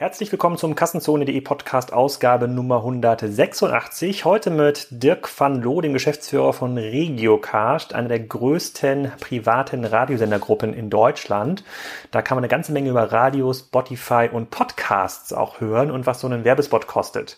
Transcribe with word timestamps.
Herzlich 0.00 0.32
willkommen 0.32 0.56
zum 0.56 0.74
Kassenzone.de 0.74 1.38
Podcast 1.42 1.92
Ausgabe 1.92 2.48
Nummer 2.48 2.76
186. 2.76 4.24
Heute 4.24 4.48
mit 4.48 4.86
Dirk 4.88 5.28
van 5.38 5.60
Loo, 5.60 5.82
dem 5.82 5.92
Geschäftsführer 5.92 6.54
von 6.54 6.78
Regiocast, 6.78 7.92
einer 7.94 8.08
der 8.08 8.20
größten 8.20 9.12
privaten 9.20 9.84
Radiosendergruppen 9.84 10.72
in 10.72 10.88
Deutschland. 10.88 11.64
Da 12.12 12.22
kann 12.22 12.36
man 12.36 12.44
eine 12.44 12.50
ganze 12.50 12.72
Menge 12.72 12.88
über 12.88 13.12
Radio, 13.12 13.52
Spotify 13.52 14.30
und 14.32 14.48
Podcasts 14.48 15.34
auch 15.34 15.60
hören 15.60 15.90
und 15.90 16.06
was 16.06 16.20
so 16.20 16.28
ein 16.28 16.44
Werbespot 16.44 16.86
kostet 16.86 17.36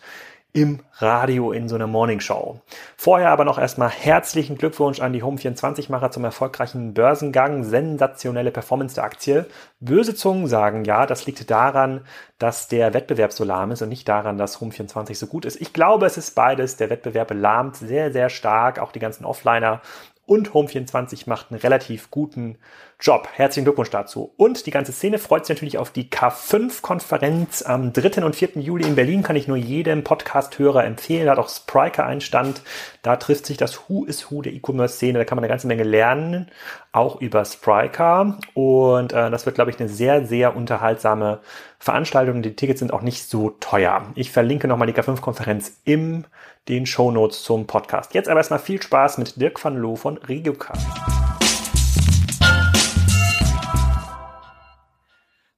im 0.55 0.81
Radio 0.99 1.51
in 1.53 1.69
so 1.69 1.77
einer 1.77 1.87
Morningshow. 1.87 2.61
Vorher 2.99 3.31
aber 3.31 3.45
noch 3.45 3.59
erstmal 3.59 3.89
herzlichen 3.89 4.59
Glückwunsch 4.59 5.01
an 5.01 5.15
die 5.15 5.23
Home24-Macher 5.23 6.11
zum 6.11 6.25
erfolgreichen 6.25 6.93
Börsengang. 6.93 7.65
Sensationelle 7.65 8.51
Performance 8.51 8.95
der 8.95 9.05
Aktie. 9.05 9.47
Böse 9.81 10.15
Zungen 10.15 10.47
sagen, 10.49 10.85
ja, 10.85 11.07
das 11.07 11.25
liegt 11.25 11.51
daran, 11.51 12.03
dass 12.39 12.69
der 12.69 12.93
Wettbewerb 12.93 13.33
so 13.33 13.45
lahm 13.45 13.71
ist 13.71 13.81
und 13.81 13.89
nicht 13.89 14.07
daran, 14.07 14.37
dass 14.37 14.61
Home24 14.61 15.15
so 15.15 15.27
gut 15.27 15.47
ist. 15.47 15.59
Ich 15.59 15.73
glaube, 15.73 16.05
es 16.05 16.19
ist 16.19 16.35
beides. 16.35 16.77
Der 16.77 16.91
Wettbewerb 16.91 17.33
lahmt 17.33 17.77
sehr, 17.77 18.13
sehr 18.13 18.29
stark. 18.29 18.79
Auch 18.79 18.93
die 18.93 19.01
ganzen 19.01 19.25
Offliner 19.25 19.81
und 20.27 20.51
Home24 20.51 21.29
macht 21.29 21.51
einen 21.51 21.61
relativ 21.61 22.11
guten 22.11 22.59
Job. 23.03 23.29
Herzlichen 23.33 23.65
Glückwunsch 23.65 23.91
dazu. 23.91 24.33
Und 24.37 24.65
die 24.65 24.71
ganze 24.71 24.93
Szene 24.93 25.19
freut 25.19 25.45
sich 25.45 25.57
natürlich 25.57 25.77
auf 25.77 25.91
die 25.91 26.09
K5-Konferenz 26.09 27.63
am 27.63 27.93
3. 27.93 28.25
und 28.25 28.37
4. 28.37 28.51
Juli 28.61 28.87
in 28.87 28.95
Berlin. 28.95 29.25
Kann 29.25 29.35
ich 29.35 29.49
nur 29.49 29.57
jedem 29.57 30.05
Podcast-Hörer 30.05 30.85
empfehlen. 30.85 31.27
Da 31.27 31.33
hat 31.33 31.41
auch 31.41 31.49
Spriker 31.49 32.07
einen 32.07 32.21
Stand. 32.21 32.63
Da 33.03 33.17
trifft 33.17 33.47
sich 33.47 33.57
das 33.57 33.89
Who 33.89 34.05
is 34.05 34.31
Who 34.31 34.43
der 34.43 34.53
E-Commerce-Szene. 34.53 35.19
Da 35.19 35.25
kann 35.25 35.35
man 35.35 35.43
eine 35.43 35.51
ganze 35.51 35.67
Menge 35.67 35.83
lernen, 35.83 36.49
auch 36.93 37.21
über 37.21 37.45
Spriker. 37.45 38.39
Und 38.55 39.13
äh, 39.13 39.33
das 39.33 39.47
wird, 39.47 39.57
glaube 39.57 39.73
ich, 39.73 39.81
eine 39.81 39.89
sehr, 39.89 40.25
sehr 40.25 40.55
unterhaltsame 40.55 41.41
Veranstaltung. 41.81 42.41
Die 42.43 42.55
Tickets 42.55 42.79
sind 42.79 42.93
auch 42.93 43.03
nicht 43.03 43.29
so 43.29 43.51
teuer. 43.59 44.07
Ich 44.15 44.31
verlinke 44.31 44.69
nochmal 44.69 44.87
die 44.87 44.95
K5-Konferenz 44.95 45.81
im 45.85 46.25
den 46.69 46.87
Shownotes 46.87 47.43
zum 47.43 47.67
Podcast. 47.67 48.15
Jetzt 48.15 48.29
aber 48.29 48.39
erstmal 48.39 48.61
viel 48.61 48.81
Spaß 48.81 49.19
mit 49.19 49.41
Dirk 49.41 49.63
van 49.65 49.77
Loo 49.77 49.97
von 49.97 50.19
RegioCast. 50.19 51.12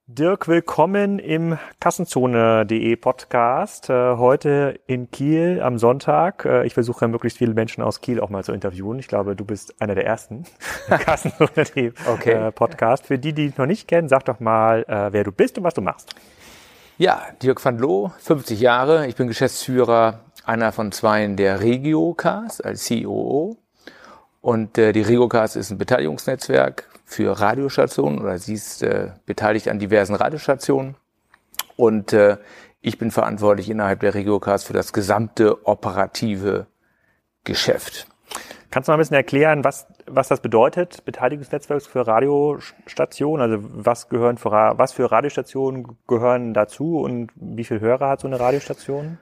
Dirk, 0.07 0.49
willkommen 0.49 1.19
im 1.19 1.59
Kassenzone.de 1.81 2.95
Podcast. 2.97 3.89
Äh, 3.89 4.17
heute 4.19 4.79
in 4.87 5.11
Kiel 5.11 5.63
am 5.63 5.79
Sonntag. 5.79 6.45
Äh, 6.45 6.67
ich 6.67 6.75
versuche 6.75 7.09
möglichst 7.09 7.39
viele 7.39 7.55
Menschen 7.55 7.83
aus 7.83 8.03
Kiel 8.03 8.21
auch 8.21 8.29
mal 8.29 8.45
zu 8.45 8.53
interviewen. 8.53 8.99
Ich 8.99 9.09
glaube, 9.09 9.35
du 9.35 9.47
bist 9.47 9.81
einer 9.81 9.95
der 9.95 10.05
ersten 10.05 10.45
Kassenzone.de 10.89 11.95
okay. 12.07 12.33
Äh, 12.33 12.53
Podcast. 12.53 13.07
Für 13.07 13.19
die, 13.19 13.33
die 13.33 13.47
dich 13.47 13.57
noch 13.57 13.65
nicht 13.65 13.89
kennen, 13.89 14.11
sag 14.11 14.27
doch 14.27 14.41
mal, 14.41 14.85
wer 14.87 15.25
du 15.25 15.33
bist 15.33 15.57
und 15.57 15.65
was 15.65 15.73
du 15.73 15.81
machst. 15.81 16.15
Ja, 16.99 17.23
Dirk 17.43 17.65
van 17.65 17.79
Loo, 17.79 18.11
50 18.19 18.61
Jahre. 18.61 19.07
Ich 19.07 19.17
bin 19.17 19.27
Geschäftsführer 19.27 20.21
einer 20.45 20.73
von 20.73 20.93
zwei 20.93 21.27
der 21.29 21.63
RegioCast 21.63 22.63
als 22.63 22.87
COO. 22.89 23.57
Und 24.45 24.77
äh, 24.77 24.93
die 24.93 25.01
RegioCast 25.01 25.57
ist 25.57 25.71
ein 25.71 25.79
Beteiligungsnetzwerk 25.79 26.87
für 27.07 27.41
Radiostationen 27.41 28.21
oder 28.21 28.37
sie 28.37 28.53
ist 28.53 28.83
äh, 28.83 29.13
beteiligt 29.25 29.69
an 29.69 29.79
diversen 29.79 30.15
Radiostationen. 30.15 30.97
Und 31.77 32.13
äh, 32.13 32.37
ich 32.83 32.99
bin 32.99 33.11
verantwortlich 33.11 33.71
innerhalb 33.71 34.01
der 34.01 34.13
RegioCast 34.13 34.67
für 34.67 34.75
das 34.75 34.93
gesamte 34.93 35.67
operative 35.67 36.67
Geschäft. 37.45 38.07
Kannst 38.71 38.87
du 38.89 38.93
mal 38.93 38.97
ein 38.97 38.99
bisschen 38.99 39.17
erklären, 39.17 39.65
was, 39.65 39.87
was 40.07 40.29
das 40.29 40.41
bedeutet, 40.41 41.07
Beteiligungsnetzwerk 41.07 41.81
für 41.81 42.07
Radiostationen? 42.07 43.51
Also 43.51 43.67
was 43.73 44.11
gehören 44.11 44.37
für, 44.37 44.51
was 44.51 44.93
für 44.93 45.11
Radiostationen 45.11 45.97
gehören 46.07 46.53
dazu 46.53 46.99
und 46.99 47.31
wie 47.35 47.65
viele 47.65 47.81
Hörer 47.81 48.11
hat 48.11 48.21
so 48.21 48.27
eine 48.27 48.39
Radiostation? 48.39 49.17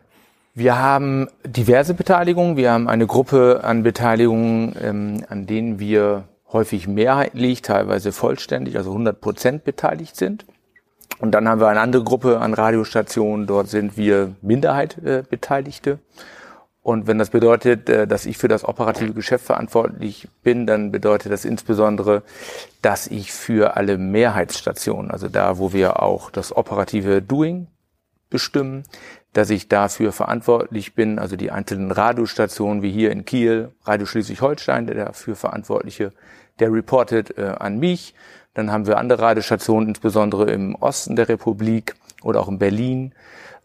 Wir 0.54 0.78
haben 0.78 1.28
diverse 1.46 1.94
Beteiligungen. 1.94 2.58
Wir 2.58 2.72
haben 2.72 2.88
eine 2.88 3.06
Gruppe 3.06 3.60
an 3.64 3.82
Beteiligungen, 3.82 4.76
ähm, 4.82 5.24
an 5.28 5.46
denen 5.46 5.78
wir 5.78 6.24
häufig 6.52 6.86
mehrheitlich, 6.86 7.62
teilweise 7.62 8.12
vollständig, 8.12 8.76
also 8.76 8.90
100 8.90 9.18
Prozent 9.18 9.64
beteiligt 9.64 10.14
sind. 10.14 10.44
Und 11.18 11.32
dann 11.32 11.48
haben 11.48 11.60
wir 11.60 11.68
eine 11.68 11.80
andere 11.80 12.04
Gruppe 12.04 12.38
an 12.40 12.52
Radiostationen. 12.52 13.46
Dort 13.46 13.68
sind 13.68 13.96
wir 13.96 14.34
Minderheit 14.42 14.98
äh, 14.98 15.22
Beteiligte. 15.28 16.00
Und 16.82 17.06
wenn 17.06 17.16
das 17.16 17.30
bedeutet, 17.30 17.88
äh, 17.88 18.06
dass 18.06 18.26
ich 18.26 18.36
für 18.36 18.48
das 18.48 18.64
operative 18.64 19.14
Geschäft 19.14 19.46
verantwortlich 19.46 20.28
bin, 20.42 20.66
dann 20.66 20.92
bedeutet 20.92 21.32
das 21.32 21.46
insbesondere, 21.46 22.24
dass 22.82 23.06
ich 23.06 23.32
für 23.32 23.76
alle 23.76 23.96
Mehrheitsstationen, 23.96 25.10
also 25.10 25.28
da, 25.28 25.56
wo 25.56 25.72
wir 25.72 26.02
auch 26.02 26.30
das 26.30 26.54
operative 26.54 27.22
Doing 27.22 27.68
bestimmen, 28.28 28.82
dass 29.32 29.50
ich 29.50 29.68
dafür 29.68 30.12
verantwortlich 30.12 30.94
bin, 30.94 31.18
also 31.18 31.36
die 31.36 31.50
einzelnen 31.50 31.90
Radiostationen 31.90 32.82
wie 32.82 32.90
hier 32.90 33.10
in 33.10 33.24
Kiel, 33.24 33.70
Radio 33.84 34.06
Schleswig-Holstein, 34.06 34.86
der 34.86 35.06
dafür 35.06 35.36
Verantwortliche, 35.36 36.12
der 36.58 36.72
reportet 36.72 37.38
äh, 37.38 37.54
an 37.58 37.78
mich. 37.78 38.14
Dann 38.54 38.70
haben 38.70 38.86
wir 38.86 38.98
andere 38.98 39.22
Radiostationen, 39.22 39.88
insbesondere 39.88 40.50
im 40.50 40.74
Osten 40.74 41.16
der 41.16 41.28
Republik 41.30 41.94
oder 42.22 42.40
auch 42.40 42.48
in 42.48 42.58
Berlin. 42.58 43.14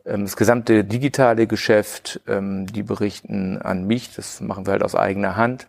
Ähm, 0.06 0.24
das 0.24 0.38
gesamte 0.38 0.86
digitale 0.86 1.48
Geschäft, 1.48 2.22
ähm, 2.28 2.66
die 2.68 2.84
berichten 2.84 3.62
an 3.62 3.86
mich, 3.86 4.16
das 4.16 4.40
machen 4.40 4.66
wir 4.66 4.72
halt 4.72 4.84
aus 4.84 4.96
eigener 4.96 5.36
Hand. 5.36 5.68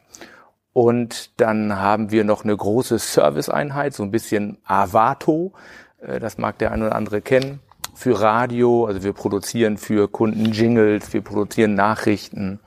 Und 0.72 1.40
dann 1.40 1.76
haben 1.76 2.12
wir 2.12 2.22
noch 2.22 2.44
eine 2.44 2.56
große 2.56 3.00
Serviceeinheit, 3.00 3.94
so 3.94 4.04
ein 4.04 4.12
bisschen 4.12 4.58
Avato, 4.64 5.54
äh, 6.00 6.20
das 6.20 6.38
mag 6.38 6.56
der 6.58 6.70
ein 6.70 6.82
oder 6.82 6.94
andere 6.94 7.20
kennen 7.20 7.58
für 7.98 8.20
Radio, 8.20 8.86
also 8.86 9.02
wir 9.02 9.12
produzieren 9.12 9.76
für 9.76 10.06
Kunden 10.06 10.52
Jingles, 10.52 11.12
wir 11.12 11.20
produzieren 11.20 11.74
Nachrichten, 11.74 12.60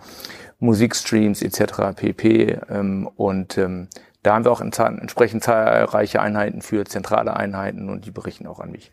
Musikstreams 0.60 1.42
etc. 1.42 1.96
pp. 1.96 2.60
Ähm, 2.70 3.10
und 3.16 3.58
ähm, 3.58 3.88
da 4.24 4.36
haben 4.36 4.44
wir 4.44 4.52
auch 4.52 4.60
entsprechend 4.60 5.42
zahlreiche 5.42 6.22
Einheiten 6.22 6.62
für 6.62 6.84
zentrale 6.84 7.38
Einheiten 7.38 7.90
und 7.90 8.06
die 8.06 8.12
berichten 8.12 8.46
auch 8.46 8.60
an 8.60 8.72
mich. 8.72 8.92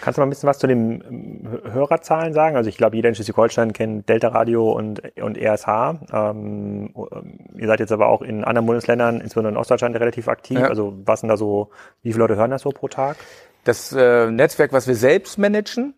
Kannst 0.00 0.16
du 0.16 0.20
mal 0.20 0.28
ein 0.28 0.30
bisschen 0.30 0.48
was 0.48 0.60
zu 0.60 0.68
den 0.68 1.02
ähm, 1.10 1.72
Hörerzahlen 1.72 2.34
sagen? 2.34 2.54
Also 2.54 2.68
ich 2.68 2.76
glaube, 2.76 2.94
jeder 2.94 3.08
in 3.08 3.16
Schleswig-Holstein 3.16 3.72
kennt 3.72 4.08
Delta 4.08 4.28
Radio 4.28 4.70
und, 4.70 5.02
und 5.20 5.36
RSH. 5.36 5.96
Ähm, 6.12 6.94
ihr 7.56 7.66
seid 7.66 7.80
jetzt 7.80 7.90
aber 7.90 8.06
auch 8.06 8.22
in 8.22 8.44
anderen 8.44 8.66
Bundesländern, 8.66 9.20
insbesondere 9.20 9.54
in 9.54 9.58
Ostdeutschland, 9.58 9.96
relativ 9.96 10.28
aktiv. 10.28 10.60
Ja. 10.60 10.68
Also 10.68 10.94
was 11.04 11.18
sind 11.18 11.30
da 11.30 11.36
so, 11.36 11.70
wie 12.02 12.12
viele 12.12 12.22
Leute 12.22 12.36
hören 12.36 12.52
das 12.52 12.62
so 12.62 12.70
pro 12.70 12.86
Tag? 12.86 13.16
Das 13.64 13.92
äh, 13.92 14.30
Netzwerk, 14.30 14.72
was 14.72 14.86
wir 14.86 14.94
selbst 14.94 15.38
managen, 15.38 15.94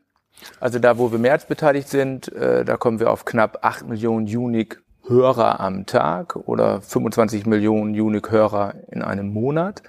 also 0.60 0.78
da, 0.78 0.98
wo 0.98 1.12
wir 1.12 1.18
mehr 1.18 1.32
als 1.32 1.46
beteiligt 1.46 1.88
sind, 1.88 2.32
äh, 2.32 2.64
da 2.64 2.76
kommen 2.76 3.00
wir 3.00 3.10
auf 3.10 3.24
knapp 3.24 3.58
8 3.62 3.88
Millionen 3.88 4.26
Unique 4.26 4.82
Hörer 5.06 5.60
am 5.60 5.86
Tag 5.86 6.36
oder 6.36 6.80
25 6.80 7.46
Millionen 7.46 7.98
Unique 8.00 8.30
Hörer 8.30 8.74
in 8.90 9.02
einem 9.02 9.32
Monat. 9.32 9.82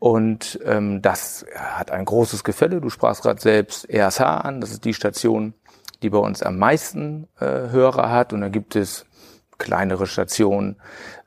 Und 0.00 0.60
ähm, 0.64 1.02
das 1.02 1.44
hat 1.54 1.90
ein 1.90 2.04
großes 2.04 2.44
Gefälle. 2.44 2.80
Du 2.80 2.90
sprachst 2.90 3.22
gerade 3.22 3.40
selbst 3.40 3.88
RSH 3.92 4.20
an. 4.20 4.60
Das 4.60 4.70
ist 4.70 4.84
die 4.84 4.94
Station, 4.94 5.54
die 6.02 6.10
bei 6.10 6.18
uns 6.18 6.42
am 6.42 6.58
meisten 6.58 7.26
äh, 7.40 7.44
Hörer 7.44 8.10
hat. 8.10 8.32
Und 8.32 8.40
da 8.40 8.48
gibt 8.48 8.76
es 8.76 9.06
kleinere 9.58 10.06
Stationen 10.06 10.76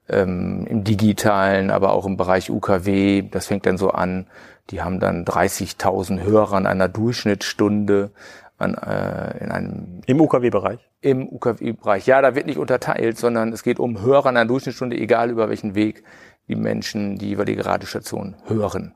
ähm, 0.08 0.66
im 0.70 0.84
digitalen, 0.84 1.70
aber 1.70 1.92
auch 1.94 2.06
im 2.06 2.16
Bereich 2.18 2.50
UKW. 2.50 3.24
Das 3.24 3.48
fängt 3.48 3.66
dann 3.66 3.78
so 3.78 3.92
an 3.92 4.28
die 4.70 4.82
haben 4.82 5.00
dann 5.00 5.26
30.000 5.26 6.22
Hörer 6.22 6.54
an 6.54 6.68
einer 6.68 6.88
Durchschnittsstunde 6.88 8.12
an, 8.58 8.76
äh, 8.76 9.44
in 9.44 9.52
einem 9.52 10.02
im 10.06 10.22
UKW-Bereich. 10.22 10.80
Im 11.02 11.28
UKW-Bereich. 11.28 12.06
Ja, 12.06 12.22
da 12.22 12.36
wird 12.36 12.46
nicht 12.46 12.60
unterteilt, 12.60 13.18
sondern 13.18 13.52
es 13.52 13.64
geht 13.64 13.80
um 13.80 14.02
Hörer 14.02 14.28
an 14.28 14.38
einer 14.38 14.48
Durchschnittsstunde, 14.48 14.98
egal 14.98 15.30
über 15.30 15.50
welchen 15.50 15.76
Weg 15.76 16.04
die 16.48 16.56
Menschen 16.56 17.18
die 17.18 17.30
jeweilige 17.30 17.66
Radiostation 17.66 18.36
hören. 18.46 18.94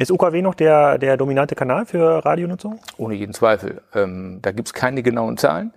Ist 0.00 0.10
UKW 0.10 0.40
noch 0.40 0.54
der, 0.54 0.96
der 0.96 1.18
dominante 1.18 1.54
Kanal 1.54 1.84
für 1.84 2.24
Radionutzung? 2.24 2.80
Ohne 2.96 3.14
jeden 3.16 3.34
Zweifel. 3.34 3.82
Ähm, 3.94 4.38
da 4.40 4.50
gibt's 4.50 4.72
keine 4.72 5.02
genauen 5.02 5.36
Zahlen, 5.36 5.74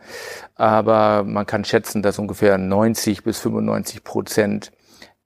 aber 0.55 1.25
man 1.25 1.45
kann 1.45 1.65
schätzen, 1.65 2.01
dass 2.01 2.19
ungefähr 2.19 2.57
90 2.57 3.25
bis 3.25 3.39
95 3.41 4.05
Prozent 4.05 4.71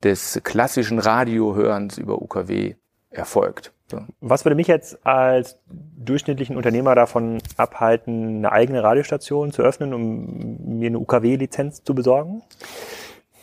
des 0.03 0.41
klassischen 0.43 0.97
Radiohörens 0.97 1.99
über 1.99 2.19
UKW 2.19 2.73
erfolgt. 3.17 3.73
Was 4.19 4.43
würde 4.43 4.55
mich 4.55 4.67
jetzt 4.67 5.05
als 5.05 5.59
durchschnittlichen 5.69 6.57
Unternehmer 6.57 6.93
davon 6.93 7.39
abhalten, 7.55 8.37
eine 8.37 8.51
eigene 8.51 8.83
Radiostation 8.83 9.53
zu 9.53 9.61
öffnen, 9.61 9.93
um 9.93 10.77
mir 10.77 10.87
eine 10.87 10.99
UKW-Lizenz 10.99 11.83
zu 11.83 11.95
besorgen? 11.95 12.41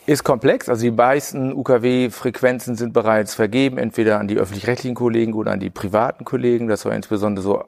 Ist 0.05 0.23
komplex. 0.23 0.69
Also 0.69 0.83
die 0.83 0.91
meisten 0.91 1.51
UKW-Frequenzen 1.51 2.75
sind 2.75 2.93
bereits 2.93 3.33
vergeben, 3.33 3.79
entweder 3.79 4.19
an 4.19 4.27
die 4.27 4.37
öffentlich-rechtlichen 4.37 4.95
Kollegen 4.95 5.33
oder 5.33 5.51
an 5.51 5.59
die 5.59 5.71
privaten 5.71 6.25
Kollegen. 6.25 6.67
Das 6.67 6.85
war 6.85 6.93
insbesondere 6.93 7.43
so 7.43 7.63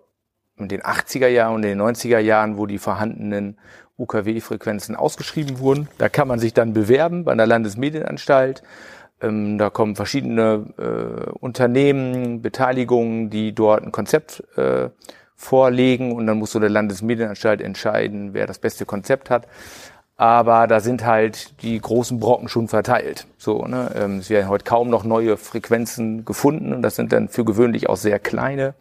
in 0.57 0.67
den 0.67 0.81
80er 0.81 1.27
Jahren 1.27 1.55
und 1.55 1.63
in 1.63 1.77
den 1.77 1.81
90er 1.81 2.19
Jahren, 2.19 2.57
wo 2.57 2.67
die 2.67 2.77
vorhandenen 2.77 3.57
UKW-Frequenzen 3.97 4.95
ausgeschrieben 4.95 5.59
wurden. 5.59 5.87
Da 5.97 6.09
kann 6.09 6.27
man 6.27 6.37
sich 6.37 6.53
dann 6.53 6.73
bewerben 6.73 7.25
bei 7.25 7.31
einer 7.31 7.47
Landesmedienanstalt 7.47 8.61
ähm, 9.21 9.57
da 9.57 9.69
kommen 9.69 9.95
verschiedene 9.95 10.65
äh, 10.77 11.29
Unternehmen, 11.39 12.41
Beteiligungen, 12.41 13.29
die 13.29 13.53
dort 13.53 13.83
ein 13.83 13.91
Konzept 13.91 14.43
äh, 14.57 14.89
vorlegen 15.35 16.13
und 16.13 16.27
dann 16.27 16.37
muss 16.37 16.51
so 16.51 16.59
der 16.59 16.69
Landesmedienanstalt 16.69 17.61
entscheiden, 17.61 18.33
wer 18.33 18.47
das 18.47 18.59
beste 18.59 18.85
Konzept 18.85 19.29
hat. 19.29 19.47
Aber 20.17 20.65
da 20.65 20.79
sind 20.79 21.05
halt 21.05 21.61
die 21.61 21.79
großen 21.79 22.19
Brocken 22.19 22.47
schon 22.47 22.67
verteilt. 22.67 23.27
So, 23.37 23.65
ne? 23.65 23.91
Ähm, 23.95 24.17
es 24.17 24.31
werden 24.31 24.49
heute 24.49 24.63
kaum 24.63 24.89
noch 24.89 25.03
neue 25.03 25.37
Frequenzen 25.37 26.25
gefunden 26.25 26.73
und 26.73 26.81
das 26.81 26.95
sind 26.95 27.13
dann 27.13 27.29
für 27.29 27.45
gewöhnlich 27.45 27.87
auch 27.87 27.97
sehr 27.97 28.17
kleine 28.17 28.73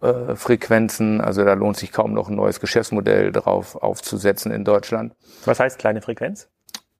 äh, 0.00 0.34
Frequenzen. 0.34 1.20
Also 1.20 1.44
da 1.44 1.52
lohnt 1.52 1.76
sich 1.76 1.92
kaum 1.92 2.14
noch 2.14 2.30
ein 2.30 2.36
neues 2.36 2.60
Geschäftsmodell 2.60 3.32
drauf 3.32 3.76
aufzusetzen 3.76 4.50
in 4.50 4.64
Deutschland. 4.64 5.14
Was 5.44 5.60
heißt 5.60 5.78
kleine 5.78 6.00
Frequenz? 6.00 6.48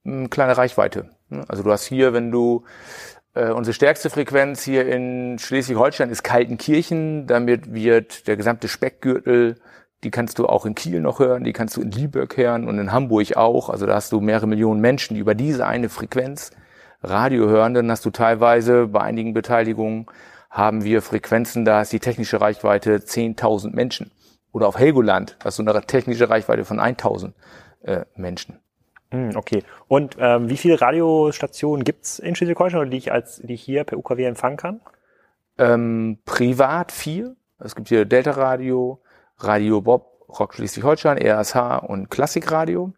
Hm, 0.05 0.29
kleine 0.29 0.59
Reichweite. 0.59 1.09
Also 1.49 1.63
du 1.63 1.73
hast 1.73 1.85
hier, 1.85 2.13
wenn 2.13 2.31
du 2.31 2.65
äh, 3.35 3.51
unsere 3.51 3.75
stärkste 3.75 4.11
Frequenz 4.11 4.63
hier 4.63 4.87
in 4.87 5.39
Schleswig-Holstein 5.39 6.11
ist 6.11 6.23
Kaltenkirchen. 6.23 7.27
Damit 7.27 7.73
wird 7.73 8.27
der 8.27 8.37
gesamte 8.37 8.69
Speckgürtel, 8.69 9.57
die 10.05 10.11
kannst 10.11 10.39
du 10.39 10.47
auch 10.47 10.67
in 10.67 10.75
Kiel 10.75 11.01
noch 11.01 11.19
hören, 11.19 11.45
die 11.45 11.53
kannst 11.53 11.77
du 11.77 11.83
in 11.83 11.91
Lübeck 11.91 12.37
hören 12.37 12.69
und 12.69 12.79
in 12.79 12.93
Hamburg 12.93 13.37
auch. 13.37 13.71
Also 13.71 13.87
da 13.87 13.95
hast 13.95 14.13
du 14.13 14.21
mehrere 14.21 14.47
Millionen 14.47 14.81
Menschen, 14.81 15.15
die 15.15 15.21
über 15.21 15.35
diese 15.35 15.67
eine 15.67 15.89
Frequenz 15.89 16.51
Radio 17.03 17.49
hören. 17.49 17.75
Dann 17.75 17.91
hast 17.91 18.05
du 18.05 18.11
teilweise 18.11 18.87
bei 18.87 19.01
einigen 19.01 19.35
Beteiligungen 19.35 20.07
haben 20.51 20.85
wir 20.85 21.03
Frequenzen, 21.03 21.67
da 21.67 21.83
ist 21.83 21.93
die 21.93 22.01
technische 22.01 22.41
Reichweite 22.41 22.97
10.000 22.97 23.75
Menschen. 23.75 24.11
Oder 24.53 24.69
auf 24.69 24.79
Helgoland 24.79 25.37
hast 25.45 25.59
du 25.59 25.63
eine 25.63 25.83
technische 25.83 26.31
Reichweite 26.31 26.65
von 26.65 26.81
1.000 26.81 27.33
äh, 27.83 28.07
Menschen. 28.15 28.59
Hm, 29.11 29.37
okay. 29.37 29.63
Und 29.89 30.17
ähm, 30.19 30.49
wie 30.49 30.57
viele 30.57 30.81
Radiostationen 30.81 31.85
gibt's 31.85 32.19
in 32.19 32.35
Schleswig-Holstein, 32.35 32.91
die 32.91 32.97
ich 32.97 33.13
als 33.13 33.41
die 33.43 33.55
ich 33.55 33.63
hier 33.63 33.85
per 33.85 33.99
UKW 33.99 34.25
empfangen 34.25 34.57
kann? 34.57 34.81
Ähm, 35.59 36.19
privat 36.25 36.93
vier. 36.93 37.37
Es 37.59 37.75
gibt 37.75 37.89
hier 37.89 38.05
Delta 38.05 38.33
Radio, 38.33 39.01
Radio 39.39 39.81
Bob, 39.81 40.29
Rock 40.29 40.55
Schleswig-Holstein, 40.55 41.19
RSH 41.19 41.79
und 41.79 42.11
Klassikradio. 42.11 42.93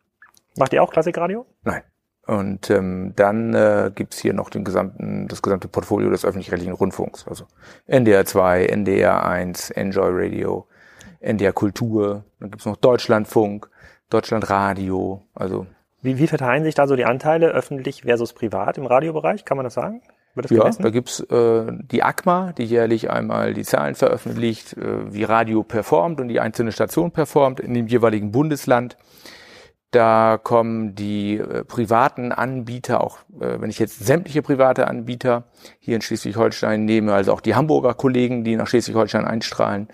Macht 0.56 0.72
ihr 0.72 0.82
auch 0.82 0.90
Klassikradio? 0.90 1.46
Nein. 1.62 1.82
Und 2.26 2.68
ähm, 2.68 3.14
dann 3.16 3.54
äh, 3.54 3.90
gibt 3.94 4.12
hier 4.14 4.34
noch 4.34 4.50
den 4.50 4.62
gesamten, 4.62 5.28
das 5.28 5.40
gesamte 5.40 5.66
Portfolio 5.66 6.10
des 6.10 6.26
öffentlich-rechtlichen 6.26 6.74
Rundfunks. 6.74 7.26
Also 7.26 7.46
NDR 7.86 8.26
2, 8.26 8.66
NDR 8.66 9.24
1, 9.24 9.70
Enjoy 9.70 10.10
Radio, 10.10 10.66
NDR 11.20 11.54
Kultur, 11.54 12.24
dann 12.38 12.50
gibt's 12.50 12.66
noch 12.66 12.76
Deutschlandfunk, 12.76 13.70
Deutschlandradio, 14.10 15.22
also 15.34 15.66
wie, 16.02 16.18
wie 16.18 16.26
verteilen 16.26 16.64
sich 16.64 16.74
da 16.74 16.86
so 16.86 16.96
die 16.96 17.04
Anteile 17.04 17.48
öffentlich 17.48 18.02
versus 18.02 18.32
privat 18.32 18.78
im 18.78 18.86
Radiobereich? 18.86 19.44
Kann 19.44 19.56
man 19.56 19.64
das 19.64 19.74
sagen? 19.74 20.02
Das 20.34 20.50
ja, 20.52 20.58
gemessen? 20.58 20.82
da 20.82 20.90
gibt's 20.90 21.20
äh, 21.20 21.66
die 21.90 22.02
ACMA, 22.02 22.52
die 22.52 22.64
jährlich 22.64 23.10
einmal 23.10 23.54
die 23.54 23.64
Zahlen 23.64 23.96
veröffentlicht, 23.96 24.76
äh, 24.76 25.12
wie 25.12 25.24
Radio 25.24 25.64
performt 25.64 26.20
und 26.20 26.28
die 26.28 26.38
einzelne 26.38 26.70
Station 26.70 27.10
performt 27.10 27.58
in 27.58 27.74
dem 27.74 27.88
jeweiligen 27.88 28.30
Bundesland. 28.30 28.96
Da 29.90 30.38
kommen 30.40 30.94
die 30.94 31.38
äh, 31.38 31.64
privaten 31.64 32.30
Anbieter, 32.30 33.02
auch 33.02 33.18
äh, 33.40 33.60
wenn 33.60 33.70
ich 33.70 33.78
jetzt 33.78 34.04
sämtliche 34.04 34.42
private 34.42 34.86
Anbieter 34.86 35.44
hier 35.80 35.96
in 35.96 36.02
Schleswig-Holstein 36.02 36.84
nehme, 36.84 37.14
also 37.14 37.32
auch 37.32 37.40
die 37.40 37.54
Hamburger 37.54 37.94
Kollegen, 37.94 38.44
die 38.44 38.54
nach 38.54 38.66
Schleswig-Holstein 38.68 39.24
einstrahlen, 39.24 39.88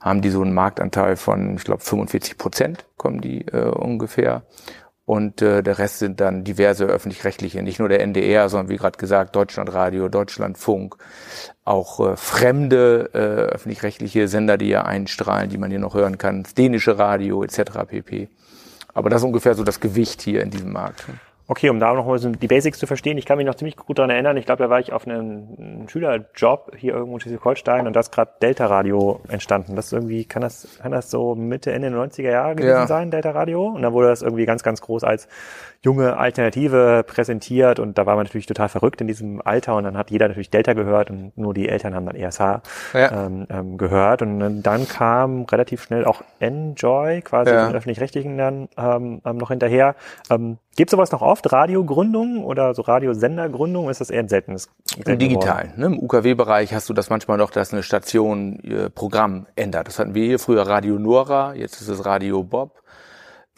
haben 0.00 0.20
die 0.20 0.30
so 0.30 0.42
einen 0.42 0.54
Marktanteil 0.54 1.16
von, 1.16 1.56
ich 1.56 1.64
glaube, 1.64 1.82
45 1.82 2.38
Prozent 2.38 2.86
kommen 2.96 3.20
die 3.20 3.46
äh, 3.48 3.68
ungefähr 3.68 4.44
und 5.04 5.42
äh, 5.42 5.62
der 5.62 5.78
Rest 5.78 5.98
sind 5.98 6.20
dann 6.20 6.44
diverse 6.44 6.84
öffentlich-rechtliche, 6.84 7.62
nicht 7.62 7.78
nur 7.80 7.88
der 7.88 8.00
NDR, 8.00 8.48
sondern 8.48 8.68
wie 8.68 8.76
gerade 8.76 8.98
gesagt 8.98 9.34
Deutschlandradio, 9.34 10.08
Deutschlandfunk, 10.08 10.96
auch 11.64 12.00
äh, 12.00 12.16
fremde 12.16 13.10
äh, 13.12 13.18
öffentlich-rechtliche 13.54 14.28
Sender, 14.28 14.56
die 14.58 14.68
ja 14.68 14.84
einstrahlen, 14.84 15.50
die 15.50 15.58
man 15.58 15.70
hier 15.70 15.80
noch 15.80 15.94
hören 15.94 16.18
kann, 16.18 16.46
dänische 16.56 16.98
Radio 16.98 17.42
etc. 17.42 17.84
pp. 17.88 18.28
Aber 18.94 19.10
das 19.10 19.22
ist 19.22 19.26
ungefähr 19.26 19.54
so 19.54 19.64
das 19.64 19.80
Gewicht 19.80 20.22
hier 20.22 20.42
in 20.42 20.50
diesem 20.50 20.72
Markt. 20.72 21.04
Okay, 21.48 21.70
um 21.70 21.80
da 21.80 21.92
noch 21.92 22.06
mal 22.06 22.18
so 22.18 22.30
die 22.30 22.46
Basics 22.46 22.78
zu 22.78 22.86
verstehen, 22.86 23.18
ich 23.18 23.26
kann 23.26 23.36
mich 23.36 23.46
noch 23.46 23.56
ziemlich 23.56 23.76
gut 23.76 23.98
daran 23.98 24.10
erinnern, 24.10 24.36
ich 24.36 24.46
glaube, 24.46 24.62
da 24.62 24.70
war 24.70 24.78
ich 24.78 24.92
auf 24.92 25.06
einem 25.06 25.88
Schülerjob 25.88 26.76
hier 26.76 26.94
irgendwo 26.94 27.16
in 27.16 27.20
Schleswig-Holstein 27.20 27.86
und 27.86 27.94
da 27.94 28.00
ist 28.00 28.12
gerade 28.12 28.30
Delta 28.40 28.66
Radio 28.66 29.20
entstanden. 29.28 29.74
Das 29.74 29.92
irgendwie, 29.92 30.24
kann 30.24 30.42
das, 30.42 30.78
kann 30.80 30.92
das 30.92 31.10
so 31.10 31.34
Mitte, 31.34 31.72
Ende 31.72 31.90
der 31.90 31.98
90er 31.98 32.30
Jahre 32.30 32.54
gewesen 32.54 32.70
ja. 32.70 32.86
sein, 32.86 33.10
Delta 33.10 33.32
Radio? 33.32 33.66
Und 33.66 33.82
dann 33.82 33.92
wurde 33.92 34.08
das 34.08 34.22
irgendwie 34.22 34.46
ganz, 34.46 34.62
ganz 34.62 34.80
groß 34.80 35.02
als 35.02 35.26
junge 35.84 36.16
Alternative 36.16 37.04
präsentiert 37.04 37.80
und 37.80 37.98
da 37.98 38.06
war 38.06 38.14
man 38.14 38.24
natürlich 38.24 38.46
total 38.46 38.68
verrückt 38.68 39.00
in 39.00 39.08
diesem 39.08 39.42
Alter 39.44 39.74
und 39.76 39.84
dann 39.84 39.96
hat 39.96 40.10
jeder 40.12 40.28
natürlich 40.28 40.50
Delta 40.50 40.74
gehört 40.74 41.10
und 41.10 41.36
nur 41.36 41.54
die 41.54 41.68
Eltern 41.68 41.94
haben 41.94 42.06
dann 42.06 42.14
ESH 42.14 42.38
ja. 42.38 43.26
ähm, 43.26 43.46
ähm, 43.50 43.78
gehört 43.78 44.22
und 44.22 44.62
dann 44.62 44.88
kam 44.88 45.42
relativ 45.44 45.82
schnell 45.82 46.04
auch 46.04 46.22
Enjoy, 46.38 47.20
quasi 47.22 47.50
ja. 47.50 47.66
den 47.66 47.74
öffentlich-rechtlichen 47.74 48.38
dann 48.38 48.68
ähm, 48.76 49.20
ähm, 49.24 49.36
noch 49.38 49.48
hinterher. 49.48 49.96
Ähm, 50.30 50.58
Gibt 50.76 50.90
sowas 50.90 51.12
noch 51.12 51.20
oft, 51.20 51.52
Radiogründungen 51.52 52.44
oder 52.44 52.74
so 52.74 52.82
Radiosendergründungen? 52.82 53.90
Ist 53.90 54.00
das 54.00 54.08
eher 54.08 54.20
ein 54.20 54.28
seltenes? 54.28 54.70
Im 55.04 55.18
Digitalen. 55.18 55.72
Ne? 55.76 55.86
Im 55.86 55.98
UKW-Bereich 55.98 56.72
hast 56.72 56.88
du 56.88 56.94
das 56.94 57.10
manchmal 57.10 57.36
noch, 57.36 57.50
dass 57.50 57.72
eine 57.72 57.82
Station 57.82 58.58
ihr 58.62 58.88
Programm 58.88 59.46
ändert. 59.54 59.88
Das 59.88 59.98
hatten 59.98 60.14
wir 60.14 60.24
hier 60.24 60.38
früher 60.38 60.62
Radio 60.62 60.98
Nora, 60.98 61.54
jetzt 61.54 61.80
ist 61.82 61.88
es 61.88 62.06
Radio 62.06 62.42
Bob. 62.42 62.81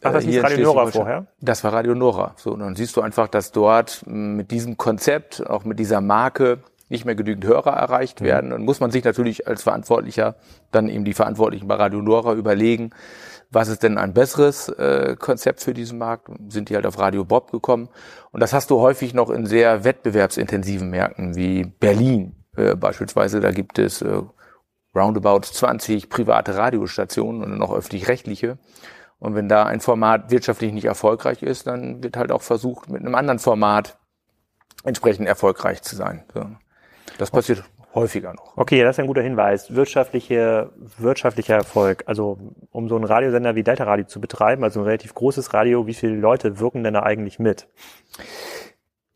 Ach, 0.04 0.12
das 0.12 0.24
ist 0.24 0.42
Radio 0.42 0.64
Nora 0.64 0.86
vorher? 0.86 1.26
Das 1.40 1.64
war 1.64 1.72
Radio 1.72 1.94
Nora. 1.94 2.34
So, 2.36 2.52
und 2.52 2.60
dann 2.60 2.76
siehst 2.76 2.96
du 2.96 3.00
einfach, 3.00 3.28
dass 3.28 3.52
dort 3.52 4.04
mit 4.06 4.50
diesem 4.50 4.76
Konzept, 4.76 5.46
auch 5.46 5.64
mit 5.64 5.78
dieser 5.78 6.00
Marke, 6.00 6.58
nicht 6.90 7.04
mehr 7.04 7.14
genügend 7.14 7.44
Hörer 7.44 7.72
erreicht 7.72 8.20
mhm. 8.20 8.24
werden. 8.26 8.52
Und 8.52 8.64
muss 8.64 8.80
man 8.80 8.90
sich 8.90 9.04
natürlich 9.04 9.46
als 9.48 9.62
Verantwortlicher 9.62 10.36
dann 10.70 10.88
eben 10.88 11.04
die 11.04 11.14
Verantwortlichen 11.14 11.66
bei 11.66 11.74
Radio 11.74 12.00
Nora 12.02 12.34
überlegen, 12.34 12.90
was 13.50 13.68
ist 13.68 13.82
denn 13.82 13.98
ein 13.98 14.12
besseres 14.12 14.68
äh, 14.68 15.16
Konzept 15.18 15.60
für 15.60 15.74
diesen 15.74 15.98
Markt? 15.98 16.28
Sind 16.48 16.68
die 16.68 16.74
halt 16.74 16.86
auf 16.86 16.98
Radio 16.98 17.24
Bob 17.24 17.50
gekommen? 17.52 17.88
Und 18.32 18.40
das 18.40 18.52
hast 18.52 18.70
du 18.70 18.80
häufig 18.80 19.14
noch 19.14 19.30
in 19.30 19.46
sehr 19.46 19.84
wettbewerbsintensiven 19.84 20.90
Märkten 20.90 21.36
wie 21.36 21.64
Berlin 21.64 22.34
äh, 22.56 22.74
beispielsweise. 22.74 23.40
Da 23.40 23.52
gibt 23.52 23.78
es 23.78 24.02
äh, 24.02 24.22
roundabout 24.94 25.42
20 25.42 26.08
private 26.08 26.56
Radiostationen 26.56 27.42
und 27.42 27.58
noch 27.58 27.72
öffentlich-rechtliche. 27.72 28.58
Und 29.24 29.34
wenn 29.34 29.48
da 29.48 29.64
ein 29.64 29.80
Format 29.80 30.30
wirtschaftlich 30.30 30.70
nicht 30.72 30.84
erfolgreich 30.84 31.42
ist, 31.42 31.66
dann 31.66 32.02
wird 32.02 32.18
halt 32.18 32.30
auch 32.30 32.42
versucht, 32.42 32.90
mit 32.90 33.00
einem 33.00 33.14
anderen 33.14 33.38
Format 33.38 33.96
entsprechend 34.84 35.26
erfolgreich 35.26 35.80
zu 35.80 35.96
sein. 35.96 36.24
So. 36.34 36.44
Das 37.16 37.30
passiert 37.30 37.64
häufiger 37.94 38.34
noch. 38.34 38.58
Okay, 38.58 38.82
das 38.82 38.96
ist 38.96 39.00
ein 39.00 39.06
guter 39.06 39.22
Hinweis. 39.22 39.74
Wirtschaftliche, 39.74 40.72
wirtschaftlicher 40.98 41.54
Erfolg. 41.54 42.04
Also 42.04 42.38
um 42.70 42.90
so 42.90 42.96
einen 42.96 43.04
Radiosender 43.04 43.54
wie 43.54 43.62
Delta 43.62 43.84
Radio 43.84 44.04
zu 44.04 44.20
betreiben, 44.20 44.62
also 44.62 44.80
ein 44.80 44.84
relativ 44.84 45.14
großes 45.14 45.54
Radio, 45.54 45.86
wie 45.86 45.94
viele 45.94 46.16
Leute 46.16 46.58
wirken 46.58 46.84
denn 46.84 46.92
da 46.92 47.02
eigentlich 47.02 47.38
mit? 47.38 47.66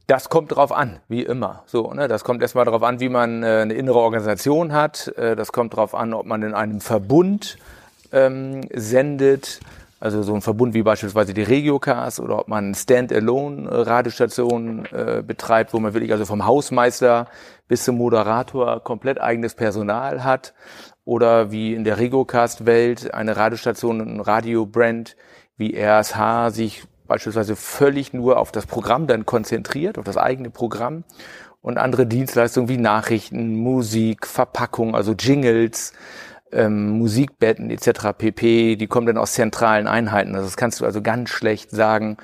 Das 0.07 0.31
kommt 0.31 0.57
drauf 0.57 0.73
an, 0.73 1.00
wie 1.09 1.23
immer. 1.23 1.65
So, 1.67 1.93
ne? 1.93 2.09
Das 2.09 2.25
kommt 2.25 2.41
erstmal 2.41 2.65
darauf 2.65 2.83
an, 2.83 2.99
wie 2.99 3.11
man 3.11 3.43
äh, 3.43 3.59
eine 3.61 3.75
innere 3.75 3.99
Organisation 3.99 4.73
hat. 4.73 5.09
Äh, 5.19 5.37
das 5.37 5.53
kommt 5.53 5.75
darauf 5.75 5.95
an, 5.95 6.15
ob 6.15 6.25
man 6.25 6.43
in 6.43 6.55
einem 6.55 6.81
Verbund 6.81 7.59
ähm, 8.11 8.62
sendet 8.73 9.61
also 10.00 10.23
so 10.23 10.35
ein 10.35 10.43
Verbund 10.43 10.75
wie 10.75 10.83
beispielsweise 10.83 11.35
die 11.35 11.43
Regiocars 11.43 12.21
oder 12.21 12.38
ob 12.38 12.47
man 12.49 12.75
Stand-alone-Radiostationen 12.75 14.87
äh, 14.87 15.23
betreibt, 15.26 15.75
wo 15.75 15.81
man 15.81 15.95
wirklich 15.95 16.12
also 16.12 16.25
vom 16.25 16.47
Hausmeister 16.47 17.26
bis 17.67 17.83
zum 17.85 17.99
Moderator 17.99 18.83
komplett 18.85 19.21
eigenes 19.21 19.55
Personal 19.55 20.23
hat. 20.25 20.55
Oder 21.05 21.50
wie 21.50 21.75
in 21.75 21.85
der 21.85 21.99
Regiocast-Welt 21.99 23.12
eine 23.14 23.37
Radiostation 23.37 24.00
ein 24.00 24.21
Radiobrand 24.21 25.17
wie 25.57 25.76
RSH 25.76 26.50
sich 26.50 26.85
beispielsweise 27.09 27.57
völlig 27.57 28.12
nur 28.12 28.38
auf 28.38 28.52
das 28.52 28.67
Programm 28.67 29.09
dann 29.09 29.26
konzentriert, 29.26 29.99
auf 29.99 30.05
das 30.05 30.17
eigene 30.17 30.50
Programm 30.50 31.02
und 31.62 31.78
andere 31.78 32.07
Dienstleistungen 32.07 32.69
wie 32.69 32.76
Nachrichten, 32.76 33.57
Musik, 33.57 34.26
Verpackung, 34.26 34.95
also 34.95 35.12
Jingles, 35.12 35.93
ähm, 36.52 36.99
Musikbetten 36.99 37.71
etc. 37.71 38.12
pp, 38.17 38.76
die 38.76 38.87
kommen 38.87 39.07
dann 39.07 39.19
aus 39.19 39.33
zentralen 39.33 39.87
Einheiten. 39.87 40.35
Also 40.35 40.47
das 40.47 40.57
kannst 40.57 40.81
du 40.81 40.85
also 40.85 41.02
ganz 41.02 41.31
schlecht 41.31 41.71
sagen. 41.71 42.17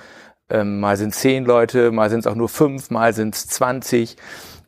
Ähm, 0.50 0.80
mal 0.80 0.96
sind 0.96 1.14
zehn 1.14 1.46
Leute, 1.46 1.90
mal 1.90 2.10
sind 2.10 2.20
es 2.20 2.26
auch 2.26 2.34
nur 2.34 2.50
fünf, 2.50 2.90
mal 2.90 3.14
sind 3.14 3.34
es 3.34 3.46
zwanzig. 3.46 4.16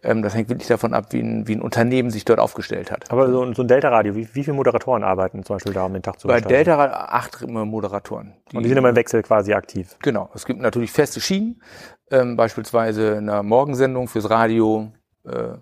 Ähm, 0.03 0.23
das 0.23 0.35
hängt 0.35 0.49
wirklich 0.49 0.69
davon 0.69 0.95
ab, 0.95 1.07
wie 1.11 1.21
ein, 1.21 1.47
wie 1.49 1.55
ein 1.55 1.61
Unternehmen 1.61 2.09
sich 2.11 2.25
dort 2.25 2.39
aufgestellt 2.39 2.91
hat. 2.91 3.11
Aber 3.11 3.31
so, 3.31 3.53
so 3.53 3.63
ein 3.63 3.69
Delta-Radio, 3.69 4.15
wie, 4.15 4.27
wie 4.33 4.45
viele 4.45 4.55
Moderatoren 4.55 5.05
arbeiten 5.05 5.45
zum 5.45 5.57
Beispiel 5.57 5.75
da, 5.75 5.85
um 5.85 5.93
den 5.93 6.03
Tag 6.03 6.19
zu 6.19 6.29
Bei 6.29 6.41
Delta 6.41 6.77
Radio 6.77 6.97
acht 6.97 7.47
Moderatoren. 7.47 8.33
Die, 8.51 8.57
Und 8.57 8.63
die 8.63 8.71
sind 8.71 8.79
immer 8.79 8.89
im 8.89 8.97
Wechsel 8.97 9.23
quasi 9.23 9.53
aktiv. 9.53 9.97
Genau. 10.01 10.31
Es 10.35 10.47
gibt 10.47 10.61
natürlich 10.61 10.93
feste 10.93 11.21
Schienen, 11.21 11.61
ähm, 12.11 12.37
beispielsweise 12.37 13.13
in 13.15 13.29
einer 13.29 13.43
Morgensendung 13.43 14.09
fürs 14.09 14.31
Radio, 14.31 14.93
äh, 15.27 15.59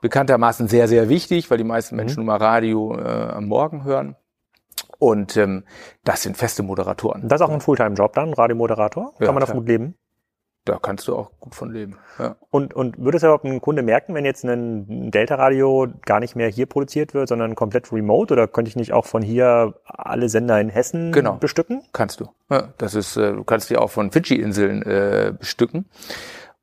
bekanntermaßen 0.00 0.68
sehr, 0.68 0.88
sehr 0.88 1.08
wichtig, 1.08 1.50
weil 1.50 1.58
die 1.58 1.64
meisten 1.64 1.96
Menschen 1.96 2.20
mhm. 2.20 2.26
nun 2.26 2.38
mal 2.38 2.44
Radio 2.44 2.96
äh, 2.98 3.32
am 3.32 3.46
Morgen 3.46 3.84
hören. 3.84 4.16
Und 4.98 5.36
ähm, 5.36 5.64
das 6.04 6.22
sind 6.22 6.36
feste 6.36 6.62
Moderatoren. 6.62 7.28
Das 7.28 7.40
ist 7.40 7.46
auch 7.46 7.52
ein 7.52 7.60
Fulltime-Job 7.60 8.12
dann, 8.14 8.34
Radiomoderator? 8.34 9.14
Kann 9.16 9.26
ja, 9.26 9.32
man 9.32 9.40
davon 9.40 9.56
gut 9.58 9.68
leben? 9.68 9.94
da 10.64 10.78
kannst 10.80 11.08
du 11.08 11.16
auch 11.16 11.30
gut 11.40 11.54
von 11.54 11.72
leben. 11.72 11.96
Ja. 12.18 12.36
Und, 12.50 12.74
und 12.74 12.98
würde 12.98 13.16
es 13.16 13.22
überhaupt 13.22 13.44
ein 13.44 13.60
Kunde 13.60 13.82
merken, 13.82 14.14
wenn 14.14 14.24
jetzt 14.24 14.44
ein 14.44 15.10
Delta-Radio 15.10 15.88
gar 16.04 16.20
nicht 16.20 16.36
mehr 16.36 16.48
hier 16.48 16.66
produziert 16.66 17.14
wird, 17.14 17.28
sondern 17.28 17.54
komplett 17.54 17.92
remote? 17.92 18.32
Oder 18.32 18.46
könnte 18.46 18.68
ich 18.68 18.76
nicht 18.76 18.92
auch 18.92 19.06
von 19.06 19.22
hier 19.22 19.74
alle 19.84 20.28
Sender 20.28 20.60
in 20.60 20.68
Hessen 20.68 21.12
genau. 21.12 21.36
bestücken? 21.36 21.82
Kannst 21.92 22.20
du. 22.20 22.28
Ja, 22.50 22.68
das 22.76 22.94
ist, 22.94 23.16
äh, 23.16 23.32
du 23.32 23.44
kannst 23.44 23.70
die 23.70 23.78
auch 23.78 23.90
von 23.90 24.12
Fidschi-Inseln 24.12 24.82
äh, 24.82 25.32
bestücken. 25.38 25.86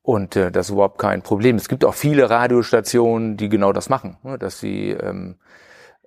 Und 0.07 0.37
äh, 0.37 0.51
das 0.53 0.67
ist 0.67 0.71
überhaupt 0.71 0.99
kein 0.99 1.21
Problem. 1.21 1.57
Es 1.57 1.67
gibt 1.67 1.83
auch 1.83 1.93
viele 1.93 2.29
Radiostationen, 2.29 3.35
die 3.35 3.49
genau 3.49 3.73
das 3.73 3.89
machen, 3.89 4.15
ne, 4.23 4.37
dass 4.37 4.57
sie 4.57 4.91
ähm, 4.91 5.35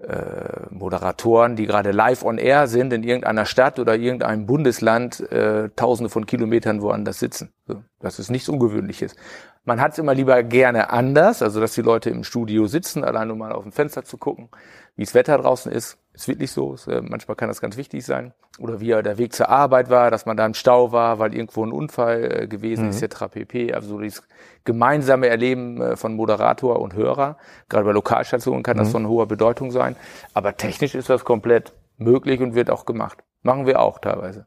äh, 0.00 0.70
Moderatoren, 0.70 1.54
die 1.54 1.66
gerade 1.66 1.90
live 1.90 2.24
on 2.24 2.38
air 2.38 2.66
sind 2.66 2.94
in 2.94 3.02
irgendeiner 3.02 3.44
Stadt 3.44 3.78
oder 3.78 3.96
irgendeinem 3.96 4.46
Bundesland, 4.46 5.20
äh, 5.30 5.68
tausende 5.76 6.08
von 6.08 6.24
Kilometern 6.24 6.80
woanders 6.80 7.18
sitzen. 7.18 7.52
So, 7.66 7.82
das 7.98 8.18
ist 8.18 8.30
nichts 8.30 8.48
Ungewöhnliches. 8.48 9.16
Man 9.64 9.82
hat 9.82 9.92
es 9.92 9.98
immer 9.98 10.14
lieber 10.14 10.42
gerne 10.44 10.88
anders, 10.88 11.42
also 11.42 11.60
dass 11.60 11.74
die 11.74 11.82
Leute 11.82 12.08
im 12.08 12.24
Studio 12.24 12.68
sitzen, 12.68 13.04
allein 13.04 13.28
nur 13.28 13.36
mal 13.36 13.52
auf 13.52 13.64
dem 13.64 13.72
Fenster 13.72 14.02
zu 14.06 14.16
gucken, 14.16 14.48
wie 14.96 15.04
das 15.04 15.12
Wetter 15.12 15.36
draußen 15.36 15.70
ist. 15.70 15.98
Ist 16.12 16.28
wirklich 16.28 16.50
so. 16.50 16.74
Ist, 16.74 16.86
äh, 16.88 17.00
manchmal 17.02 17.36
kann 17.36 17.48
das 17.48 17.60
ganz 17.60 17.76
wichtig 17.76 18.04
sein. 18.04 18.32
Oder 18.58 18.80
wie 18.80 18.88
der 18.88 19.16
Weg 19.16 19.32
zur 19.32 19.48
Arbeit 19.48 19.90
war, 19.90 20.10
dass 20.10 20.26
man 20.26 20.36
da 20.36 20.44
im 20.44 20.54
Stau 20.54 20.92
war, 20.92 21.18
weil 21.18 21.34
irgendwo 21.34 21.64
ein 21.64 21.72
Unfall 21.72 22.42
äh, 22.42 22.46
gewesen 22.46 22.84
mhm. 22.84 22.90
ist, 22.90 23.02
etc. 23.02 23.26
pp. 23.30 23.72
Also 23.72 23.98
dieses 24.00 24.22
gemeinsame 24.64 25.28
Erleben 25.28 25.80
äh, 25.80 25.96
von 25.96 26.14
Moderator 26.14 26.80
und 26.80 26.94
Hörer. 26.94 27.36
Gerade 27.68 27.84
bei 27.84 27.92
Lokalstationen 27.92 28.62
kann 28.62 28.76
mhm. 28.76 28.80
das 28.80 28.90
von 28.90 29.08
hoher 29.08 29.26
Bedeutung 29.26 29.70
sein. 29.70 29.96
Aber 30.34 30.56
technisch 30.56 30.94
ist 30.94 31.08
das 31.08 31.24
komplett 31.24 31.72
möglich 31.96 32.40
und 32.40 32.54
wird 32.54 32.70
auch 32.70 32.84
gemacht. 32.84 33.18
Machen 33.42 33.66
wir 33.66 33.80
auch 33.80 33.98
teilweise. 33.98 34.46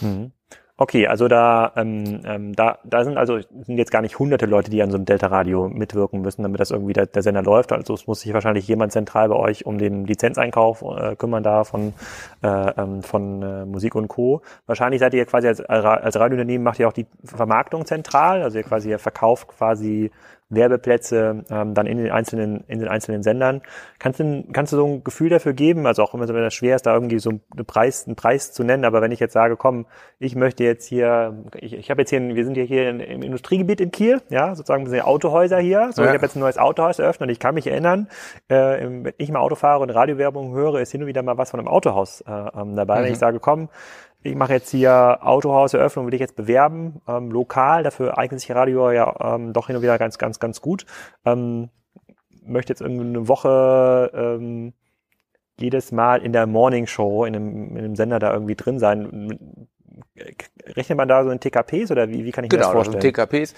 Mhm. 0.00 0.32
Okay, 0.82 1.06
also 1.06 1.28
da, 1.28 1.72
ähm, 1.76 2.22
ähm, 2.24 2.56
da, 2.56 2.78
da 2.84 3.04
sind 3.04 3.18
also 3.18 3.38
sind 3.38 3.76
jetzt 3.76 3.90
gar 3.90 4.00
nicht 4.00 4.18
hunderte 4.18 4.46
Leute, 4.46 4.70
die 4.70 4.82
an 4.82 4.90
so 4.90 4.96
einem 4.96 5.04
Delta-Radio 5.04 5.68
mitwirken 5.68 6.22
müssen, 6.22 6.42
damit 6.42 6.58
das 6.58 6.70
irgendwie 6.70 6.94
der, 6.94 7.04
der 7.04 7.20
Sender 7.20 7.42
läuft. 7.42 7.70
Also 7.70 7.92
es 7.92 8.06
muss 8.06 8.22
sich 8.22 8.32
wahrscheinlich 8.32 8.66
jemand 8.66 8.90
zentral 8.90 9.28
bei 9.28 9.36
euch 9.36 9.66
um 9.66 9.76
den 9.76 10.06
Lizenzeinkauf 10.06 10.80
äh, 10.80 11.16
kümmern 11.16 11.42
da 11.42 11.64
von, 11.64 11.92
äh, 12.42 12.48
ähm, 12.48 13.02
von 13.02 13.42
äh, 13.42 13.66
Musik 13.66 13.94
und 13.94 14.08
Co. 14.08 14.40
Wahrscheinlich 14.64 15.00
seid 15.00 15.12
ihr 15.12 15.26
quasi 15.26 15.48
als, 15.48 15.60
als 15.60 16.16
Radiounternehmen 16.16 16.64
macht 16.64 16.78
ihr 16.78 16.88
auch 16.88 16.94
die 16.94 17.06
Vermarktung 17.26 17.84
zentral, 17.84 18.42
also 18.42 18.56
ihr 18.56 18.64
quasi 18.64 18.88
ihr 18.88 18.98
verkauft 18.98 19.48
quasi 19.48 20.10
Werbeplätze 20.50 21.44
ähm, 21.48 21.74
dann 21.74 21.86
in 21.86 21.98
den 21.98 22.10
einzelnen 22.10 22.64
in 22.66 22.80
den 22.80 22.88
einzelnen 22.88 23.22
Sendern. 23.22 23.62
Kannst 23.98 24.20
du 24.20 24.44
kannst 24.52 24.72
du 24.72 24.76
so 24.76 24.86
ein 24.86 25.04
Gefühl 25.04 25.30
dafür 25.30 25.52
geben? 25.52 25.86
Also 25.86 26.02
auch 26.02 26.12
immer 26.12 26.28
wenn 26.28 26.42
das 26.42 26.54
schwer 26.54 26.76
ist, 26.76 26.86
da 26.86 26.94
irgendwie 26.94 27.18
so 27.18 27.30
einen 27.30 27.66
Preis 27.66 28.06
einen 28.06 28.16
Preis 28.16 28.52
zu 28.52 28.64
nennen. 28.64 28.84
Aber 28.84 29.00
wenn 29.00 29.12
ich 29.12 29.20
jetzt 29.20 29.32
sage, 29.32 29.56
komm, 29.56 29.86
ich 30.18 30.34
möchte 30.34 30.64
jetzt 30.64 30.86
hier, 30.86 31.34
ich, 31.56 31.74
ich 31.74 31.90
habe 31.90 32.02
jetzt 32.02 32.10
hier, 32.10 32.20
wir 32.20 32.44
sind 32.44 32.56
ja 32.56 32.64
hier 32.64 32.90
in, 32.90 33.00
im 33.00 33.22
Industriegebiet 33.22 33.80
in 33.80 33.90
Kiel, 33.90 34.20
ja, 34.28 34.54
sozusagen 34.54 34.86
sind 34.86 34.96
ja 34.96 35.04
Autohäuser 35.04 35.58
hier. 35.58 35.90
So, 35.92 36.02
ja. 36.02 36.08
ich 36.08 36.14
habe 36.14 36.26
jetzt 36.26 36.36
ein 36.36 36.40
neues 36.40 36.58
Autohaus 36.58 36.98
eröffnet 36.98 37.28
und 37.28 37.32
ich 37.32 37.40
kann 37.40 37.54
mich 37.54 37.66
erinnern, 37.66 38.08
äh, 38.48 38.54
wenn 38.54 39.12
ich 39.18 39.30
mal 39.30 39.40
Auto 39.40 39.54
fahre 39.54 39.80
und 39.80 39.90
Radiowerbung 39.90 40.52
höre, 40.52 40.80
ist 40.80 40.92
hin 40.92 41.02
und 41.02 41.06
wieder 41.06 41.22
mal 41.22 41.38
was 41.38 41.50
von 41.50 41.60
einem 41.60 41.68
Autohaus 41.68 42.22
äh, 42.22 42.30
ähm, 42.30 42.76
dabei. 42.76 43.00
Mhm. 43.00 43.04
Wenn 43.04 43.12
ich 43.12 43.18
sage, 43.18 43.40
komm, 43.40 43.68
ich 44.22 44.34
mache 44.34 44.52
jetzt 44.52 44.70
hier 44.70 45.18
Autohauseröffnung, 45.22 46.06
will 46.06 46.14
ich 46.14 46.20
jetzt 46.20 46.36
bewerben, 46.36 47.00
ähm, 47.08 47.30
lokal, 47.30 47.82
dafür 47.82 48.18
eignet 48.18 48.40
sich 48.40 48.50
Radio 48.50 48.90
ja 48.90 49.34
ähm, 49.34 49.52
doch 49.52 49.68
hin 49.68 49.76
und 49.76 49.82
wieder 49.82 49.98
ganz, 49.98 50.18
ganz, 50.18 50.38
ganz 50.38 50.60
gut. 50.60 50.84
Ähm, 51.24 51.70
möchte 52.44 52.72
jetzt 52.72 52.82
irgendwie 52.82 53.06
eine 53.06 53.28
Woche 53.28 54.10
ähm, 54.14 54.72
jedes 55.58 55.92
Mal 55.92 56.22
in 56.22 56.32
der 56.32 56.46
Morning 56.46 56.86
Show, 56.86 57.24
in 57.24 57.36
einem, 57.36 57.76
in 57.76 57.78
einem 57.78 57.96
Sender 57.96 58.18
da 58.18 58.32
irgendwie 58.32 58.56
drin 58.56 58.78
sein. 58.78 59.68
Rechnet 60.76 60.96
man 60.96 61.08
da 61.08 61.24
so 61.24 61.30
in 61.30 61.40
TKPs 61.40 61.90
oder 61.90 62.08
wie, 62.08 62.24
wie 62.24 62.32
kann 62.32 62.44
ich 62.44 62.50
genau, 62.50 62.62
mir 62.62 62.66
das 62.66 62.72
vorstellen? 62.72 63.00
Genau, 63.00 63.26
TKPs. 63.26 63.54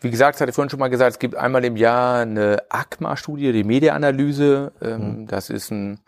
Wie 0.00 0.10
gesagt, 0.10 0.40
hatte 0.40 0.50
ich 0.50 0.54
vorhin 0.54 0.70
schon 0.70 0.80
mal 0.80 0.88
gesagt, 0.88 1.12
es 1.12 1.18
gibt 1.18 1.36
einmal 1.36 1.64
im 1.64 1.76
Jahr 1.76 2.20
eine 2.20 2.62
ACMA-Studie, 2.68 3.52
die 3.52 3.64
Mediaanalyse. 3.64 4.72
Ähm, 4.82 5.20
mhm. 5.20 5.26
Das 5.26 5.50
ist 5.50 5.70
ein 5.70 6.00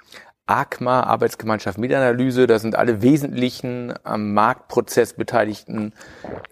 ACMA, 0.46 1.04
Arbeitsgemeinschaft 1.04 1.78
Mitanalyse, 1.78 2.46
da 2.46 2.58
sind 2.58 2.76
alle 2.76 3.00
wesentlichen 3.00 3.94
am 4.02 4.34
Marktprozess 4.34 5.14
Beteiligten 5.14 5.94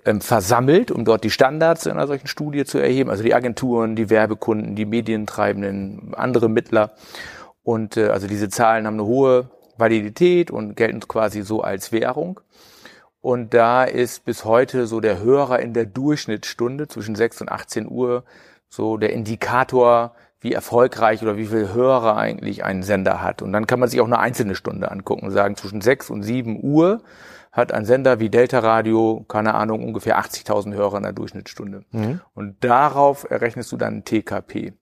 ähm, 0.06 0.20
versammelt, 0.22 0.90
um 0.90 1.04
dort 1.04 1.24
die 1.24 1.30
Standards 1.30 1.84
in 1.84 1.92
einer 1.92 2.06
solchen 2.06 2.26
Studie 2.26 2.64
zu 2.64 2.78
erheben, 2.78 3.10
also 3.10 3.22
die 3.22 3.34
Agenturen, 3.34 3.94
die 3.94 4.08
Werbekunden, 4.08 4.76
die 4.76 4.86
Medientreibenden, 4.86 6.14
andere 6.14 6.48
Mittler. 6.48 6.92
Und 7.62 7.96
äh, 7.96 8.08
also 8.08 8.26
diese 8.26 8.48
Zahlen 8.48 8.86
haben 8.86 8.94
eine 8.94 9.04
hohe 9.04 9.50
Validität 9.76 10.50
und 10.50 10.74
gelten 10.74 11.00
quasi 11.00 11.42
so 11.42 11.60
als 11.60 11.92
Währung. 11.92 12.40
Und 13.20 13.54
da 13.54 13.84
ist 13.84 14.24
bis 14.24 14.44
heute 14.44 14.86
so 14.86 15.00
der 15.00 15.20
Hörer 15.20 15.60
in 15.60 15.74
der 15.74 15.84
Durchschnittsstunde 15.86 16.88
zwischen 16.88 17.14
6 17.14 17.42
und 17.42 17.52
18 17.52 17.88
Uhr 17.88 18.24
so 18.68 18.96
der 18.96 19.12
Indikator 19.12 20.14
wie 20.42 20.52
erfolgreich 20.52 21.22
oder 21.22 21.36
wie 21.36 21.46
viel 21.46 21.72
Hörer 21.72 22.16
eigentlich 22.16 22.64
ein 22.64 22.82
Sender 22.82 23.22
hat. 23.22 23.42
Und 23.42 23.52
dann 23.52 23.66
kann 23.66 23.80
man 23.80 23.88
sich 23.88 24.00
auch 24.00 24.06
eine 24.06 24.18
einzelne 24.18 24.56
Stunde 24.56 24.90
angucken 24.90 25.24
und 25.26 25.30
sagen, 25.30 25.56
zwischen 25.56 25.80
6 25.80 26.10
und 26.10 26.22
7 26.22 26.62
Uhr 26.62 27.02
hat 27.52 27.72
ein 27.72 27.84
Sender 27.84 28.18
wie 28.18 28.28
Delta 28.28 28.58
Radio, 28.58 29.24
keine 29.28 29.54
Ahnung, 29.54 29.84
ungefähr 29.84 30.18
80.000 30.18 30.74
Hörer 30.74 30.96
in 30.96 31.02
der 31.04 31.12
Durchschnittsstunde. 31.12 31.84
Mhm. 31.92 32.20
Und 32.34 32.64
darauf 32.64 33.30
errechnest 33.30 33.70
du 33.70 33.76
dann 33.76 34.04
TKP. 34.04 34.72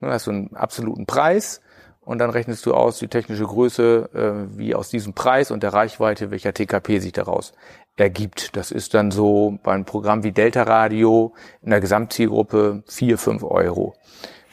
Du 0.00 0.06
hast 0.06 0.24
so 0.24 0.30
einen 0.30 0.54
absoluten 0.54 1.06
Preis 1.06 1.60
und 2.00 2.18
dann 2.18 2.30
rechnest 2.30 2.64
du 2.66 2.74
aus 2.74 2.98
die 2.98 3.08
technische 3.08 3.44
Größe, 3.44 4.10
äh, 4.14 4.58
wie 4.58 4.74
aus 4.74 4.90
diesem 4.90 5.14
Preis 5.14 5.50
und 5.50 5.62
der 5.62 5.72
Reichweite, 5.72 6.30
welcher 6.30 6.54
TKP 6.54 7.00
sich 7.00 7.12
daraus 7.12 7.52
ergibt. 7.96 8.56
Das 8.56 8.70
ist 8.70 8.94
dann 8.94 9.10
so 9.10 9.58
beim 9.62 9.84
Programm 9.84 10.22
wie 10.22 10.32
Delta 10.32 10.62
Radio 10.62 11.34
in 11.62 11.70
der 11.70 11.80
Gesamtzielgruppe 11.80 12.82
4, 12.86 13.18
5 13.18 13.42
Euro 13.44 13.94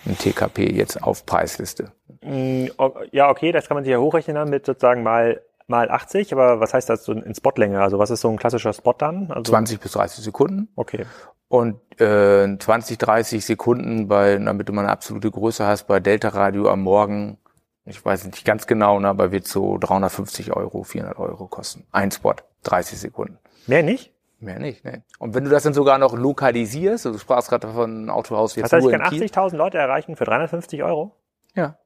ein 0.06 0.18
TKP 0.18 0.72
jetzt 0.72 1.02
auf 1.04 1.26
Preisliste? 1.26 1.92
Mm, 2.22 2.68
ja, 3.12 3.30
okay, 3.30 3.52
das 3.52 3.68
kann 3.68 3.76
man 3.76 3.84
sich 3.84 3.92
ja 3.92 4.00
hochrechnen 4.00 4.50
mit 4.50 4.66
sozusagen 4.66 5.04
mal 5.04 5.42
mal 5.68 5.92
80, 5.92 6.32
aber 6.32 6.60
was 6.60 6.74
heißt 6.74 6.90
das 6.90 7.04
so 7.04 7.12
in 7.12 7.36
Spotlänge? 7.36 7.82
Also 7.82 8.00
was 8.00 8.10
ist 8.10 8.22
so 8.22 8.30
ein 8.30 8.38
klassischer 8.38 8.74
Spot 8.74 8.94
dann? 8.94 9.32
Also 9.32 9.52
20 9.52 9.80
bis 9.80 9.92
30 9.92 10.24
Sekunden. 10.24 10.70
Okay. 10.76 11.06
Und 11.50 11.80
äh, 12.02 12.58
20, 12.58 12.98
30 12.98 13.46
Sekunden 13.46 14.08
bei, 14.08 14.38
damit 14.38 14.68
du 14.68 14.74
mal 14.74 14.82
eine 14.82 14.92
absolute 14.92 15.32
Größe 15.32 15.66
hast, 15.66 15.88
bei 15.88 16.00
Delta 16.00 16.30
Radio 16.30 16.70
am 16.70 16.82
Morgen, 16.82 17.38
ich 17.86 18.04
weiß 18.04 18.26
nicht 18.26 18.44
ganz 18.44 18.68
genau, 18.68 19.00
ne, 19.00 19.08
aber 19.08 19.32
wird 19.32 19.48
so 19.48 19.78
350 19.78 20.54
Euro, 20.54 20.84
400 20.84 21.18
Euro 21.20 21.48
kosten. 21.48 21.86
Ein 21.92 22.12
Spot, 22.12 22.36
30 22.64 23.00
Sekunden. 23.00 23.38
Mehr 23.66 23.84
nicht? 23.84 24.14
Mehr 24.40 24.60
nicht, 24.60 24.86
ne. 24.86 25.04
Und 25.18 25.34
wenn 25.34 25.46
du 25.46 25.50
das 25.50 25.64
dann 25.64 25.74
sogar 25.74 25.98
noch 25.98 26.16
lokalisierst, 26.16 27.08
also 27.08 27.18
du 27.18 27.22
sprachst 27.22 27.50
gerade 27.50 27.68
von 27.68 28.10
Autohaus 28.10 28.56
jetzt 28.56 28.72
Das 28.72 28.74
heißt, 28.74 28.86
ich 28.86 28.92
kann 28.92 29.02
80.000 29.02 29.56
Leute 29.56 29.78
erreichen 29.80 30.16
für 30.16 30.26
350 30.26 30.84
Euro? 30.84 31.16
Ja. 31.56 31.80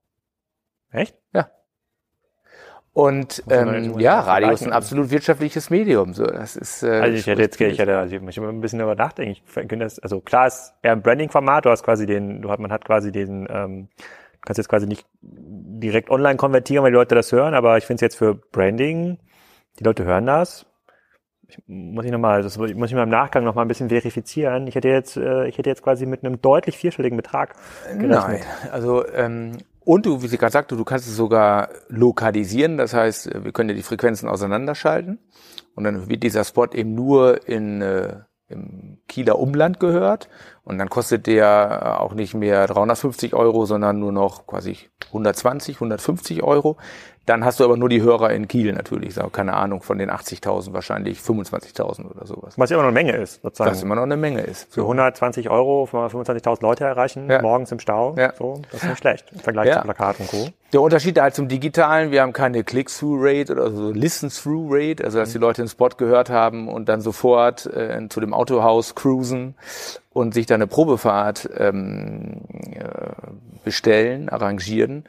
Echt? 0.91 1.17
Ja. 1.33 1.49
Und 2.93 3.41
ähm, 3.49 3.97
ja, 3.99 4.19
Radio 4.19 4.51
ist 4.51 4.63
ein 4.63 4.73
absolut 4.73 5.11
wirtschaftliches 5.11 5.69
Medium. 5.69 6.13
So, 6.13 6.25
das 6.25 6.57
ist. 6.57 6.83
Äh, 6.83 6.89
also 6.89 7.17
ich 7.17 7.25
hätte 7.25 7.41
jetzt, 7.41 7.61
ich 7.61 7.79
hätte, 7.79 7.97
also 7.97 8.13
ich 8.13 8.21
muss 8.21 8.35
immer 8.35 8.49
ein 8.49 8.59
bisschen 8.59 8.79
darüber 8.79 8.95
nachdenken. 8.95 9.31
Ich 9.31 9.43
finde 9.49 9.77
das, 9.77 9.97
also 9.99 10.19
klar 10.19 10.47
ist 10.47 10.73
eher 10.81 10.91
ein 10.91 11.01
Branding-Format. 11.01 11.63
Du 11.63 11.69
hast 11.69 11.83
quasi 11.83 12.05
den, 12.05 12.41
du 12.41 12.51
hat, 12.51 12.59
man 12.59 12.69
hat 12.69 12.83
quasi 12.83 13.13
den, 13.13 13.47
ähm, 13.49 13.87
kannst 14.41 14.57
jetzt 14.57 14.67
quasi 14.67 14.87
nicht 14.87 15.05
direkt 15.21 16.09
online 16.09 16.35
konvertieren, 16.35 16.83
weil 16.83 16.91
die 16.91 16.97
Leute 16.97 17.15
das 17.15 17.31
hören. 17.31 17.53
Aber 17.53 17.77
ich 17.77 17.85
finde 17.85 17.95
es 17.95 18.01
jetzt 18.01 18.17
für 18.17 18.35
Branding, 18.35 19.19
die 19.79 19.85
Leute 19.85 20.03
hören 20.03 20.25
das 20.25 20.65
muss 21.67 22.05
ich 22.05 22.11
nochmal, 22.11 22.41
das 22.41 22.57
muss 22.57 22.69
ich 22.69 22.75
mal 22.75 23.03
im 23.03 23.09
Nachgang 23.09 23.43
nochmal 23.43 23.65
ein 23.65 23.67
bisschen 23.67 23.89
verifizieren. 23.89 24.67
Ich 24.67 24.75
hätte 24.75 24.89
jetzt, 24.89 25.17
äh, 25.17 25.47
ich 25.47 25.57
hätte 25.57 25.69
jetzt 25.69 25.83
quasi 25.83 26.05
mit 26.05 26.23
einem 26.23 26.41
deutlich 26.41 26.77
vierstelligen 26.77 27.17
Betrag 27.17 27.55
gerechnet. 27.85 28.09
Nein, 28.09 28.41
also 28.71 29.07
ähm, 29.07 29.57
und 29.83 30.05
du, 30.05 30.21
wie 30.21 30.27
sie 30.27 30.37
gerade 30.37 30.51
sagte, 30.51 30.75
du 30.75 30.83
kannst 30.83 31.07
es 31.07 31.15
sogar 31.15 31.69
lokalisieren. 31.87 32.77
Das 32.77 32.93
heißt, 32.93 33.43
wir 33.43 33.51
können 33.51 33.69
ja 33.69 33.75
die 33.75 33.81
Frequenzen 33.81 34.29
auseinanderschalten 34.29 35.19
und 35.75 35.83
dann 35.83 36.07
wird 36.07 36.23
dieser 36.23 36.43
Spot 36.43 36.67
eben 36.67 36.93
nur 36.93 37.47
in 37.47 37.81
äh, 37.81 38.19
im 38.51 38.97
Kieler 39.07 39.39
Umland 39.39 39.79
gehört 39.79 40.29
und 40.63 40.77
dann 40.77 40.89
kostet 40.89 41.25
der 41.25 42.01
auch 42.01 42.13
nicht 42.13 42.33
mehr 42.33 42.67
350 42.67 43.33
Euro, 43.33 43.65
sondern 43.65 43.99
nur 43.99 44.11
noch 44.11 44.45
quasi 44.45 44.77
120, 45.07 45.75
150 45.75 46.43
Euro. 46.43 46.77
Dann 47.27 47.45
hast 47.45 47.59
du 47.59 47.63
aber 47.63 47.77
nur 47.77 47.87
die 47.87 48.01
Hörer 48.01 48.31
in 48.31 48.47
Kiel 48.47 48.73
natürlich. 48.73 49.15
Keine 49.31 49.53
Ahnung, 49.53 49.83
von 49.83 49.99
den 49.99 50.09
80.000 50.09 50.73
wahrscheinlich 50.73 51.19
25.000 51.19 52.09
oder 52.09 52.25
sowas. 52.25 52.57
Was 52.57 52.71
immer 52.71 52.81
noch 52.81 52.89
eine 52.89 52.93
Menge 52.93 53.15
ist, 53.15 53.41
sozusagen. 53.43 53.71
Was 53.71 53.83
immer 53.83 53.95
noch 53.95 54.03
eine 54.03 54.17
Menge 54.17 54.41
ist. 54.41 54.73
Für 54.73 54.81
120 54.81 55.49
Euro 55.49 55.87
25.000 55.91 56.61
Leute 56.61 56.83
erreichen, 56.83 57.29
ja. 57.29 57.41
morgens 57.41 57.71
im 57.71 57.79
Stau. 57.79 58.15
Ja. 58.17 58.33
So, 58.37 58.61
das 58.71 58.81
ist 58.81 58.89
nicht 58.89 58.97
schlecht 58.97 59.31
im 59.31 59.39
Vergleich 59.39 59.67
ja. 59.67 59.75
zu 59.77 59.81
Plakat 59.81 60.19
und 60.19 60.29
Co. 60.29 60.47
Der 60.73 60.81
Unterschied 60.81 61.19
halt 61.19 61.35
zum 61.35 61.47
Digitalen, 61.47 62.11
wir 62.11 62.21
haben 62.21 62.33
keine 62.33 62.63
Click-Through-Rate 62.63 63.51
oder 63.51 63.71
so 63.71 63.91
Listen-Through-Rate, 63.91 65.03
also 65.03 65.19
dass 65.19 65.29
mhm. 65.29 65.33
die 65.33 65.39
Leute 65.39 65.61
den 65.63 65.67
Spot 65.67 65.89
gehört 65.89 66.29
haben 66.29 66.69
und 66.69 66.87
dann 66.87 67.01
sofort 67.01 67.65
äh, 67.67 68.07
zu 68.09 68.21
dem 68.21 68.33
Autohaus 68.33 68.95
cruisen 68.95 69.55
und 70.13 70.33
sich 70.33 70.45
da 70.45 70.55
eine 70.55 70.67
Probefahrt 70.67 71.49
ähm, 71.57 72.41
äh, 72.73 73.11
bestellen, 73.63 74.29
arrangieren. 74.29 75.05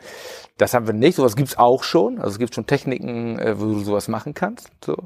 Das 0.58 0.74
haben 0.74 0.86
wir 0.86 0.94
nicht. 0.94 1.16
Sowas 1.16 1.36
gibt's 1.36 1.58
auch 1.58 1.82
schon. 1.82 2.18
Also 2.18 2.30
es 2.30 2.38
gibt 2.38 2.54
schon 2.54 2.66
Techniken, 2.66 3.38
äh, 3.38 3.58
wo 3.58 3.64
du 3.64 3.80
sowas 3.80 4.08
machen 4.08 4.34
kannst. 4.34 4.70
So. 4.84 4.96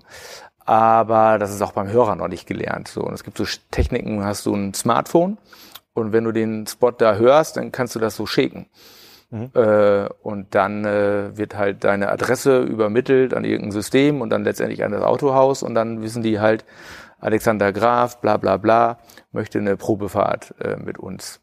aber 0.66 1.38
das 1.38 1.54
ist 1.54 1.62
auch 1.62 1.72
beim 1.72 1.88
Hörer 1.88 2.16
noch 2.16 2.28
nicht 2.28 2.46
gelernt. 2.46 2.88
So, 2.88 3.02
und 3.02 3.14
es 3.14 3.24
gibt 3.24 3.38
so 3.38 3.44
Techniken, 3.70 4.24
hast 4.24 4.44
du 4.46 4.54
ein 4.54 4.74
Smartphone 4.74 5.38
und 5.94 6.12
wenn 6.12 6.24
du 6.24 6.32
den 6.32 6.66
Spot 6.66 6.90
da 6.90 7.14
hörst, 7.14 7.56
dann 7.56 7.72
kannst 7.72 7.94
du 7.94 7.98
das 7.98 8.16
so 8.16 8.26
schicken. 8.26 8.66
Mhm. 9.30 9.50
Äh, 9.54 10.08
und 10.22 10.54
dann 10.54 10.84
äh, 10.84 11.36
wird 11.36 11.56
halt 11.56 11.84
deine 11.84 12.10
Adresse 12.10 12.60
übermittelt 12.60 13.32
an 13.32 13.44
irgendein 13.44 13.72
System 13.72 14.20
und 14.20 14.30
dann 14.30 14.44
letztendlich 14.44 14.84
an 14.84 14.92
das 14.92 15.02
Autohaus 15.02 15.62
und 15.62 15.74
dann 15.74 16.02
wissen 16.02 16.22
die 16.22 16.38
halt, 16.38 16.64
Alexander 17.20 17.72
Graf, 17.72 18.20
bla 18.20 18.36
bla 18.36 18.56
bla, 18.56 18.98
möchte 19.32 19.58
eine 19.58 19.76
Probefahrt 19.76 20.54
äh, 20.60 20.76
mit 20.76 20.98
uns 20.98 21.40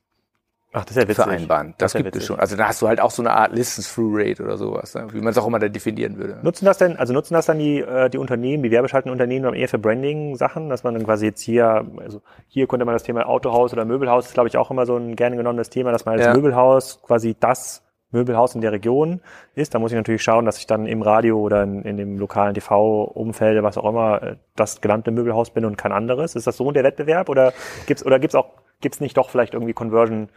Ach, 0.75 0.83
das 0.85 0.97
ist 0.97 1.03
ja 1.03 1.07
witzig. 1.07 1.23
vereinbaren. 1.23 1.75
Das, 1.77 1.91
das 1.91 1.99
gibt 1.99 2.07
witzig. 2.07 2.21
es 2.23 2.27
schon. 2.27 2.39
Also 2.39 2.55
da 2.55 2.67
hast 2.67 2.81
du 2.81 2.87
halt 2.87 2.99
auch 2.99 3.11
so 3.11 3.21
eine 3.21 3.31
Art 3.31 3.53
Listens-Through-Rate 3.53 4.41
oder 4.41 4.57
sowas, 4.57 4.95
ne? 4.95 5.05
wie 5.11 5.19
man 5.19 5.27
es 5.27 5.37
auch 5.37 5.45
immer 5.45 5.59
da 5.59 5.69
definieren 5.69 6.17
würde. 6.17 6.39
Nutzen 6.41 6.65
das 6.65 6.79
denn, 6.79 6.97
also 6.97 7.13
nutzen 7.13 7.35
das 7.35 7.45
dann 7.45 7.59
die, 7.59 7.79
äh, 7.79 8.09
die 8.09 8.17
Unternehmen, 8.17 8.63
die 8.63 8.71
werbeschaltenden 8.71 9.11
Unternehmen 9.11 9.53
eher 9.53 9.69
für 9.69 9.77
Branding-Sachen, 9.77 10.69
dass 10.69 10.83
man 10.83 10.95
dann 10.95 11.05
quasi 11.05 11.27
jetzt 11.27 11.41
hier, 11.41 11.85
also 11.97 12.21
hier 12.47 12.65
konnte 12.65 12.85
man 12.85 12.95
das 12.95 13.03
Thema 13.03 13.27
Autohaus 13.27 13.71
oder 13.71 13.85
Möbelhaus, 13.85 14.25
ist 14.25 14.33
glaube 14.33 14.49
ich 14.49 14.57
auch 14.57 14.71
immer 14.71 14.87
so 14.87 14.97
ein 14.97 15.15
gerne 15.15 15.37
genommenes 15.37 15.69
Thema, 15.69 15.91
dass 15.91 16.05
man 16.05 16.15
als 16.15 16.25
ja. 16.25 16.33
Möbelhaus 16.33 17.03
quasi 17.03 17.35
das 17.39 17.82
Möbelhaus 18.13 18.55
in 18.55 18.61
der 18.61 18.71
Region 18.71 19.21
ist. 19.55 19.75
Da 19.75 19.79
muss 19.79 19.91
ich 19.91 19.97
natürlich 19.97 20.23
schauen, 20.23 20.45
dass 20.45 20.57
ich 20.57 20.67
dann 20.67 20.85
im 20.85 21.01
Radio 21.01 21.39
oder 21.39 21.63
in, 21.63 21.81
in 21.83 21.97
dem 21.97 22.17
lokalen 22.17 22.53
TV-Umfeld, 22.53 23.61
was 23.63 23.77
auch 23.77 23.89
immer, 23.89 24.23
äh, 24.23 24.35
das 24.55 24.79
gelernte 24.79 25.11
Möbelhaus 25.11 25.49
bin 25.49 25.65
und 25.65 25.77
kein 25.77 25.91
anderes. 25.91 26.35
Ist 26.35 26.47
das 26.47 26.57
so 26.57 26.71
der 26.71 26.83
Wettbewerb 26.83 27.29
oder 27.29 27.53
gibt's 27.85 28.05
oder 28.05 28.19
gibt's 28.19 28.35
auch 28.35 28.51
gibt's 28.81 28.99
nicht 28.99 29.17
doch 29.17 29.29
vielleicht 29.29 29.53
irgendwie 29.53 29.73
Conversion 29.73 30.29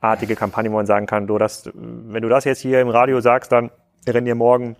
artige 0.00 0.36
Kampagne, 0.36 0.70
wo 0.70 0.76
man 0.76 0.86
sagen 0.86 1.06
kann, 1.06 1.26
du 1.26 1.38
das, 1.38 1.70
wenn 1.74 2.22
du 2.22 2.28
das 2.28 2.44
jetzt 2.44 2.60
hier 2.60 2.80
im 2.80 2.88
Radio 2.88 3.20
sagst, 3.20 3.52
dann 3.52 3.70
rennen 4.06 4.26
dir 4.26 4.34
morgen 4.34 4.76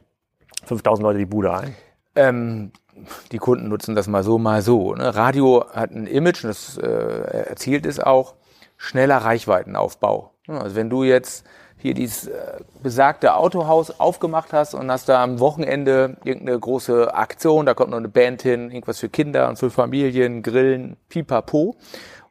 5000 0.64 1.02
Leute 1.02 1.19
die 1.19 1.26
Bude 1.26 1.52
ein. 1.52 1.75
Ähm, 2.14 2.73
die 3.33 3.38
Kunden 3.38 3.69
nutzen 3.69 3.95
das 3.95 4.09
mal 4.09 4.23
so, 4.23 4.38
mal 4.38 4.62
so. 4.62 4.95
Ne? 4.95 5.14
Radio 5.14 5.64
hat 5.73 5.90
ein 5.90 6.07
Image, 6.07 6.45
und 6.45 6.50
das 6.50 6.78
äh, 6.78 6.87
erzielt 6.87 7.87
es 7.87 8.00
auch, 8.00 8.35
schneller 8.76 9.19
Reichweitenaufbau. 9.19 10.33
Also 10.47 10.76
wenn 10.76 10.88
du 10.88 11.05
jetzt 11.05 11.47
hier 11.78 11.94
dieses 11.94 12.26
äh, 12.26 12.61
besagte 12.82 13.35
Autohaus 13.35 13.99
aufgemacht 14.00 14.52
hast 14.52 14.75
und 14.75 14.90
hast 14.90 15.08
da 15.08 15.23
am 15.23 15.40
Wochenende 15.40 16.16
irgendeine 16.25 16.58
große 16.58 17.14
Aktion, 17.14 17.66
da 17.66 17.75
kommt 17.75 17.90
noch 17.90 17.99
eine 17.99 18.08
Band 18.08 18.42
hin, 18.42 18.70
irgendwas 18.70 18.99
für 18.99 19.08
Kinder 19.08 19.49
und 19.49 19.58
für 19.58 19.70
Familien, 19.70 20.42
Grillen, 20.42 20.97
pipapo 21.08 21.76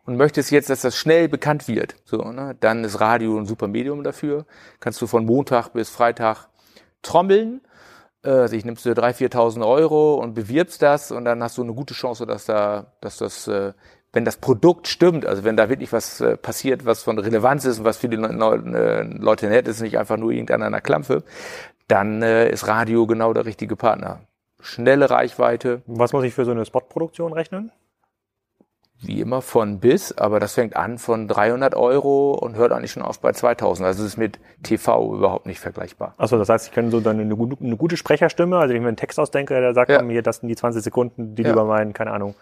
und 0.05 0.17
möchtest 0.17 0.51
jetzt, 0.51 0.69
dass 0.69 0.81
das 0.81 0.95
schnell 0.95 1.29
bekannt 1.29 1.67
wird, 1.67 1.95
so, 2.05 2.17
ne, 2.17 2.55
dann 2.59 2.83
ist 2.83 2.99
Radio 2.99 3.37
ein 3.37 3.45
super 3.45 3.67
Medium 3.67 4.03
dafür. 4.03 4.45
Kannst 4.79 5.01
du 5.01 5.07
von 5.07 5.25
Montag 5.25 5.69
bis 5.69 5.89
Freitag 5.89 6.47
trommeln. 7.01 7.61
Äh, 8.23 8.29
also 8.29 8.55
ich 8.55 8.65
nimmst 8.65 8.85
dir 8.85 8.93
3.000, 8.93 9.33
4.000 9.33 9.67
Euro 9.67 10.15
und 10.15 10.33
bewirbst 10.33 10.81
das 10.81 11.11
und 11.11 11.25
dann 11.25 11.43
hast 11.43 11.57
du 11.57 11.63
eine 11.63 11.73
gute 11.73 11.93
Chance, 11.93 12.25
dass 12.25 12.45
da, 12.45 12.93
dass 13.01 13.17
das, 13.17 13.47
äh, 13.47 13.73
wenn 14.17 14.25
das 14.25 14.37
Produkt 14.37 14.87
stimmt, 14.87 15.27
also 15.27 15.43
wenn 15.43 15.55
da 15.55 15.69
wirklich 15.69 15.93
was 15.93 16.21
äh, 16.21 16.37
passiert, 16.37 16.85
was 16.87 17.03
von 17.03 17.19
Relevanz 17.19 17.65
ist 17.65 17.77
und 17.77 17.85
was 17.85 17.97
für 17.97 18.09
die 18.09 18.17
äh, 18.17 19.03
Leute 19.03 19.47
nett 19.47 19.67
ist, 19.67 19.79
nicht 19.79 19.99
einfach 19.99 20.17
nur 20.17 20.31
irgendeiner 20.31 20.65
einer 20.65 20.81
Klampfe, 20.81 21.23
dann 21.87 22.23
äh, 22.23 22.49
ist 22.49 22.65
Radio 22.65 23.05
genau 23.05 23.31
der 23.31 23.45
richtige 23.45 23.75
Partner. 23.75 24.21
Schnelle 24.59 25.11
Reichweite. 25.11 25.83
Was 25.85 26.13
muss 26.13 26.23
ich 26.23 26.33
für 26.33 26.45
so 26.45 26.51
eine 26.51 26.65
Spotproduktion 26.65 27.31
rechnen? 27.31 27.71
wie 28.99 29.21
immer 29.21 29.41
von 29.41 29.79
bis, 29.79 30.11
aber 30.17 30.39
das 30.39 30.55
fängt 30.55 30.75
an 30.75 30.97
von 30.97 31.27
300 31.27 31.75
Euro 31.75 32.31
und 32.31 32.55
hört 32.55 32.71
eigentlich 32.71 32.93
schon 32.93 33.03
auf 33.03 33.19
bei 33.19 33.31
2000. 33.31 33.85
Also 33.85 34.03
es 34.03 34.13
ist 34.13 34.17
mit 34.17 34.39
TV 34.63 35.15
überhaupt 35.15 35.45
nicht 35.45 35.59
vergleichbar. 35.59 36.15
Achso, 36.17 36.37
das 36.37 36.49
heißt, 36.49 36.67
ich 36.67 36.73
kann 36.73 36.89
so 36.89 36.99
dann 36.99 37.19
eine, 37.19 37.35
eine 37.35 37.77
gute 37.77 37.97
Sprechersstimme, 37.97 38.57
also 38.57 38.69
wenn 38.69 38.77
ich 38.77 38.81
mir 38.81 38.87
einen 38.87 38.97
Text 38.97 39.19
ausdenke, 39.19 39.53
der 39.53 39.73
sagt 39.75 39.91
ja. 39.91 40.01
mir, 40.01 40.23
das 40.23 40.37
sind 40.37 40.49
die 40.49 40.55
20 40.55 40.83
Sekunden, 40.83 41.35
die 41.35 41.43
ja. 41.43 41.51
über 41.51 41.65
meinen, 41.65 41.93
keine 41.93 42.11
Ahnung, 42.11 42.33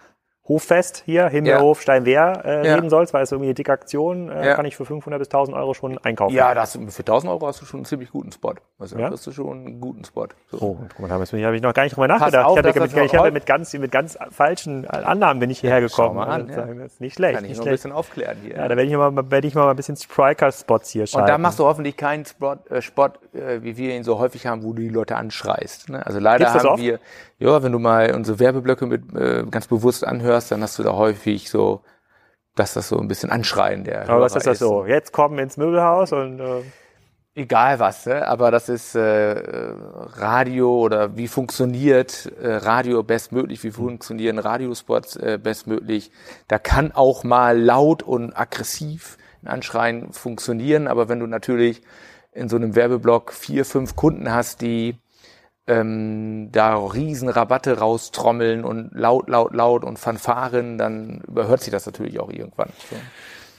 Hoffest 0.47 1.01
hier, 1.05 1.27
Himmelhof, 1.27 1.79
ja. 1.79 1.81
Steinwehr 1.81 2.41
äh, 2.45 2.67
ja. 2.67 2.75
reden 2.75 2.91
sollst, 2.91 3.15
weil 3.15 3.23
es 3.23 3.31
irgendwie 3.31 3.47
eine 3.47 3.55
dicke 3.55 3.71
Aktion, 3.71 4.29
äh, 4.29 4.45
ja. 4.45 4.53
kann 4.53 4.65
ich 4.65 4.75
für 4.75 4.85
500 4.85 5.17
bis 5.17 5.27
1000 5.27 5.57
Euro 5.57 5.73
schon 5.73 5.97
einkaufen. 5.97 6.35
Ja, 6.35 6.53
das, 6.53 6.73
für 6.73 7.01
1000 7.01 7.31
Euro 7.31 7.47
hast 7.47 7.61
du 7.61 7.65
schon 7.65 7.79
einen 7.79 7.85
ziemlich 7.85 8.11
guten 8.11 8.31
Spot. 8.31 8.53
Also 8.77 8.95
ja? 8.97 9.09
hast 9.09 9.25
du 9.25 9.31
schon 9.31 9.65
einen 9.65 9.81
guten 9.81 10.03
Spot. 10.03 10.27
So. 10.51 10.57
Oh, 10.61 10.77
guck 10.79 10.99
mal, 10.99 11.07
da 11.07 11.15
habe 11.15 11.23
ich 11.55 11.61
noch 11.63 11.73
gar 11.73 11.83
nicht 11.83 11.95
drüber 11.95 12.07
nachgedacht. 12.07 12.45
Auf, 12.45 12.59
ich 12.59 12.65
habe 12.65 12.79
mit, 12.79 12.93
ich 12.93 13.15
hab 13.15 13.33
mit, 13.33 13.45
ganz, 13.47 13.73
mit 13.73 13.91
ganz 13.91 14.19
falschen 14.29 14.87
Annahmen 14.87 15.39
bin 15.39 15.49
ich 15.49 15.61
hierher 15.61 15.81
gekommen. 15.81 16.09
Schau 16.09 16.13
mal 16.13 16.27
an, 16.27 16.47
ja. 16.47 16.65
Das 16.65 16.93
ist 16.93 17.01
nicht 17.01 17.15
schlecht. 17.15 17.35
Kann 17.35 17.45
ich 17.45 17.49
nicht 17.49 17.57
noch 17.57 17.65
ein 17.65 17.71
bisschen 17.71 17.91
aufklären 17.91 18.37
hier. 18.43 18.57
Ja, 18.57 18.67
da 18.67 18.77
werde 18.77 18.83
ich 18.83 18.95
mal, 18.95 19.31
werde 19.31 19.47
ich 19.47 19.55
mal 19.55 19.67
ein 19.67 19.75
bisschen 19.75 19.95
Striker-Spots 19.95 20.91
hier 20.91 21.07
schalten. 21.07 21.23
Und 21.23 21.29
da 21.29 21.39
machst 21.39 21.57
du 21.57 21.65
hoffentlich 21.65 21.97
keinen 21.97 22.23
Spot, 22.25 22.57
äh, 22.69 22.83
Spot 22.83 23.09
äh, 23.33 23.63
wie 23.63 23.77
wir 23.77 23.95
ihn 23.95 24.03
so 24.03 24.19
häufig 24.19 24.45
haben, 24.45 24.63
wo 24.63 24.73
du 24.73 24.81
die 24.81 24.89
Leute 24.89 25.15
anschreist. 25.15 25.89
Ne? 25.89 26.05
Also 26.05 26.19
leider 26.19 26.53
haben 26.53 26.67
oft? 26.67 26.83
wir, 26.83 26.99
ja, 27.37 27.61
wenn 27.63 27.71
du 27.71 27.79
mal 27.79 28.13
unsere 28.13 28.39
Werbeblöcke 28.39 28.85
mit 28.85 29.13
äh, 29.13 29.43
ganz 29.49 29.67
bewusst 29.67 30.05
anhörst, 30.05 30.34
dann 30.49 30.61
hast 30.61 30.77
du 30.77 30.83
da 30.83 30.93
häufig 30.93 31.49
so, 31.49 31.81
dass 32.55 32.73
das 32.73 32.89
so 32.89 32.97
ein 32.99 33.07
bisschen 33.07 33.31
anschreien 33.31 33.83
der. 33.83 34.03
Aber 34.03 34.13
Hörer 34.13 34.21
was 34.21 34.35
ist 34.35 34.45
das 34.45 34.53
ist. 34.53 34.59
so? 34.59 34.85
Jetzt 34.85 35.11
kommen 35.11 35.39
ins 35.39 35.57
Möbelhaus 35.57 36.11
und 36.11 36.39
äh 36.39 36.63
egal 37.35 37.79
was, 37.79 38.05
ne? 38.05 38.27
aber 38.27 38.49
das 38.49 38.69
ist 38.69 38.95
äh, 38.95 39.01
Radio 39.01 40.79
oder 40.79 41.17
wie 41.17 41.27
funktioniert 41.27 42.31
äh, 42.41 42.55
Radio 42.55 43.03
bestmöglich, 43.03 43.63
wie 43.63 43.71
funktionieren 43.71 44.39
Radiospots 44.39 45.17
äh, 45.17 45.37
bestmöglich. 45.41 46.11
Da 46.47 46.57
kann 46.57 46.93
auch 46.93 47.23
mal 47.23 47.59
laut 47.59 48.03
und 48.03 48.33
aggressiv 48.33 49.17
ein 49.43 49.49
Anschreien 49.49 50.13
funktionieren, 50.13 50.87
aber 50.87 51.09
wenn 51.09 51.19
du 51.19 51.27
natürlich 51.27 51.81
in 52.31 52.49
so 52.49 52.55
einem 52.55 52.75
Werbeblock 52.75 53.33
vier, 53.33 53.65
fünf 53.65 53.95
Kunden 53.95 54.31
hast, 54.31 54.61
die 54.61 54.97
ähm, 55.67 56.49
da 56.51 56.77
riesen 56.77 57.29
Rabatte 57.29 57.79
raustrommeln 57.79 58.63
und 58.63 58.91
laut, 58.93 59.29
laut, 59.29 59.53
laut 59.53 59.83
und 59.83 59.97
Fanfaren, 59.97 60.77
dann 60.77 61.21
überhört 61.27 61.61
sich 61.61 61.71
das 61.71 61.85
natürlich 61.85 62.19
auch 62.19 62.29
irgendwann. 62.29 62.69
So. 62.89 62.95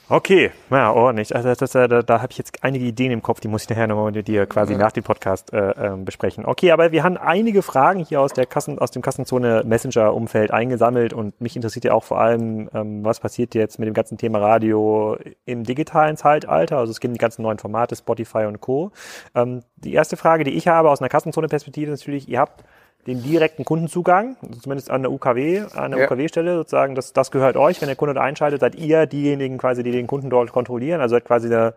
Okay, 0.08 0.52
ja, 0.70 0.92
ordentlich. 0.92 1.34
Also 1.34 1.48
das, 1.48 1.58
das, 1.58 1.72
da, 1.72 1.88
da 1.88 2.22
habe 2.22 2.30
ich 2.30 2.38
jetzt 2.38 2.62
einige 2.62 2.84
Ideen 2.84 3.10
im 3.10 3.22
Kopf, 3.22 3.40
die 3.40 3.48
muss 3.48 3.64
ich 3.64 3.68
nachher 3.68 3.88
nochmal 3.88 4.12
mit 4.12 4.28
dir 4.28 4.46
quasi 4.46 4.74
ja. 4.74 4.78
nach 4.78 4.92
dem 4.92 5.02
Podcast 5.02 5.52
äh, 5.52 5.70
äh, 5.70 5.96
besprechen. 5.96 6.46
Okay, 6.46 6.70
aber 6.70 6.92
wir 6.92 7.02
haben 7.02 7.16
einige 7.16 7.60
Fragen 7.60 8.04
hier 8.04 8.20
aus 8.20 8.32
der 8.32 8.46
Kassen, 8.46 8.78
aus 8.78 8.92
dem 8.92 9.02
Kassenzone 9.02 9.64
Messenger 9.66 10.14
Umfeld 10.14 10.52
eingesammelt 10.52 11.12
und 11.12 11.40
mich 11.40 11.56
interessiert 11.56 11.86
ja 11.86 11.92
auch 11.92 12.04
vor 12.04 12.20
allem, 12.20 12.70
ähm, 12.72 13.04
was 13.04 13.18
passiert 13.18 13.56
jetzt 13.56 13.80
mit 13.80 13.88
dem 13.88 13.94
ganzen 13.94 14.16
Thema 14.16 14.38
Radio 14.38 15.18
im 15.44 15.64
digitalen 15.64 16.16
Zeitalter. 16.16 16.78
Also 16.78 16.92
es 16.92 17.00
gibt 17.00 17.12
die 17.12 17.18
ganzen 17.18 17.42
neuen 17.42 17.58
Formate, 17.58 17.96
Spotify 17.96 18.44
und 18.44 18.60
Co. 18.60 18.92
Ähm, 19.34 19.64
die 19.74 19.92
erste 19.92 20.16
Frage, 20.16 20.44
die 20.44 20.52
ich 20.52 20.68
habe 20.68 20.88
aus 20.88 21.00
einer 21.00 21.08
Kassenzone-Perspektive 21.08 21.90
ist 21.90 22.02
natürlich, 22.02 22.28
ihr 22.28 22.38
habt 22.38 22.62
den 23.06 23.22
direkten 23.22 23.64
Kundenzugang, 23.64 24.36
also 24.42 24.60
zumindest 24.60 24.90
an 24.90 25.02
der 25.02 25.12
UKW, 25.12 25.62
an 25.74 25.92
der 25.92 26.00
ja. 26.00 26.06
UKW-Stelle 26.06 26.56
sozusagen, 26.56 26.94
das, 26.94 27.12
das 27.12 27.30
gehört 27.30 27.56
euch. 27.56 27.80
Wenn 27.80 27.88
der 27.88 27.96
Kunde 27.96 28.14
da 28.14 28.22
einschaltet, 28.22 28.60
seid 28.60 28.74
ihr 28.74 29.06
diejenigen 29.06 29.58
quasi, 29.58 29.82
die 29.82 29.92
den 29.92 30.06
Kunden 30.06 30.30
dort 30.30 30.52
kontrollieren. 30.52 31.00
Also 31.00 31.14
seid 31.14 31.24
quasi 31.24 31.48
der, 31.48 31.74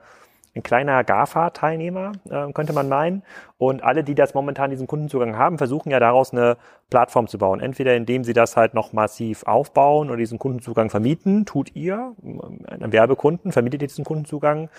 ein 0.56 0.64
kleiner 0.64 1.04
GAFA-Teilnehmer, 1.04 2.14
äh, 2.30 2.52
könnte 2.54 2.74
man 2.74 2.90
meinen. 2.90 3.24
Und 3.58 3.84
alle, 3.84 4.04
die 4.04 4.16
das 4.16 4.34
momentan 4.34 4.72
diesen 4.72 4.88
Kundenzugang 4.88 5.38
haben, 5.38 5.58
versuchen 5.58 5.92
ja 5.92 6.00
daraus 6.00 6.34
eine 6.34 6.58
Plattform 6.90 7.28
zu 7.28 7.38
bauen. 7.38 7.60
Entweder 7.60 7.96
indem 7.96 8.24
sie 8.24 8.34
das 8.34 8.58
halt 8.58 8.74
noch 8.74 8.92
massiv 8.92 9.44
aufbauen 9.44 10.10
oder 10.10 10.18
diesen 10.18 10.40
Kundenzugang 10.40 10.90
vermieten, 10.90 11.46
tut 11.46 11.76
ihr, 11.76 12.16
ein 12.24 12.92
Werbekunden, 12.92 13.52
vermietet 13.52 13.84
ihr 13.84 13.88
diesen 13.88 14.06
Kundenzugang, 14.06 14.70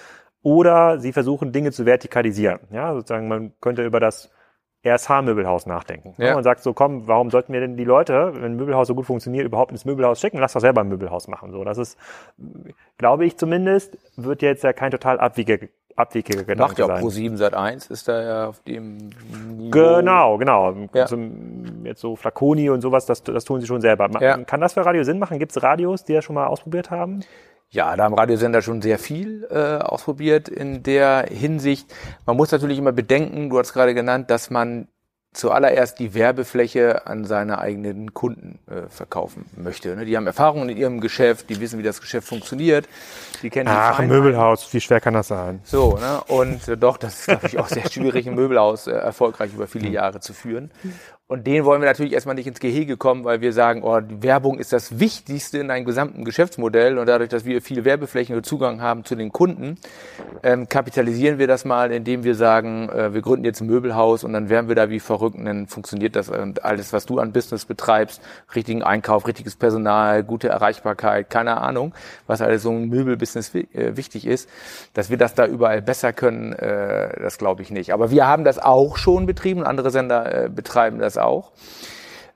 oder 0.43 0.99
sie 0.99 1.13
versuchen 1.13 1.53
Dinge 1.53 1.71
zu 1.71 1.85
vertikalisieren. 1.85 2.61
Ja, 2.73 2.95
sozusagen, 2.95 3.29
man 3.29 3.53
könnte 3.61 3.85
über 3.85 4.01
das 4.01 4.31
RSH-Möbelhaus 4.85 5.66
nachdenken. 5.66 6.14
Ja. 6.16 6.35
Man 6.35 6.43
sagt 6.43 6.62
so, 6.62 6.73
komm, 6.73 7.07
warum 7.07 7.31
sollten 7.31 7.53
wir 7.53 7.61
denn 7.61 7.77
die 7.77 7.85
Leute, 7.85 8.33
wenn 8.35 8.53
ein 8.53 8.57
Möbelhaus 8.57 8.88
so 8.88 8.95
gut 8.95 9.07
funktioniert, 9.07 9.45
überhaupt 9.45 9.73
ins 9.73 9.85
Möbelhaus 9.85 10.21
schicken? 10.21 10.38
Lass 10.38 10.55
doch 10.55 10.61
selber 10.61 10.81
ein 10.81 10.88
Möbelhaus 10.88 11.29
machen. 11.29 11.51
So, 11.53 11.64
das 11.64 11.77
ist, 11.77 11.99
glaube 12.97 13.27
ich 13.27 13.37
zumindest, 13.37 13.99
wird 14.16 14.43
jetzt 14.43 14.64
ja 14.64 14.73
kein 14.73 14.90
total 14.90 15.21
abwiegiger 15.21 15.69
abwegiger 15.97 16.45
Gedanke 16.45 16.62
Macht 16.62 16.79
ja 16.79 16.87
auch 16.87 17.01
Pro 17.01 17.11
7 17.11 17.37
Sat 17.37 17.55
1 17.55 17.90
ist 17.90 18.09
da 18.09 18.23
ja 18.23 18.49
auf 18.49 18.62
dem 18.62 19.11
Niveau. 19.57 19.71
Genau, 19.71 20.38
genau. 20.38 20.73
Ja. 20.95 21.07
Jetzt 21.85 22.01
so 22.01 22.16
Flaconi 22.16 22.71
und 22.71 22.81
sowas, 22.81 23.07
das, 23.07 23.23
das 23.23 23.45
tun 23.45 23.61
sie 23.61 23.66
schon 23.66 23.81
selber. 23.81 24.09
Ja. 24.21 24.38
Kann 24.38 24.61
das 24.61 24.75
für 24.75 24.85
Radio 24.85 25.05
Sinn 25.05 25.19
machen? 25.19 25.38
Gibt 25.38 25.53
es 25.53 25.62
Radios, 25.62 26.05
die 26.05 26.14
das 26.14 26.25
schon 26.25 26.35
mal 26.35 26.47
ausprobiert 26.47 26.90
haben? 26.90 27.21
Ja, 27.72 27.96
da 27.96 28.04
haben 28.04 28.14
Radiosender 28.14 28.62
schon 28.62 28.83
sehr 28.83 28.98
viel 28.98 29.46
äh, 29.48 29.78
ausprobiert 29.78 30.48
in 30.48 30.83
der 30.83 31.26
Hinsicht. 31.30 31.87
Man 32.26 32.37
muss 32.37 32.50
natürlich 32.50 32.78
immer 32.78 32.90
bedenken, 32.90 33.48
du 33.48 33.61
hast 33.61 33.72
gerade 33.72 33.94
genannt, 33.94 34.28
dass 34.28 34.50
man 34.50 34.88
zuallererst 35.33 36.00
die 36.00 36.12
Werbefläche 36.14 37.06
an 37.06 37.24
seine 37.24 37.61
eigenen 37.61 38.12
Kunden 38.12 38.59
äh, 38.68 38.88
verkaufen 38.88 39.46
möchte. 39.56 39.94
Ne? 39.94 40.04
Die 40.04 40.16
haben 40.16 40.26
Erfahrungen 40.26 40.68
in 40.68 40.76
ihrem 40.76 41.00
Geschäft, 41.00 41.48
die 41.48 41.61
wissen, 41.61 41.78
wie 41.78 41.85
das 41.85 42.00
Geschäft 42.00 42.26
funktioniert. 42.26 42.88
Die 43.42 43.50
kennen 43.50 43.68
Ach, 43.70 44.00
ein 44.00 44.09
Möbelhaus, 44.09 44.72
wie 44.74 44.80
schwer 44.80 45.00
kann 45.00 45.14
das 45.14 45.28
sein? 45.28 45.61
So, 45.62 45.96
ne? 45.98 46.20
und 46.26 46.66
äh, 46.66 46.76
doch, 46.76 46.96
das 46.96 47.20
ist, 47.20 47.26
glaube 47.26 47.46
ich, 47.46 47.59
auch 47.59 47.68
sehr 47.68 47.88
schwierig, 47.88 48.26
ein 48.26 48.35
Möbelhaus 48.35 48.88
äh, 48.88 48.90
erfolgreich 48.90 49.54
über 49.54 49.68
viele 49.68 49.88
Jahre 49.88 50.18
zu 50.18 50.33
führen. 50.33 50.72
Und 51.31 51.47
den 51.47 51.64
wollen 51.64 51.81
wir 51.81 51.87
natürlich 51.87 52.12
erstmal 52.12 52.35
nicht 52.35 52.49
ins 52.49 52.59
Gehege 52.59 52.97
kommen, 52.97 53.23
weil 53.23 53.40
wir 53.40 53.53
sagen, 53.53 53.85
oh, 53.85 54.01
die 54.01 54.21
Werbung 54.21 54.59
ist 54.59 54.73
das 54.73 54.99
Wichtigste 54.99 55.59
in 55.59 55.71
einem 55.71 55.85
gesamten 55.85 56.25
Geschäftsmodell. 56.25 56.99
Und 56.99 57.07
dadurch, 57.07 57.29
dass 57.29 57.45
wir 57.45 57.62
viele 57.62 57.85
Werbeflächen 57.85 58.35
und 58.35 58.45
Zugang 58.45 58.83
haben 58.83 59.05
zu 59.05 59.14
den 59.14 59.31
Kunden, 59.31 59.79
ähm, 60.43 60.69
kapitalisieren 60.69 61.38
wir 61.38 61.47
das 61.47 61.64
mal, 61.64 61.93
indem 61.93 62.25
wir 62.25 62.35
sagen, 62.35 62.88
äh, 62.88 63.14
wir 63.14 63.23
gründen 63.23 63.45
jetzt 63.45 63.61
ein 63.61 63.69
Möbelhaus 63.69 64.25
und 64.25 64.33
dann 64.33 64.49
werden 64.49 64.66
wir 64.66 64.75
da 64.75 64.90
wie 64.90 64.99
verrückt 64.99 65.37
und 65.37 65.45
dann 65.45 65.69
funktioniert 65.69 66.16
das. 66.16 66.31
Und 66.31 66.64
alles, 66.64 66.93
was 66.93 67.07
du 67.07 67.21
an 67.21 67.31
Business 67.31 67.64
betreibst, 67.64 68.21
richtigen 68.57 68.83
Einkauf, 68.83 69.25
richtiges 69.29 69.55
Personal, 69.55 70.25
gute 70.25 70.49
Erreichbarkeit, 70.49 71.31
keine 71.31 71.59
Ahnung, 71.59 71.95
was 72.27 72.40
alles 72.40 72.64
so 72.64 72.71
ein 72.71 72.88
Möbelbusiness 72.88 73.55
äh, 73.55 73.97
wichtig 73.97 74.27
ist, 74.27 74.49
dass 74.95 75.11
wir 75.11 75.16
das 75.16 75.35
da 75.35 75.47
überall 75.47 75.81
besser 75.81 76.12
können, 76.12 76.55
äh, 76.55 77.21
das 77.21 77.38
glaube 77.38 77.62
ich 77.62 77.71
nicht. 77.71 77.93
Aber 77.93 78.11
wir 78.11 78.27
haben 78.27 78.43
das 78.43 78.59
auch 78.59 78.97
schon 78.97 79.27
betrieben, 79.27 79.62
andere 79.62 79.93
Sender 79.93 80.47
äh, 80.47 80.49
betreiben 80.49 80.99
das 80.99 81.19
auch. 81.20 81.52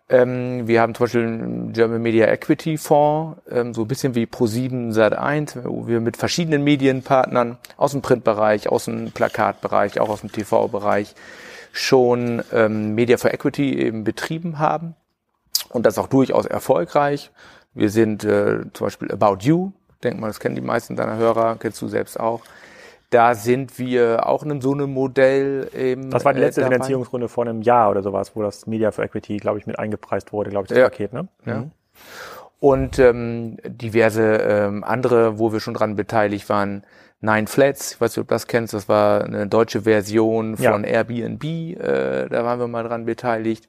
Ähm, 0.08 0.68
wir 0.68 0.82
haben 0.82 0.94
zum 0.94 1.04
Beispiel 1.04 1.22
einen 1.22 1.72
German 1.72 2.02
Media 2.02 2.26
Equity 2.26 2.76
Fonds, 2.76 3.40
ähm, 3.50 3.72
so 3.72 3.82
ein 3.82 3.88
bisschen 3.88 4.14
wie 4.14 4.26
Pro7 4.26 4.92
Sat1, 4.92 5.64
wo 5.64 5.86
wir 5.86 6.00
mit 6.00 6.18
verschiedenen 6.18 6.62
Medienpartnern 6.62 7.58
aus 7.78 7.92
dem 7.92 8.02
Printbereich, 8.02 8.68
aus 8.68 8.84
dem 8.84 9.12
Plakatbereich, 9.12 10.00
auch 10.00 10.10
aus 10.10 10.20
dem 10.20 10.30
TV-Bereich 10.30 11.14
schon 11.72 12.42
ähm, 12.52 12.94
Media 12.94 13.16
for 13.16 13.32
Equity 13.32 13.78
eben 13.78 14.04
betrieben 14.04 14.58
haben 14.58 14.94
und 15.70 15.86
das 15.86 15.98
auch 15.98 16.06
durchaus 16.06 16.44
erfolgreich. 16.44 17.30
Wir 17.72 17.88
sind 17.90 18.24
äh, 18.24 18.60
zum 18.74 18.86
Beispiel 18.86 19.10
About 19.10 19.38
You, 19.40 19.72
denke 20.04 20.20
mal, 20.20 20.28
das 20.28 20.38
kennen 20.38 20.54
die 20.54 20.60
meisten 20.60 20.96
deiner 20.96 21.16
Hörer, 21.16 21.56
kennst 21.58 21.80
du 21.80 21.88
selbst 21.88 22.20
auch 22.20 22.42
da 23.14 23.37
sind 23.37 23.79
wir 23.79 24.27
auch 24.27 24.42
in 24.42 24.61
so 24.61 24.72
einem 24.72 24.92
Modell 24.92 25.70
eben. 25.72 26.11
Das 26.11 26.24
war 26.24 26.35
die 26.35 26.40
letzte 26.40 26.62
äh, 26.62 26.64
Finanzierungsrunde 26.64 27.29
vor 27.29 27.44
einem 27.44 27.62
Jahr 27.62 27.90
oder 27.90 28.03
sowas, 28.03 28.33
wo 28.35 28.42
das 28.42 28.66
Media 28.66 28.90
for 28.90 29.05
Equity, 29.05 29.37
glaube 29.37 29.59
ich, 29.59 29.66
mit 29.66 29.79
eingepreist 29.79 30.33
wurde, 30.33 30.50
glaube 30.50 30.64
ich, 30.64 30.70
das 30.70 30.79
ja. 30.79 30.85
Paket, 30.85 31.12
ne? 31.12 31.29
Ja. 31.46 31.59
Mhm. 31.59 31.70
Und 32.59 32.98
ähm, 32.98 33.57
diverse 33.64 34.37
ähm, 34.37 34.83
andere, 34.83 35.38
wo 35.38 35.53
wir 35.53 35.61
schon 35.61 35.74
dran 35.74 35.94
beteiligt 35.94 36.48
waren, 36.48 36.83
Nine 37.20 37.46
Flats, 37.46 37.92
ich 37.92 38.00
weiß 38.00 38.11
nicht, 38.11 38.22
ob 38.22 38.29
du 38.29 38.35
das 38.35 38.48
kennst, 38.48 38.74
das 38.74 38.88
war 38.88 39.24
eine 39.24 39.46
deutsche 39.46 39.83
Version 39.83 40.57
von 40.57 40.85
ja. 40.85 40.90
Airbnb, 40.90 41.44
äh, 41.44 42.29
da 42.29 42.44
waren 42.44 42.59
wir 42.59 42.68
mal 42.68 42.83
dran 42.83 43.07
beteiligt 43.07 43.68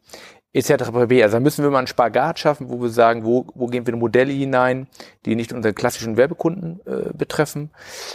etc. 0.55 0.89
pp. 0.91 1.21
Also 1.21 1.39
müssen 1.41 1.63
wir 1.63 1.69
mal 1.69 1.79
einen 1.79 1.87
Spagat 1.87 2.39
schaffen, 2.39 2.69
wo 2.69 2.81
wir 2.81 2.89
sagen, 2.89 3.25
wo, 3.25 3.45
wo 3.53 3.67
gehen 3.67 3.85
wir 3.85 3.93
in 3.93 3.99
Modelle 3.99 4.31
hinein, 4.31 4.87
die 5.25 5.35
nicht 5.35 5.51
unsere 5.51 5.73
klassischen 5.73 6.15
Werbekunden 6.15 6.79
äh, 6.85 7.13
betreffen 7.13 7.71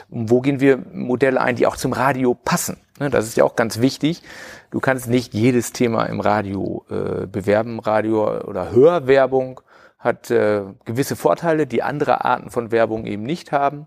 und 0.09 0.31
wo 0.31 0.41
gehen 0.41 0.59
wir 0.59 0.79
Modelle 0.93 1.41
ein, 1.41 1.57
die 1.57 1.67
auch 1.67 1.77
zum 1.77 1.93
Radio 1.93 2.35
passen. 2.35 2.79
Ne, 2.99 3.11
das 3.11 3.27
ist 3.27 3.37
ja 3.37 3.45
auch 3.45 3.57
ganz 3.57 3.81
wichtig. 3.81 4.23
Du 4.71 4.81
kannst 4.81 5.09
nicht 5.09 5.35
jedes 5.35 5.73
Thema 5.73 6.07
im 6.07 6.21
Radio 6.21 6.87
äh, 6.89 7.27
bewerben. 7.27 7.79
Radio 7.79 8.41
oder 8.43 8.73
Hörwerbung 8.73 9.61
hat 9.99 10.31
äh, 10.31 10.63
gewisse 10.87 11.17
Vorteile, 11.17 11.67
die 11.67 11.83
andere 11.83 12.25
Arten 12.25 12.51
von 12.51 12.71
Werbung 12.71 13.05
eben 13.05 13.23
nicht 13.23 13.53
haben. 13.53 13.87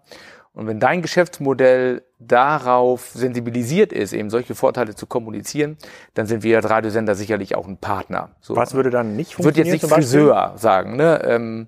Und 0.53 0.67
wenn 0.67 0.79
dein 0.79 1.01
Geschäftsmodell 1.01 2.03
darauf 2.19 3.11
sensibilisiert 3.13 3.91
ist, 3.91 4.13
eben 4.13 4.29
solche 4.29 4.53
Vorteile 4.53 4.93
zu 4.93 5.07
kommunizieren, 5.07 5.77
dann 6.13 6.27
sind 6.27 6.43
wir 6.43 6.57
als 6.57 6.69
Radiosender 6.69 7.15
sicherlich 7.15 7.55
auch 7.55 7.67
ein 7.67 7.77
Partner. 7.77 8.29
So. 8.39 8.55
Was 8.55 8.75
würde 8.75 8.91
dann 8.91 9.15
nicht 9.15 9.33
funktionieren? 9.33 9.65
Würde 9.65 9.77
jetzt 9.77 9.83
nicht 9.83 9.93
Friseur 9.93 10.53
sagen, 10.57 10.95
ne? 10.95 11.21
Ähm, 11.25 11.67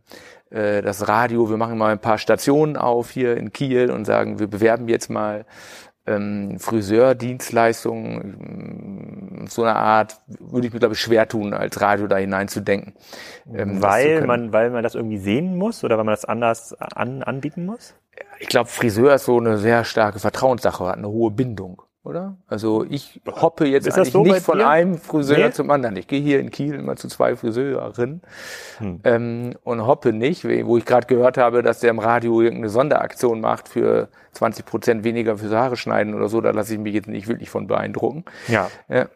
äh, 0.52 0.84
das 0.84 1.08
Radio, 1.08 1.50
wir 1.50 1.58
machen 1.58 1.78
mal 1.78 1.92
ein 1.92 2.00
paar 2.00 2.20
Stationen 2.20 2.78
auf 2.78 3.10
hier 3.10 3.38
in 3.38 3.52
Kiel 3.52 3.90
und 3.90 4.06
sagen, 4.06 4.40
wir 4.40 4.48
bewerben 4.48 4.88
jetzt 4.88 5.10
mal 5.10 5.46
ähm, 6.08 6.60
Friseurdienstleistungen, 6.60 9.48
so 9.50 9.64
eine 9.64 9.76
Art, 9.76 10.22
würde 10.40 10.68
ich 10.68 10.74
mir 10.74 10.80
glaube 10.80 10.94
ich 10.94 11.02
schwer 11.02 11.28
tun, 11.28 11.54
als 11.54 11.82
Radio 11.82 12.06
da 12.08 12.18
hineinzudenken. 12.18 12.94
Ähm, 13.52 13.82
weil 13.82 14.24
man, 14.26 14.54
weil 14.54 14.70
man 14.70 14.84
das 14.84 14.94
irgendwie 14.94 15.18
sehen 15.18 15.58
muss 15.58 15.84
oder 15.84 15.98
weil 15.98 16.06
man 16.06 16.14
das 16.14 16.26
anders 16.26 16.76
an, 16.80 17.24
anbieten 17.24 17.66
muss? 17.66 17.96
Ich 18.40 18.48
glaube, 18.48 18.70
Friseur 18.70 19.16
ist 19.16 19.26
so 19.26 19.38
eine 19.38 19.58
sehr 19.58 19.84
starke 19.84 20.20
Vertrauenssache, 20.20 20.86
hat 20.86 20.98
eine 20.98 21.10
hohe 21.10 21.32
Bindung 21.32 21.82
oder? 22.06 22.38
Also 22.48 22.86
ich 22.88 23.20
hoppe 23.28 23.66
jetzt 23.66 23.92
eigentlich 23.92 24.12
so 24.12 24.24
nicht 24.24 24.42
von 24.42 24.60
dir? 24.60 24.70
einem 24.70 24.98
Friseur 24.98 25.38
nee? 25.38 25.52
zum 25.52 25.72
anderen. 25.72 25.98
Ich 25.98 26.08
gehe 26.08 26.22
hier 26.22 26.40
in 26.40 26.52
Kiel 26.52 26.76
immer 26.76 26.96
zu 26.96 27.08
zwei 27.08 27.36
Friseurinnen 27.36 28.22
hm. 28.78 29.00
ähm, 29.04 29.56
und 29.64 29.86
hoppe 29.86 30.14
nicht, 30.14 30.46
wo 30.46 30.78
ich 30.78 30.86
gerade 30.86 31.08
gehört 31.08 31.38
habe, 31.38 31.64
dass 31.64 31.80
der 31.80 31.90
im 31.90 32.00
Radio 32.00 32.42
irgendeine 32.42 32.70
Sonderaktion 32.70 33.42
macht 33.42 33.68
für 33.68 34.10
20 34.34 34.66
Prozent 34.66 35.04
weniger 35.04 35.38
fürs 35.38 35.54
Haare 35.54 35.78
schneiden 35.78 36.14
oder 36.14 36.30
so. 36.30 36.42
Da 36.42 36.52
lasse 36.52 36.74
ich 36.74 36.80
mich 36.80 36.94
jetzt 36.94 37.08
nicht 37.08 37.28
wirklich 37.28 37.50
von 37.50 37.68
beeindrucken. 37.68 38.24
Ja. 38.48 38.70
ja. 38.88 39.08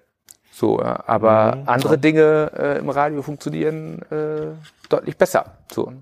So, 0.60 0.82
aber 0.82 1.56
mhm. 1.56 1.64
andere 1.68 1.98
Dinge 1.98 2.52
äh, 2.54 2.80
im 2.80 2.90
Radio 2.90 3.22
funktionieren 3.22 4.02
äh, 4.12 4.48
deutlich 4.90 5.16
besser. 5.16 5.46
So. 5.72 5.94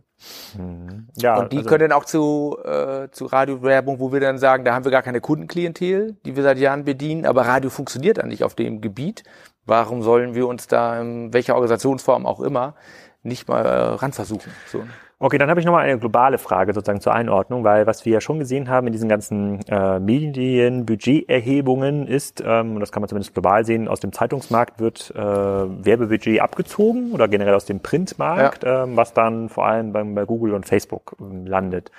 Mhm. 0.58 1.10
Ja, 1.15 1.38
und 1.38 1.54
die 1.54 1.58
also, 1.58 1.70
können 1.70 1.89
dann 1.89 1.91
auch 1.91 2.06
zu, 2.06 2.58
äh, 2.65 3.08
zu 3.12 3.28
Radiowerbung, 3.28 4.00
wo 4.00 4.12
wir 4.12 4.20
dann 4.20 4.39
sagen, 4.39 4.65
da 4.65 4.74
haben 4.74 4.84
wir 4.84 4.91
gar 4.91 5.04
keine 5.04 5.22
Kundenklientel, 5.22 6.15
die 6.26 6.36
wir 6.36 6.41
seit 6.41 6.58
Jahren 6.58 6.86
bedienen, 6.86 7.28
aber 7.28 7.46
Radio 7.46 7.70
funktioniert 7.70 8.17
dann 8.17 8.30
nicht 8.30 8.43
auf 8.43 8.56
dem 8.56 8.82
Gebiet. 8.82 9.24
Warum 9.67 10.02
sollen 10.02 10.34
wir 10.34 10.48
uns 10.48 10.65
da 10.65 11.00
in 11.00 11.34
welcher 11.34 11.54
Organisationsform 11.54 12.26
auch 12.26 12.39
immer 12.39 12.74
nicht 13.22 13.48
mal 13.48 13.63
äh, 13.63 13.70
ran 13.70 14.12
versuchen? 14.12 14.52
So. 14.72 14.82
Okay, 15.19 15.39
dann 15.39 15.49
habe 15.49 15.60
ich 15.60 15.65
nochmal 15.65 15.86
eine 15.86 15.97
globale 15.97 16.38
Frage 16.38 16.75
sozusagen 16.75 17.01
zur 17.01 17.15
Einordnung, 17.15 17.63
weil 17.63 17.88
was 17.88 18.06
wir 18.06 18.13
ja 18.13 18.21
schon 18.21 18.38
gesehen 18.38 18.69
haben 18.69 18.86
in 18.86 18.93
diesen 18.93 19.10
ganzen 19.10 19.62
äh, 19.67 19.99
Medienbudgeterhebungen 19.99 22.06
ist, 22.06 22.43
ähm, 22.45 22.75
und 22.75 22.82
das 22.82 22.91
kann 22.91 23.01
man 23.01 23.10
zumindest 23.10 23.34
global 23.34 23.65
sehen, 23.65 23.88
aus 23.88 23.99
dem 23.99 24.13
Zeitungsmarkt 24.13 24.80
wird 24.80 25.12
äh, 25.15 25.19
Werbebudget 25.19 26.39
abgezogen 26.39 27.13
oder 27.13 27.27
generell 27.27 27.56
aus 27.56 27.65
dem 27.65 27.80
Printmarkt, 27.80 28.63
ja. 28.63 28.84
ähm, 28.84 28.95
was 28.95 29.13
dann 29.13 29.49
vor 29.49 29.65
allem 29.65 29.91
beim, 29.91 30.13
bei 30.13 30.25
Google 30.25 30.53
und 30.53 30.67
Facebook 30.67 31.15
ähm, 31.19 31.47
landet. 31.47 31.89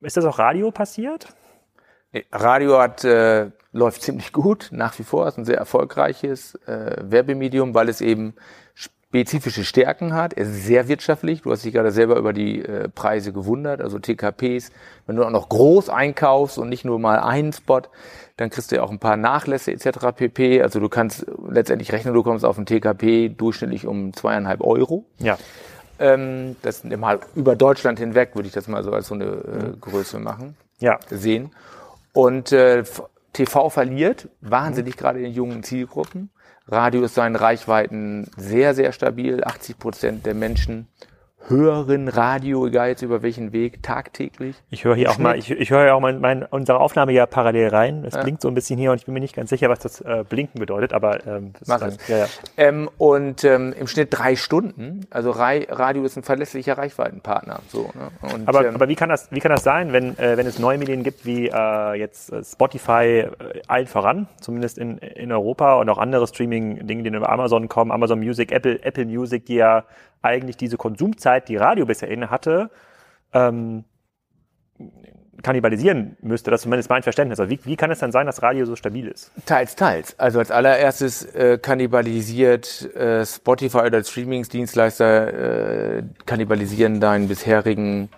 Ist 0.00 0.16
das 0.16 0.24
auch 0.24 0.38
Radio 0.38 0.70
passiert? 0.70 1.26
Radio 2.30 2.78
hat 2.78 3.02
äh, 3.04 3.50
läuft 3.72 4.02
ziemlich 4.02 4.32
gut 4.32 4.68
nach 4.72 4.98
wie 4.98 5.04
vor, 5.04 5.28
ist 5.28 5.38
ein 5.38 5.44
sehr 5.44 5.58
erfolgreiches 5.58 6.56
äh, 6.66 6.96
Werbemedium, 7.02 7.74
weil 7.74 7.88
es 7.88 8.00
eben 8.00 8.34
spezifische 9.10 9.64
Stärken 9.64 10.14
hat. 10.14 10.34
Er 10.34 10.44
ist 10.44 10.66
sehr 10.66 10.86
wirtschaftlich. 10.86 11.42
Du 11.42 11.50
hast 11.50 11.64
dich 11.64 11.74
gerade 11.74 11.90
selber 11.90 12.14
über 12.14 12.32
die 12.32 12.64
äh, 12.64 12.88
Preise 12.88 13.32
gewundert, 13.32 13.80
also 13.80 13.98
TKPs. 13.98 14.70
Wenn 15.08 15.16
du 15.16 15.24
auch 15.24 15.30
noch 15.30 15.48
groß 15.48 15.88
einkaufst 15.88 16.58
und 16.58 16.68
nicht 16.68 16.84
nur 16.84 17.00
mal 17.00 17.18
einen 17.18 17.52
Spot, 17.52 17.82
dann 18.36 18.50
kriegst 18.50 18.70
du 18.70 18.76
ja 18.76 18.84
auch 18.84 18.90
ein 18.92 19.00
paar 19.00 19.16
Nachlässe 19.16 19.72
etc. 19.72 20.14
pp. 20.14 20.62
Also 20.62 20.78
du 20.78 20.88
kannst 20.88 21.26
letztendlich 21.48 21.92
rechnen, 21.92 22.14
du 22.14 22.22
kommst 22.22 22.44
auf 22.44 22.56
ein 22.56 22.66
TKP 22.66 23.30
durchschnittlich 23.30 23.84
um 23.84 24.12
zweieinhalb 24.12 24.60
Euro. 24.60 25.04
Ja. 25.18 25.38
Ähm, 25.98 26.54
das 26.62 26.84
mal 26.84 27.18
über 27.34 27.56
Deutschland 27.56 27.98
hinweg 27.98 28.36
würde 28.36 28.46
ich 28.46 28.54
das 28.54 28.68
mal 28.68 28.84
so 28.84 28.92
als 28.92 29.08
so 29.08 29.16
eine 29.16 29.24
äh, 29.24 29.26
mhm. 29.26 29.80
Größe 29.80 30.20
machen. 30.20 30.56
Ja. 30.78 31.00
Sehen. 31.10 31.50
Und 32.12 32.52
äh, 32.52 32.84
TV 33.32 33.70
verliert 33.70 34.28
wahnsinnig 34.40 34.94
mhm. 34.94 34.98
gerade 35.00 35.20
in 35.20 35.32
jungen 35.32 35.64
Zielgruppen. 35.64 36.30
Radio 36.70 37.02
ist 37.02 37.14
seinen 37.14 37.36
Reichweiten 37.36 38.30
sehr, 38.36 38.74
sehr 38.74 38.92
stabil. 38.92 39.42
80 39.42 39.78
Prozent 39.78 40.26
der 40.26 40.34
Menschen 40.34 40.86
hören 41.48 42.08
Radio, 42.08 42.66
egal 42.66 42.88
jetzt 42.90 43.02
über 43.02 43.22
welchen 43.22 43.52
Weg, 43.52 43.82
tagtäglich. 43.82 44.56
Ich 44.70 44.84
höre 44.84 44.94
hier 44.94 45.10
auch 45.10 45.18
mal, 45.18 45.36
ich, 45.36 45.50
ich 45.50 45.70
höre 45.70 45.86
ja 45.86 45.94
auch 45.94 46.00
mal 46.00 46.12
mein, 46.18 46.44
unsere 46.44 46.78
Aufnahme 46.78 47.12
ja 47.12 47.26
parallel 47.26 47.68
rein. 47.68 48.04
Es 48.04 48.14
ja. 48.14 48.22
blinkt 48.22 48.42
so 48.42 48.48
ein 48.48 48.54
bisschen 48.54 48.78
hier 48.78 48.92
und 48.92 48.98
ich 48.98 49.06
bin 49.06 49.14
mir 49.14 49.20
nicht 49.20 49.34
ganz 49.34 49.50
sicher, 49.50 49.68
was 49.68 49.80
das 49.80 50.00
äh, 50.00 50.24
Blinken 50.28 50.60
bedeutet, 50.60 50.92
aber 50.92 51.26
ähm, 51.26 51.52
das 51.58 51.68
Mach 51.68 51.82
ist 51.82 52.08
dann, 52.08 52.16
ja, 52.16 52.24
ja. 52.24 52.30
Ähm, 52.56 52.90
und 52.98 53.44
ähm, 53.44 53.74
im 53.78 53.86
Schnitt 53.86 54.08
drei 54.10 54.36
Stunden. 54.36 55.06
Also 55.10 55.30
Ra 55.30 55.50
Radio 55.68 56.04
ist 56.04 56.16
ein 56.16 56.22
verlässlicher 56.22 56.78
Reichweitenpartner. 56.78 57.60
So, 57.68 57.90
ne? 57.94 58.32
und, 58.34 58.48
aber, 58.48 58.66
ähm, 58.66 58.74
aber 58.74 58.88
wie 58.88 58.96
kann 58.96 59.08
das, 59.08 59.28
wie 59.32 59.40
kann 59.40 59.50
das 59.50 59.64
sein, 59.64 59.92
wenn 59.92 60.18
äh, 60.18 60.36
wenn 60.36 60.46
es 60.46 60.58
neue 60.58 60.78
Medien 60.78 61.02
gibt 61.02 61.26
wie 61.26 61.48
äh, 61.48 61.94
jetzt 61.94 62.32
äh, 62.32 62.44
Spotify 62.44 63.26
äh, 63.26 63.28
allen 63.66 63.86
voran, 63.86 64.28
zumindest 64.40 64.78
in 64.78 64.98
in 64.98 65.32
Europa 65.32 65.74
und 65.74 65.88
auch 65.88 65.98
andere 65.98 66.26
Streaming-Dinge, 66.26 67.02
die 67.02 67.08
über 67.08 67.28
Amazon 67.28 67.68
kommen, 67.68 67.90
Amazon 67.90 68.20
Music, 68.20 68.52
Apple 68.52 68.82
Apple 68.82 69.06
Music, 69.06 69.46
die 69.46 69.56
ja 69.56 69.84
eigentlich 70.22 70.56
diese 70.56 70.76
Konsumzeit, 70.76 71.48
die 71.48 71.56
Radio 71.56 71.86
bisher 71.86 72.08
inne 72.08 72.30
hatte, 72.30 72.70
ähm, 73.32 73.84
kannibalisieren 75.42 76.16
müsste. 76.20 76.50
Das 76.50 76.60
ist 76.60 76.62
zumindest 76.64 76.90
mein 76.90 77.02
Verständnis. 77.02 77.40
Also 77.40 77.50
wie, 77.50 77.60
wie 77.64 77.76
kann 77.76 77.90
es 77.90 77.98
dann 77.98 78.12
sein, 78.12 78.26
dass 78.26 78.42
Radio 78.42 78.66
so 78.66 78.76
stabil 78.76 79.06
ist? 79.08 79.30
Teils, 79.46 79.74
teils. 79.74 80.18
Also 80.18 80.38
als 80.38 80.50
allererstes 80.50 81.24
äh, 81.34 81.58
kannibalisiert 81.58 82.94
äh, 82.94 83.24
Spotify 83.24 83.78
oder 83.78 84.02
Streamingsdienstleister 84.04 85.98
äh, 85.98 86.02
kannibalisieren 86.26 87.00
deinen 87.00 87.28
bisherigen 87.28 88.10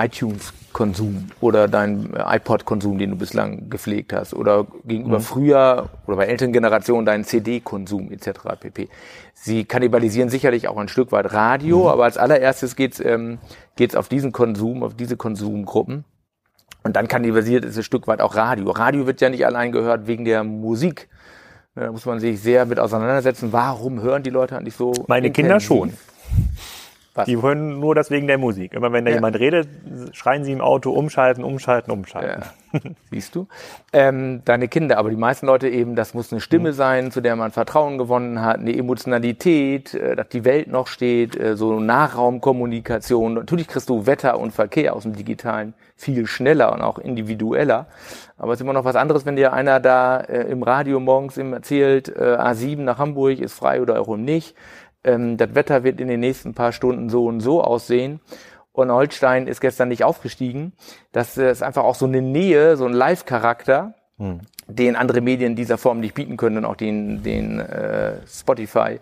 iTunes-Konsum 0.00 1.28
oder 1.40 1.68
dein 1.68 2.14
iPod-Konsum, 2.14 2.98
den 2.98 3.10
du 3.10 3.16
bislang 3.16 3.68
gepflegt 3.70 4.12
hast 4.12 4.34
oder 4.34 4.66
gegenüber 4.84 5.18
mhm. 5.18 5.22
früher 5.22 5.88
oder 6.06 6.16
bei 6.16 6.26
älteren 6.26 6.52
Generationen 6.52 7.06
deinen 7.06 7.24
CD-Konsum 7.24 8.10
etc. 8.12 8.30
pp. 8.58 8.88
Sie 9.34 9.64
kannibalisieren 9.64 10.28
sicherlich 10.28 10.68
auch 10.68 10.76
ein 10.76 10.88
Stück 10.88 11.12
weit 11.12 11.32
Radio, 11.32 11.80
mhm. 11.80 11.86
aber 11.88 12.04
als 12.04 12.16
allererstes 12.16 12.76
geht's 12.76 13.00
ähm, 13.00 13.38
geht's 13.76 13.94
auf 13.94 14.08
diesen 14.08 14.32
Konsum, 14.32 14.82
auf 14.82 14.94
diese 14.94 15.16
Konsumgruppen. 15.16 16.04
Und 16.82 16.96
dann 16.96 17.08
kannibalisiert 17.08 17.64
es 17.64 17.76
ein 17.76 17.82
Stück 17.82 18.06
weit 18.06 18.20
auch 18.20 18.36
Radio. 18.36 18.70
Radio 18.70 19.06
wird 19.06 19.20
ja 19.20 19.28
nicht 19.28 19.44
allein 19.44 19.72
gehört 19.72 20.06
wegen 20.06 20.24
der 20.24 20.44
Musik. 20.44 21.08
Da 21.74 21.92
muss 21.92 22.06
man 22.06 22.20
sich 22.20 22.40
sehr 22.40 22.66
mit 22.66 22.80
auseinandersetzen. 22.80 23.52
Warum 23.52 24.00
hören 24.02 24.22
die 24.22 24.30
Leute 24.30 24.56
eigentlich 24.56 24.74
so? 24.74 24.92
Meine 25.06 25.28
intensiv? 25.28 25.44
Kinder 25.44 25.60
schon. 25.60 25.92
Was? 27.14 27.26
Die 27.26 27.42
hören 27.42 27.80
nur 27.80 27.96
das 27.96 28.10
wegen 28.12 28.28
der 28.28 28.38
Musik. 28.38 28.72
Immer 28.72 28.92
wenn 28.92 29.04
da 29.04 29.10
Ja. 29.10 29.16
jemand 29.16 29.36
redet, 29.36 29.68
schreien 30.12 30.44
sie 30.44 30.52
im 30.52 30.60
Auto 30.60 30.92
umschalten, 30.92 31.42
umschalten, 31.42 31.90
umschalten. 31.92 32.44
Ja. 32.72 32.80
Siehst 33.10 33.34
du? 33.34 33.48
Ähm, 33.92 34.42
deine 34.44 34.68
Kinder, 34.68 34.96
aber 34.96 35.10
die 35.10 35.16
meisten 35.16 35.46
Leute 35.46 35.68
eben, 35.68 35.96
das 35.96 36.14
muss 36.14 36.30
eine 36.30 36.40
Stimme 36.40 36.72
sein, 36.72 37.10
zu 37.10 37.20
der 37.20 37.34
man 37.34 37.50
Vertrauen 37.50 37.98
gewonnen 37.98 38.40
hat, 38.42 38.60
eine 38.60 38.76
Emotionalität, 38.76 39.92
äh, 39.94 40.14
dass 40.14 40.28
die 40.28 40.44
Welt 40.44 40.68
noch 40.68 40.86
steht, 40.86 41.36
äh, 41.38 41.56
so 41.56 41.80
Nachraumkommunikation. 41.80 43.34
Natürlich 43.34 43.66
kriegst 43.68 43.88
du 43.88 44.06
Wetter 44.06 44.38
und 44.38 44.52
Verkehr 44.52 44.94
aus 44.94 45.02
dem 45.02 45.14
Digitalen 45.14 45.74
viel 45.96 46.26
schneller 46.26 46.72
und 46.72 46.80
auch 46.80 46.98
individueller. 46.98 47.86
Aber 48.38 48.52
es 48.52 48.58
ist 48.58 48.62
immer 48.62 48.72
noch 48.72 48.84
was 48.84 48.96
anderes, 48.96 49.26
wenn 49.26 49.36
dir 49.36 49.52
einer 49.52 49.80
da 49.80 50.18
äh, 50.20 50.42
im 50.50 50.62
Radio 50.62 50.98
morgens 51.00 51.36
ihm 51.36 51.52
erzählt, 51.52 52.08
äh, 52.08 52.36
A7 52.38 52.78
nach 52.82 52.98
Hamburg 52.98 53.38
ist 53.38 53.52
frei 53.52 53.82
oder 53.82 54.00
auch 54.00 54.16
nicht. 54.16 54.54
Ähm, 55.04 55.36
das 55.36 55.54
Wetter 55.54 55.84
wird 55.84 56.00
in 56.00 56.08
den 56.08 56.20
nächsten 56.20 56.54
paar 56.54 56.72
Stunden 56.72 57.10
so 57.10 57.26
und 57.26 57.40
so 57.40 57.62
aussehen. 57.62 58.20
Und 58.72 58.90
Holstein 58.90 59.46
ist 59.46 59.60
gestern 59.60 59.88
nicht 59.88 60.04
aufgestiegen. 60.04 60.72
Das 61.12 61.36
ist 61.36 61.62
einfach 61.62 61.82
auch 61.82 61.96
so 61.96 62.06
eine 62.06 62.22
Nähe, 62.22 62.76
so 62.76 62.86
ein 62.86 62.92
Live-Charakter, 62.92 63.94
den 64.68 64.96
andere 64.96 65.20
Medien 65.20 65.56
dieser 65.56 65.76
Form 65.76 66.00
nicht 66.00 66.14
bieten 66.14 66.36
können 66.36 66.58
und 66.58 66.64
auch 66.64 66.76
den, 66.76 67.22
den 67.22 67.58
äh, 67.58 68.18
Spotify 68.26 68.92
äh, 68.92 68.98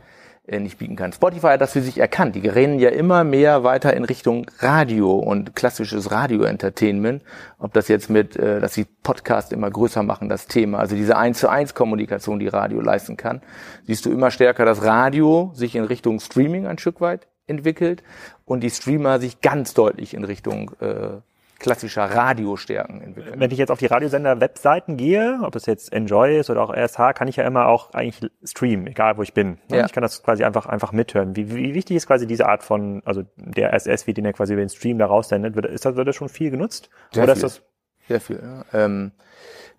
nicht 0.50 0.78
bieten 0.78 0.96
kann. 0.96 1.12
Spotify 1.12 1.48
hat 1.48 1.60
das 1.60 1.72
für 1.72 1.82
sich 1.82 1.98
erkannt. 1.98 2.34
Die 2.34 2.48
rennen 2.48 2.78
ja 2.78 2.88
immer 2.88 3.24
mehr 3.24 3.64
weiter 3.64 3.94
in 3.94 4.04
Richtung 4.04 4.46
Radio 4.58 5.16
und 5.16 5.54
klassisches 5.54 6.10
Radio-Entertainment. 6.10 7.22
Ob 7.58 7.72
das 7.74 7.88
jetzt 7.88 8.08
mit, 8.08 8.36
äh, 8.36 8.60
dass 8.60 8.74
sie 8.74 8.86
Podcast 9.02 9.52
immer 9.52 9.70
größer 9.70 10.02
machen, 10.02 10.28
das 10.28 10.46
Thema. 10.46 10.78
Also 10.78 10.96
diese 10.96 11.16
1 11.16 11.38
zu 11.38 11.48
1 11.48 11.74
Kommunikation, 11.74 12.38
die 12.38 12.48
Radio 12.48 12.80
leisten 12.80 13.16
kann. 13.16 13.42
Siehst 13.86 14.06
du 14.06 14.10
immer 14.10 14.30
stärker, 14.30 14.64
dass 14.64 14.82
Radio 14.82 15.52
sich 15.54 15.76
in 15.76 15.84
Richtung 15.84 16.20
Streaming 16.20 16.66
ein 16.66 16.78
Stück 16.78 17.00
weit 17.00 17.28
entwickelt 17.46 18.02
und 18.44 18.60
die 18.60 18.70
Streamer 18.70 19.20
sich 19.20 19.40
ganz 19.40 19.74
deutlich 19.74 20.14
in 20.14 20.24
Richtung 20.24 20.70
äh, 20.80 21.20
klassischer 21.58 22.04
Radiostärken 22.04 23.00
entwickeln. 23.00 23.40
Wenn 23.40 23.50
ich 23.50 23.58
jetzt 23.58 23.70
auf 23.70 23.78
die 23.78 23.86
Radiosender-Webseiten 23.86 24.96
gehe, 24.96 25.40
ob 25.42 25.52
das 25.52 25.66
jetzt 25.66 25.92
Enjoy 25.92 26.38
ist 26.38 26.50
oder 26.50 26.62
auch 26.62 26.72
RSH, 26.72 27.14
kann 27.14 27.26
ich 27.26 27.36
ja 27.36 27.44
immer 27.44 27.66
auch 27.66 27.92
eigentlich 27.94 28.30
streamen, 28.44 28.86
egal 28.86 29.16
wo 29.16 29.22
ich 29.22 29.34
bin. 29.34 29.58
Ja. 29.70 29.84
Ich 29.84 29.92
kann 29.92 30.02
das 30.02 30.22
quasi 30.22 30.44
einfach, 30.44 30.66
einfach 30.66 30.92
mithören. 30.92 31.34
Wie, 31.34 31.54
wie 31.54 31.74
wichtig 31.74 31.96
ist 31.96 32.06
quasi 32.06 32.26
diese 32.26 32.46
Art 32.46 32.62
von, 32.62 33.02
also 33.04 33.24
der 33.36 33.72
RSS-Feed, 33.72 34.16
den 34.16 34.24
er 34.24 34.32
quasi 34.32 34.52
über 34.52 34.62
den 34.62 34.68
Stream 34.68 34.98
da 34.98 35.06
raussendet, 35.06 35.56
wird, 35.56 35.66
ist 35.66 35.84
das, 35.84 35.96
wird 35.96 36.06
das 36.06 36.14
schon 36.14 36.28
viel 36.28 36.50
genutzt? 36.50 36.90
Sehr 37.12 37.24
oder 37.24 37.34
viel. 37.34 37.44
ist 37.44 37.58
das, 37.58 37.62
Sehr 38.06 38.20
viel. 38.20 38.40
Ja. 38.42 38.84
Ähm, 38.84 39.10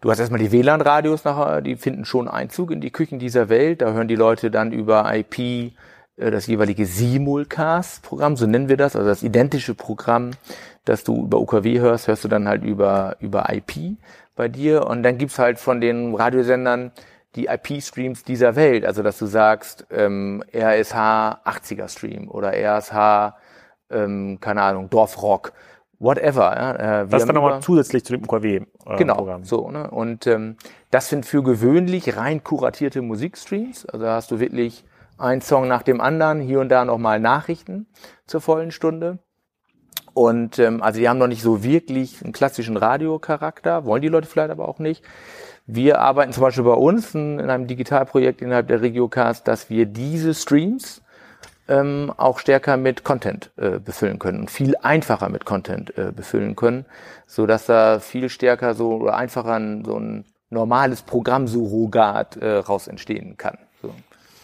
du 0.02 0.12
hast 0.12 0.20
erstmal 0.20 0.42
die 0.42 0.52
WLAN-Radios 0.52 1.24
nachher, 1.24 1.62
die 1.62 1.78
finden 1.78 2.04
schon 2.04 2.28
Einzug 2.28 2.72
in 2.72 2.82
die 2.82 2.92
Küchen 2.92 3.20
dieser 3.20 3.48
Welt. 3.48 3.82
Da 3.82 3.94
hören 3.94 4.10
die 4.10 4.16
Leute 4.16 4.52
dann 4.52 4.74
über 4.74 5.10
IP 5.16 5.72
das 6.20 6.48
jeweilige 6.48 6.86
Simulcast-Programm, 6.86 8.36
so 8.36 8.46
nennen 8.46 8.68
wir 8.68 8.78
das, 8.78 8.96
also 8.96 9.08
das 9.08 9.24
identische 9.24 9.74
Programm, 9.74 10.32
das 10.86 11.04
du 11.04 11.24
über 11.24 11.40
UKW 11.40 11.80
hörst, 11.80 12.08
hörst 12.08 12.24
du 12.24 12.28
dann 12.28 12.48
halt 12.48 12.64
über, 12.64 13.16
über 13.20 13.48
IP 13.54 13.98
bei 14.36 14.48
dir. 14.48 14.86
Und 14.88 15.04
dann 15.04 15.18
gibt's 15.18 15.40
halt 15.40 15.60
von 15.60 15.82
den 15.82 16.16
Radiosendern 16.16 16.92
die 17.36 17.46
IP-Streams 17.46 18.24
dieser 18.24 18.56
Welt, 18.56 18.86
also 18.86 19.04
dass 19.04 19.18
du 19.20 19.28
sagst, 19.28 19.86
ähm, 19.92 20.44
RSH 20.54 21.42
80er 21.46 21.88
Stream 21.88 22.28
oder 22.28 22.54
RSH, 22.54 23.36
ähm, 23.92 24.40
keine 24.42 24.64
Ahnung, 24.64 24.90
Dorfrock, 24.90 25.54
whatever. 26.00 26.56
Ja. 26.56 27.02
Äh, 27.02 27.08
das 27.08 27.22
ist 27.22 27.28
dann 27.28 27.36
nochmal 27.36 27.62
zusätzlich 27.62 28.04
zu 28.04 28.14
dem 28.14 28.24
UKW-Programm. 28.24 28.98
Genau, 28.98 29.40
so. 29.44 29.70
Ne? 29.70 29.90
Und 29.92 30.26
ähm, 30.26 30.58
das 30.90 31.10
sind 31.10 31.26
für 31.26 31.44
gewöhnlich 31.44 32.18
rein 32.18 32.44
kuratierte 32.44 33.02
Musikstreams. 33.02 33.86
Also 33.86 34.06
da 34.06 34.16
hast 34.16 34.32
du 34.32 34.40
wirklich 34.40 34.84
einen 35.20 35.42
Song 35.42 35.68
nach 35.68 35.84
dem 35.84 36.02
anderen, 36.02 36.40
hier 36.40 36.60
und 36.60 36.70
da 36.70 36.86
nochmal 36.86 37.20
Nachrichten 37.20 37.88
zur 38.26 38.42
vollen 38.42 38.72
Stunde. 38.72 39.20
Und 40.14 40.60
ähm, 40.60 40.82
also 40.82 41.00
die 41.00 41.08
haben 41.08 41.20
noch 41.20 41.28
nicht 41.28 41.42
so 41.42 41.64
wirklich 41.64 42.24
einen 42.24 42.34
klassischen 42.34 42.78
Radiocharakter, 42.78 43.86
wollen 43.86 44.02
die 44.02 44.08
Leute 44.08 44.28
vielleicht 44.28 44.50
aber 44.50 44.68
auch 44.68 44.80
nicht. 44.80 45.04
Wir 45.66 46.00
arbeiten 46.00 46.34
zum 46.34 46.42
Beispiel 46.42 46.64
bei 46.64 46.74
uns 46.74 47.14
in, 47.14 47.40
in 47.40 47.50
einem 47.50 47.68
Digitalprojekt 47.68 48.42
innerhalb 48.42 48.68
der 48.68 48.82
Regiocast, 48.82 49.48
dass 49.48 49.70
wir 49.70 49.86
diese 49.86 50.34
Streams 50.34 51.02
ähm, 51.68 52.12
auch 52.18 52.40
stärker 52.40 52.76
mit 52.76 53.04
Content 53.04 53.52
äh, 53.58 53.80
befüllen 53.80 54.18
können 54.18 54.42
und 54.42 54.52
viel 54.52 54.76
einfacher 54.82 55.30
mit 55.30 55.46
Content 55.46 55.96
äh, 55.98 56.12
befüllen 56.12 56.56
können, 56.56 56.86
so 57.28 57.46
dass 57.46 57.68
da 57.68 58.00
viel 58.00 58.30
stärker 58.30 58.74
so 58.74 58.96
oder 58.96 59.16
einfacher 59.16 59.54
ein, 59.54 59.86
so 59.86 60.00
ein 60.00 60.26
normales 60.50 61.04
Programmsurrogat 61.04 62.38
äh, 62.38 62.56
raus 62.58 62.88
entstehen 62.88 63.38
kann. 63.38 63.60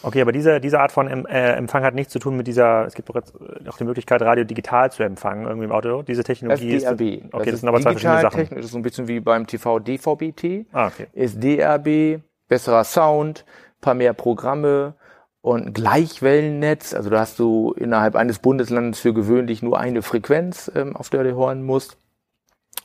Okay, 0.06 0.22
aber 0.22 0.32
diese, 0.32 0.62
diese 0.62 0.80
Art 0.80 0.92
von 0.92 1.08
äh, 1.08 1.54
Empfang 1.54 1.84
hat 1.84 1.96
nichts 1.96 2.14
zu 2.14 2.20
tun 2.20 2.38
mit 2.38 2.46
dieser, 2.46 2.86
es 2.86 2.94
gibt 2.94 3.10
doch 3.10 3.16
jetzt 3.16 3.34
äh, 3.36 3.68
auch 3.68 3.78
die 3.78 3.86
Möglichkeit, 3.86 4.22
Radio 4.22 4.44
digital 4.44 4.92
zu 4.92 5.02
empfangen, 5.02 5.48
irgendwie 5.48 5.66
im 5.66 5.72
Auto. 5.72 6.04
Diese 6.04 6.24
Technologie 6.24 6.74
ist. 6.76 6.86
Okay, 6.86 7.52
das, 7.52 7.60
sind 7.62 7.68
aber 7.68 7.82
zwei 7.82 7.94
verschiedene 7.94 8.22
Sachen. 8.22 8.40
Technisch, 8.42 8.58
das 8.58 8.66
ist 8.66 8.72
so 8.74 8.78
ein 8.78 8.84
bisschen 8.84 9.08
wie 9.08 9.20
beim 9.20 9.48
TV 9.48 9.80
DVB-T. 9.80 10.68
Ah, 10.72 10.88
okay. 10.88 11.08
Ist 11.14 11.44
DRB, 11.44 12.22
besserer 12.48 12.84
Sound, 12.84 13.46
paar 13.82 13.96
mehr 13.96 14.14
Programme 14.14 14.94
und 15.42 15.74
Gleichwellennetz. 15.74 16.94
Also 16.94 17.10
da 17.10 17.22
hast 17.22 17.40
du 17.40 17.74
innerhalb 17.76 18.16
eines 18.16 18.38
Bundeslandes 18.38 19.00
für 19.00 19.14
gewöhnlich 19.14 19.64
nur 19.64 19.80
eine 19.80 20.04
Frequenz, 20.04 20.72
ähm, 20.76 20.96
auf 20.96 21.10
der 21.10 21.24
du 21.24 21.36
hören 21.36 21.64
musst. 21.64 21.98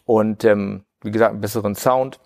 Und 0.06 0.44
ähm, 0.44 0.84
wie 1.02 1.10
gesagt, 1.10 1.32
einen 1.32 1.42
besseren 1.42 1.74
Sound. 1.74 2.18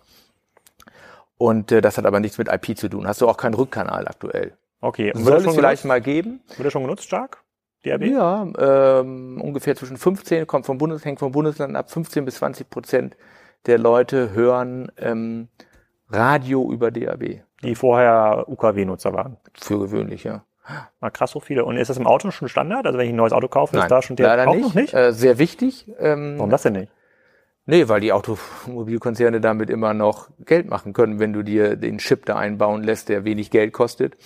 Und 1.36 1.72
äh, 1.72 1.80
das 1.80 1.98
hat 1.98 2.06
aber 2.06 2.20
nichts 2.20 2.38
mit 2.38 2.48
IP 2.48 2.78
zu 2.78 2.88
tun. 2.88 3.08
Hast 3.08 3.20
du 3.20 3.28
auch 3.28 3.36
keinen 3.36 3.54
Rückkanal 3.54 4.06
aktuell. 4.06 4.52
Okay. 4.84 5.12
Und 5.14 5.24
Soll 5.24 5.32
das 5.32 5.40
es 5.40 5.44
schon 5.46 5.54
vielleicht 5.54 5.82
genutzt? 5.82 5.88
mal 5.88 6.00
geben. 6.00 6.40
Wird 6.56 6.66
das 6.66 6.72
schon 6.72 6.82
genutzt 6.82 7.04
stark? 7.04 7.42
DRB? 7.84 8.02
Ja, 8.04 8.46
ähm, 8.58 9.40
ungefähr 9.40 9.76
zwischen 9.76 9.96
15, 9.96 10.46
kommt 10.46 10.66
vom 10.66 10.78
Bundes, 10.78 11.04
hängt 11.04 11.18
vom 11.18 11.32
Bundesland 11.32 11.76
ab, 11.76 11.90
15 11.90 12.24
bis 12.24 12.36
20 12.36 12.70
Prozent 12.70 13.16
der 13.66 13.78
Leute 13.78 14.32
hören 14.32 14.90
ähm, 14.98 15.48
Radio 16.10 16.70
über 16.70 16.90
DAB. 16.90 17.42
Die 17.62 17.74
vorher 17.74 18.44
UKW-Nutzer 18.46 19.12
waren. 19.14 19.38
Für 19.58 19.78
gewöhnlich, 19.78 20.24
ja. 20.24 20.44
Ah, 21.00 21.10
krass, 21.10 21.30
so 21.30 21.40
viele. 21.40 21.64
Und 21.64 21.76
ist 21.76 21.88
das 21.88 21.98
im 21.98 22.06
Auto 22.06 22.30
schon 22.30 22.48
Standard? 22.48 22.86
Also 22.86 22.98
wenn 22.98 23.06
ich 23.06 23.12
ein 23.12 23.16
neues 23.16 23.32
Auto 23.32 23.48
kaufe, 23.48 23.78
ist 23.78 23.90
da 23.90 24.02
schon 24.02 24.16
der 24.16 24.28
leider 24.28 24.48
auch 24.48 24.54
nicht. 24.54 24.64
noch 24.64 24.74
nicht? 24.74 24.94
Äh, 24.94 25.12
sehr 25.12 25.38
wichtig. 25.38 25.90
Ähm, 25.98 26.34
Warum 26.36 26.50
das 26.50 26.62
denn 26.62 26.74
nicht? 26.74 26.92
Nee, 27.66 27.88
weil 27.88 28.00
die 28.00 28.12
Automobilkonzerne 28.12 29.40
damit 29.40 29.70
immer 29.70 29.94
noch 29.94 30.28
Geld 30.44 30.68
machen 30.68 30.92
können, 30.92 31.18
wenn 31.18 31.32
du 31.32 31.42
dir 31.42 31.76
den 31.76 31.98
Chip 31.98 32.26
da 32.26 32.36
einbauen 32.36 32.82
lässt, 32.82 33.08
der 33.08 33.24
wenig 33.24 33.50
Geld 33.50 33.72
kostet. 33.72 34.16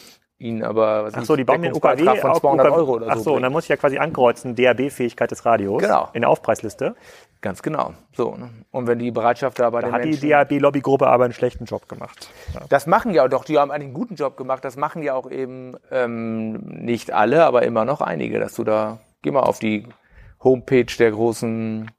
Ihnen 0.40 0.62
aber 0.62 1.04
was 1.04 1.14
Ach 1.14 1.24
so, 1.24 1.34
die 1.34 1.42
bauen 1.42 1.62
den 1.62 1.74
UKW 1.74 2.04
von 2.20 2.30
auf 2.30 2.40
200 2.40 2.68
UKW. 2.68 2.78
Euro 2.78 2.92
oder 2.92 3.06
so. 3.06 3.12
Ach 3.12 3.18
so, 3.18 3.34
und 3.34 3.42
dann 3.42 3.50
muss 3.50 3.64
ich 3.64 3.70
ja 3.70 3.76
quasi 3.76 3.98
ankreuzen, 3.98 4.54
DAB-Fähigkeit 4.54 5.28
des 5.32 5.44
Radios. 5.44 5.82
Genau. 5.82 6.10
In 6.12 6.20
der 6.20 6.30
Aufpreisliste. 6.30 6.94
Ganz 7.40 7.60
genau. 7.60 7.94
So. 8.12 8.36
Ne? 8.36 8.50
Und 8.70 8.86
wenn 8.86 9.00
die 9.00 9.10
Bereitschaft 9.10 9.58
da 9.58 9.70
bei 9.70 9.80
Da 9.80 9.88
den 9.88 9.94
hat 9.94 10.04
die 10.04 10.10
Menschen 10.10 10.30
DAB-Lobbygruppe 10.30 11.08
aber 11.08 11.24
einen 11.24 11.32
schlechten 11.32 11.64
Job 11.64 11.88
gemacht. 11.88 12.30
Ja. 12.54 12.60
Das 12.68 12.86
machen 12.86 13.12
ja 13.12 13.26
doch, 13.26 13.44
die 13.44 13.58
haben 13.58 13.72
einen 13.72 13.92
guten 13.92 14.14
Job 14.14 14.36
gemacht. 14.36 14.64
Das 14.64 14.76
machen 14.76 15.02
ja 15.02 15.14
auch 15.14 15.28
eben 15.28 15.76
ähm, 15.90 16.52
nicht 16.66 17.10
alle, 17.12 17.44
aber 17.44 17.62
immer 17.62 17.84
noch 17.84 18.00
einige, 18.00 18.38
dass 18.38 18.54
du 18.54 18.62
da, 18.62 18.98
geh 19.22 19.32
mal 19.32 19.40
auf 19.40 19.58
die 19.58 19.88
Homepage 20.42 20.86
der 20.98 21.10
großen 21.10 21.90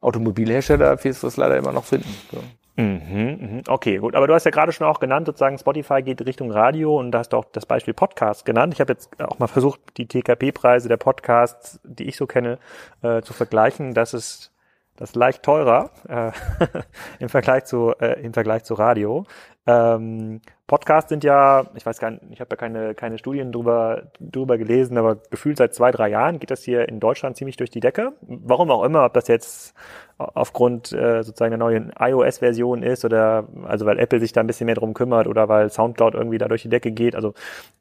Automobilhersteller, 0.00 1.04
wirst 1.04 1.22
du 1.22 1.26
das 1.26 1.36
leider 1.36 1.58
immer 1.58 1.72
noch 1.72 1.84
finden. 1.84 2.14
So. 2.30 2.38
Mhm, 2.76 3.38
mhm. 3.40 3.62
Okay, 3.68 3.98
gut. 3.98 4.14
Aber 4.14 4.26
du 4.26 4.32
hast 4.34 4.44
ja 4.44 4.50
gerade 4.50 4.72
schon 4.72 4.86
auch 4.86 4.98
genannt, 4.98 5.26
sozusagen 5.26 5.58
Spotify 5.58 6.02
geht 6.02 6.24
Richtung 6.24 6.50
Radio 6.50 6.98
und 6.98 7.10
da 7.12 7.18
hast 7.18 7.32
du 7.32 7.36
auch 7.36 7.44
das 7.52 7.66
Beispiel 7.66 7.92
Podcast 7.92 8.46
genannt. 8.46 8.72
Ich 8.72 8.80
habe 8.80 8.92
jetzt 8.92 9.10
auch 9.20 9.38
mal 9.38 9.46
versucht, 9.46 9.80
die 9.98 10.06
TKP-Preise 10.06 10.88
der 10.88 10.96
Podcasts, 10.96 11.80
die 11.84 12.04
ich 12.04 12.16
so 12.16 12.26
kenne, 12.26 12.58
äh, 13.02 13.20
zu 13.20 13.34
vergleichen. 13.34 13.92
Das 13.92 14.14
ist 14.14 14.51
das 14.96 15.10
ist 15.10 15.16
leicht 15.16 15.42
teurer 15.42 15.90
äh, 16.08 16.32
im 17.18 17.28
Vergleich 17.28 17.64
zu 17.64 17.92
äh, 17.98 18.20
im 18.22 18.32
Vergleich 18.34 18.64
zu 18.64 18.74
Radio. 18.74 19.24
Ähm, 19.66 20.40
Podcasts 20.66 21.08
sind 21.08 21.22
ja, 21.22 21.66
ich 21.74 21.86
weiß 21.86 21.98
gar 21.98 22.10
nicht, 22.10 22.24
ich 22.30 22.40
habe 22.40 22.50
ja 22.50 22.56
keine 22.56 22.94
keine 22.94 23.18
Studien 23.18 23.52
drüber 23.52 24.10
drüber 24.20 24.58
gelesen, 24.58 24.98
aber 24.98 25.16
gefühlt 25.30 25.56
seit 25.56 25.74
zwei 25.74 25.92
drei 25.92 26.08
Jahren 26.08 26.40
geht 26.40 26.50
das 26.50 26.62
hier 26.62 26.88
in 26.88 27.00
Deutschland 27.00 27.36
ziemlich 27.36 27.56
durch 27.56 27.70
die 27.70 27.80
Decke. 27.80 28.12
Warum 28.22 28.70
auch 28.70 28.84
immer, 28.84 29.04
ob 29.04 29.14
das 29.14 29.28
jetzt 29.28 29.74
aufgrund 30.18 30.92
äh, 30.92 31.22
sozusagen 31.22 31.50
der 31.50 31.58
neuen 31.58 31.92
iOS-Version 31.98 32.82
ist 32.82 33.04
oder 33.04 33.48
also 33.64 33.86
weil 33.86 33.98
Apple 33.98 34.20
sich 34.20 34.32
da 34.32 34.40
ein 34.40 34.46
bisschen 34.46 34.66
mehr 34.66 34.74
drum 34.74 34.94
kümmert 34.94 35.26
oder 35.26 35.48
weil 35.48 35.70
SoundCloud 35.70 36.14
irgendwie 36.14 36.38
da 36.38 36.48
durch 36.48 36.62
die 36.62 36.68
Decke 36.68 36.92
geht. 36.92 37.14
Also 37.14 37.34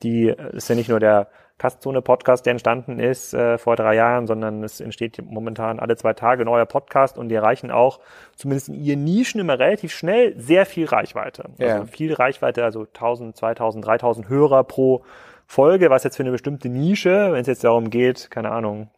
die 0.04 0.30
äh, 0.30 0.56
ist 0.56 0.70
ja 0.70 0.76
nicht 0.76 0.90
nur 0.90 1.00
der 1.00 1.28
Kastzone-Podcast, 1.62 2.44
der 2.48 2.52
entstanden 2.52 3.00
ist 3.00 3.36
äh, 3.36 3.60
vor 3.60 3.76
drei 3.76 3.94
Jahren, 3.96 4.26
sondern 4.26 4.64
es 4.64 4.82
entsteht 4.82 5.22
momentan 5.24 5.80
alle 5.80 5.96
zwei 5.96 6.14
Tage 6.14 6.44
neuer 6.44 6.66
Podcast 6.66 7.20
und 7.20 7.30
die 7.30 7.36
erreichen 7.36 7.70
auch 7.70 8.00
zumindest 8.36 8.70
in 8.70 8.76
ihren 8.76 9.04
Nischen 9.04 9.40
immer 9.40 9.60
relativ 9.60 9.94
schnell 9.94 10.34
sehr 10.40 10.66
viel 10.66 10.88
Reichweite. 10.88 11.52
Ja. 11.60 11.76
Also 11.76 11.86
viel 11.86 12.14
Reichweite, 12.14 12.64
also 12.64 12.82
1000, 12.82 13.38
2000, 13.38 13.86
3000 13.86 14.28
Hörer 14.28 14.64
pro 14.64 15.04
Folge, 15.46 15.92
was 15.92 16.04
jetzt 16.04 16.18
für 16.18 16.24
eine 16.24 16.32
bestimmte 16.32 16.68
Nische, 16.68 17.32
wenn 17.32 17.42
es 17.42 17.48
jetzt 17.48 17.64
darum 17.64 17.92
geht, 17.92 18.32
keine 18.32 18.52
Ahnung, 18.52 18.90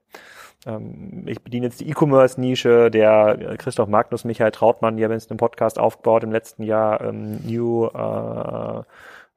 ähm, 0.65 1.23
ich 1.25 1.41
bediene 1.41 1.65
jetzt 1.65 1.81
die 1.81 1.89
E-Commerce-Nische, 1.89 2.89
der 2.91 3.57
Christoph 3.57 3.89
Magnus, 3.89 4.23
Michael 4.23 4.51
Trautmann, 4.51 4.95
die 4.95 5.03
haben 5.03 5.11
jetzt 5.11 5.31
einen 5.31 5.37
Podcast 5.37 5.77
aufgebaut 5.77 6.23
im 6.23 6.31
letzten 6.31 6.63
Jahr, 6.63 7.01
ähm, 7.01 7.41
New 7.45 7.87
äh, 7.87 8.83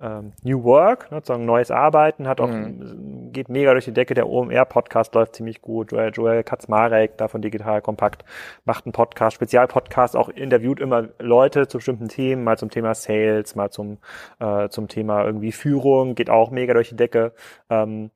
ähm, 0.01 0.33
New 0.43 0.63
Work, 0.65 1.11
ne, 1.11 1.19
sozusagen 1.19 1.47
neues 1.47 1.71
Arbeiten, 1.71 2.29
hat 2.29 2.41
auch, 2.41 2.51
mhm. 2.51 3.33
geht 3.33 3.49
mega 3.49 3.73
durch 3.73 3.87
die 3.87 3.93
Decke. 3.93 4.15
Der 4.15 4.29
OMR-Podcast 4.29 5.15
läuft 5.15 5.37
ziemlich 5.37 5.63
gut. 5.63 5.93
Joel, 5.93 6.11
Joel 6.13 6.45
Katzmarek, 6.45 7.17
da 7.17 7.29
von 7.29 7.41
Digital 7.41 7.81
Kompakt, 7.81 8.25
macht 8.65 8.85
einen 8.85 8.93
Podcast, 8.93 9.37
Spezialpodcast, 9.37 10.17
auch 10.17 10.29
interviewt 10.29 10.81
immer 10.81 11.09
Leute 11.19 11.67
zu 11.69 11.79
bestimmten 11.79 12.09
Themen, 12.09 12.45
mal 12.45 12.59
zum 12.59 12.71
Thema 12.71 12.95
Sales, 12.95 13.55
mal 13.55 13.71
zum, 13.71 13.99
äh, 14.39 14.69
zum 14.69 14.89
Thema 14.89 15.25
irgendwie 15.25 15.53
Führung, 15.53 16.15
geht 16.15 16.31
auch 16.31 16.51
mega 16.51 16.75
durch 16.75 16.91
die 16.91 16.97
Decke. 16.97 17.33
Ähm, 17.71 18.11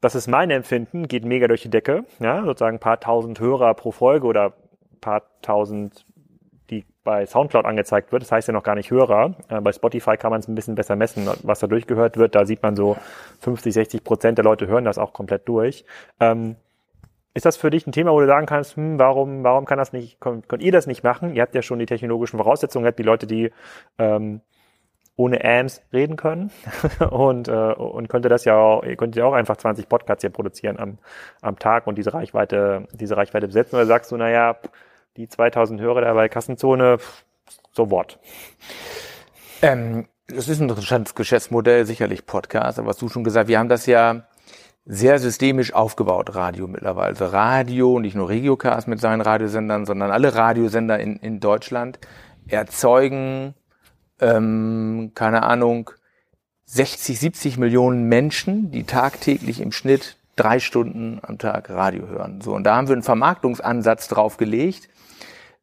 das 0.00 0.16
ist 0.16 0.26
mein 0.26 0.50
Empfinden, 0.50 1.06
geht 1.06 1.24
mega 1.24 1.46
durch 1.46 1.62
die 1.62 1.70
Decke, 1.70 2.04
ja, 2.18 2.44
sozusagen 2.44 2.78
ein 2.78 2.80
paar 2.80 2.98
tausend 2.98 3.38
Hörer 3.38 3.74
pro 3.74 3.92
Folge 3.92 4.26
oder 4.26 4.54
paar 5.02 5.22
tausend 5.42 6.06
bei 7.04 7.26
Soundcloud 7.26 7.64
angezeigt 7.64 8.12
wird. 8.12 8.22
Das 8.22 8.32
heißt 8.32 8.48
ja 8.48 8.54
noch 8.54 8.62
gar 8.62 8.74
nicht 8.74 8.90
Hörer. 8.90 9.34
Äh, 9.48 9.60
bei 9.60 9.72
Spotify 9.72 10.16
kann 10.16 10.30
man 10.30 10.40
es 10.40 10.48
ein 10.48 10.54
bisschen 10.54 10.74
besser 10.74 10.96
messen, 10.96 11.28
was 11.42 11.60
da 11.60 11.66
durchgehört 11.66 12.16
wird. 12.16 12.34
Da 12.34 12.46
sieht 12.46 12.62
man 12.62 12.76
so 12.76 12.96
50, 13.40 13.74
60 13.74 14.04
Prozent 14.04 14.38
der 14.38 14.44
Leute 14.44 14.66
hören 14.66 14.84
das 14.84 14.98
auch 14.98 15.12
komplett 15.12 15.48
durch. 15.48 15.84
Ähm, 16.20 16.56
ist 17.34 17.46
das 17.46 17.56
für 17.56 17.70
dich 17.70 17.86
ein 17.86 17.92
Thema, 17.92 18.12
wo 18.12 18.20
du 18.20 18.26
sagen 18.26 18.46
kannst, 18.46 18.76
hm, 18.76 18.98
warum, 18.98 19.42
warum 19.42 19.64
kann 19.64 19.78
das 19.78 19.92
nicht, 19.92 20.20
könnt, 20.20 20.48
könnt, 20.48 20.62
ihr 20.62 20.72
das 20.72 20.86
nicht 20.86 21.02
machen? 21.02 21.34
Ihr 21.34 21.42
habt 21.42 21.54
ja 21.54 21.62
schon 21.62 21.78
die 21.78 21.86
technologischen 21.86 22.36
Voraussetzungen, 22.36 22.84
ihr 22.84 22.88
habt 22.88 22.98
die 22.98 23.04
Leute, 23.04 23.26
die 23.26 23.50
ähm, 23.98 24.42
ohne 25.16 25.44
AMS 25.44 25.82
reden 25.92 26.16
können 26.16 26.50
und, 27.10 27.48
äh, 27.48 27.52
und 27.52 28.08
könnte 28.08 28.28
das 28.28 28.44
ja 28.44 28.56
auch, 28.56 28.82
ihr 28.84 28.96
könnt 28.96 29.16
ja 29.16 29.24
auch 29.24 29.34
einfach 29.34 29.56
20 29.56 29.88
Podcasts 29.88 30.22
hier 30.22 30.30
produzieren 30.30 30.78
am, 30.78 30.98
am 31.40 31.58
Tag 31.58 31.86
und 31.86 31.96
diese 31.96 32.12
Reichweite, 32.12 32.86
diese 32.92 33.16
Reichweite 33.16 33.46
besetzen. 33.46 33.76
Oder 33.76 33.86
sagst 33.86 34.12
du, 34.12 34.16
naja, 34.16 34.56
die 35.16 35.28
2000 35.28 35.80
Hörer 35.80 36.00
da 36.00 36.14
bei 36.14 36.28
Kassenzone, 36.28 36.98
so 37.72 37.90
what? 37.90 38.18
Ähm, 39.60 40.08
das 40.28 40.48
ist 40.48 40.60
ein 40.60 40.68
interessantes 40.68 41.14
Geschäftsmodell, 41.14 41.84
sicherlich 41.84 42.26
Podcast, 42.26 42.78
aber 42.78 42.88
was 42.88 42.96
du 42.96 43.08
schon 43.08 43.24
gesagt, 43.24 43.48
wir 43.48 43.58
haben 43.58 43.68
das 43.68 43.86
ja 43.86 44.26
sehr 44.84 45.18
systemisch 45.18 45.72
aufgebaut, 45.74 46.34
Radio 46.34 46.66
mittlerweile. 46.66 47.08
Also 47.08 47.26
Radio, 47.26 48.00
nicht 48.00 48.16
nur 48.16 48.28
Regiocast 48.28 48.88
mit 48.88 49.00
seinen 49.00 49.20
Radiosendern, 49.20 49.86
sondern 49.86 50.10
alle 50.10 50.34
Radiosender 50.34 50.98
in, 50.98 51.16
in 51.16 51.38
Deutschland 51.38 52.00
erzeugen, 52.48 53.54
ähm, 54.20 55.12
keine 55.14 55.44
Ahnung, 55.44 55.90
60, 56.64 57.20
70 57.20 57.58
Millionen 57.58 58.08
Menschen, 58.08 58.70
die 58.70 58.84
tagtäglich 58.84 59.60
im 59.60 59.72
Schnitt 59.72 60.16
drei 60.36 60.58
Stunden 60.58 61.20
am 61.22 61.38
Tag 61.38 61.70
Radio 61.70 62.08
hören. 62.08 62.40
So, 62.40 62.54
und 62.54 62.64
da 62.64 62.76
haben 62.76 62.88
wir 62.88 62.94
einen 62.94 63.02
Vermarktungsansatz 63.02 64.08
drauf 64.08 64.36
gelegt, 64.36 64.88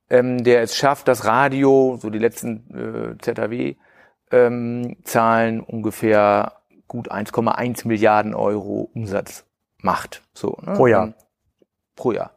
ähm, 0.09 0.43
der 0.43 0.61
es 0.61 0.75
schafft, 0.75 1.07
das 1.07 1.23
Radio, 1.25 1.97
so 2.01 2.09
die 2.09 2.19
letzten 2.19 2.65
äh, 2.73 3.15
ZHW-Zahlen 3.21 5.59
ähm, 5.59 5.63
ungefähr 5.63 6.53
gut 6.87 7.11
1,1 7.11 7.87
Milliarden 7.87 8.33
Euro 8.33 8.89
Umsatz 8.93 9.45
macht. 9.81 10.21
So, 10.33 10.57
ne? 10.61 10.73
Pro 10.73 10.87
Jahr. 10.87 11.13
Pro 11.95 12.11
Jahr. 12.11 12.31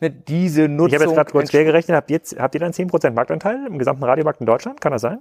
Ne, 0.00 0.10
diese 0.10 0.68
Nutzung. 0.68 0.88
Ich 0.88 0.94
habe 0.94 1.04
jetzt 1.04 1.14
gerade 1.14 1.32
kurz 1.32 1.50
quer 1.50 1.64
gerechnet, 1.64 1.96
habt 1.96 2.10
ihr, 2.10 2.20
habt 2.38 2.54
ihr 2.54 2.60
dann 2.60 2.72
10% 2.72 3.10
Marktanteil 3.12 3.66
im 3.66 3.78
gesamten 3.78 4.04
Radiomarkt 4.04 4.40
in 4.40 4.46
Deutschland? 4.46 4.80
Kann 4.80 4.92
das 4.92 5.02
sein? 5.02 5.20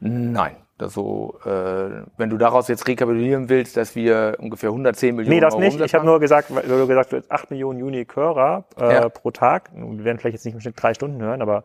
Nein. 0.00 0.56
Das 0.78 0.92
so, 0.92 1.38
äh, 1.44 2.02
wenn 2.18 2.28
du 2.28 2.36
daraus 2.36 2.68
jetzt 2.68 2.86
rekapitulieren 2.86 3.48
willst, 3.48 3.78
dass 3.78 3.94
wir 3.94 4.36
ungefähr 4.38 4.68
110 4.68 5.16
Millionen. 5.16 5.34
Nee, 5.34 5.40
das 5.40 5.54
Euro 5.54 5.62
nicht. 5.62 5.80
Ich 5.80 5.94
habe 5.94 6.04
nur 6.04 6.20
gesagt, 6.20 6.54
weil 6.54 6.62
du 6.64 6.86
gesagt 6.86 7.12
hast, 7.14 7.30
8 7.30 7.50
Millionen 7.50 7.82
Unique-Hörer 7.82 8.64
äh, 8.78 8.92
ja. 8.94 9.08
pro 9.08 9.30
Tag. 9.30 9.70
Wir 9.74 10.04
werden 10.04 10.18
vielleicht 10.18 10.34
jetzt 10.34 10.44
nicht 10.44 10.54
im 10.54 10.60
Schnitt 10.60 10.74
drei 10.76 10.92
Stunden 10.92 11.22
hören, 11.22 11.40
aber 11.40 11.64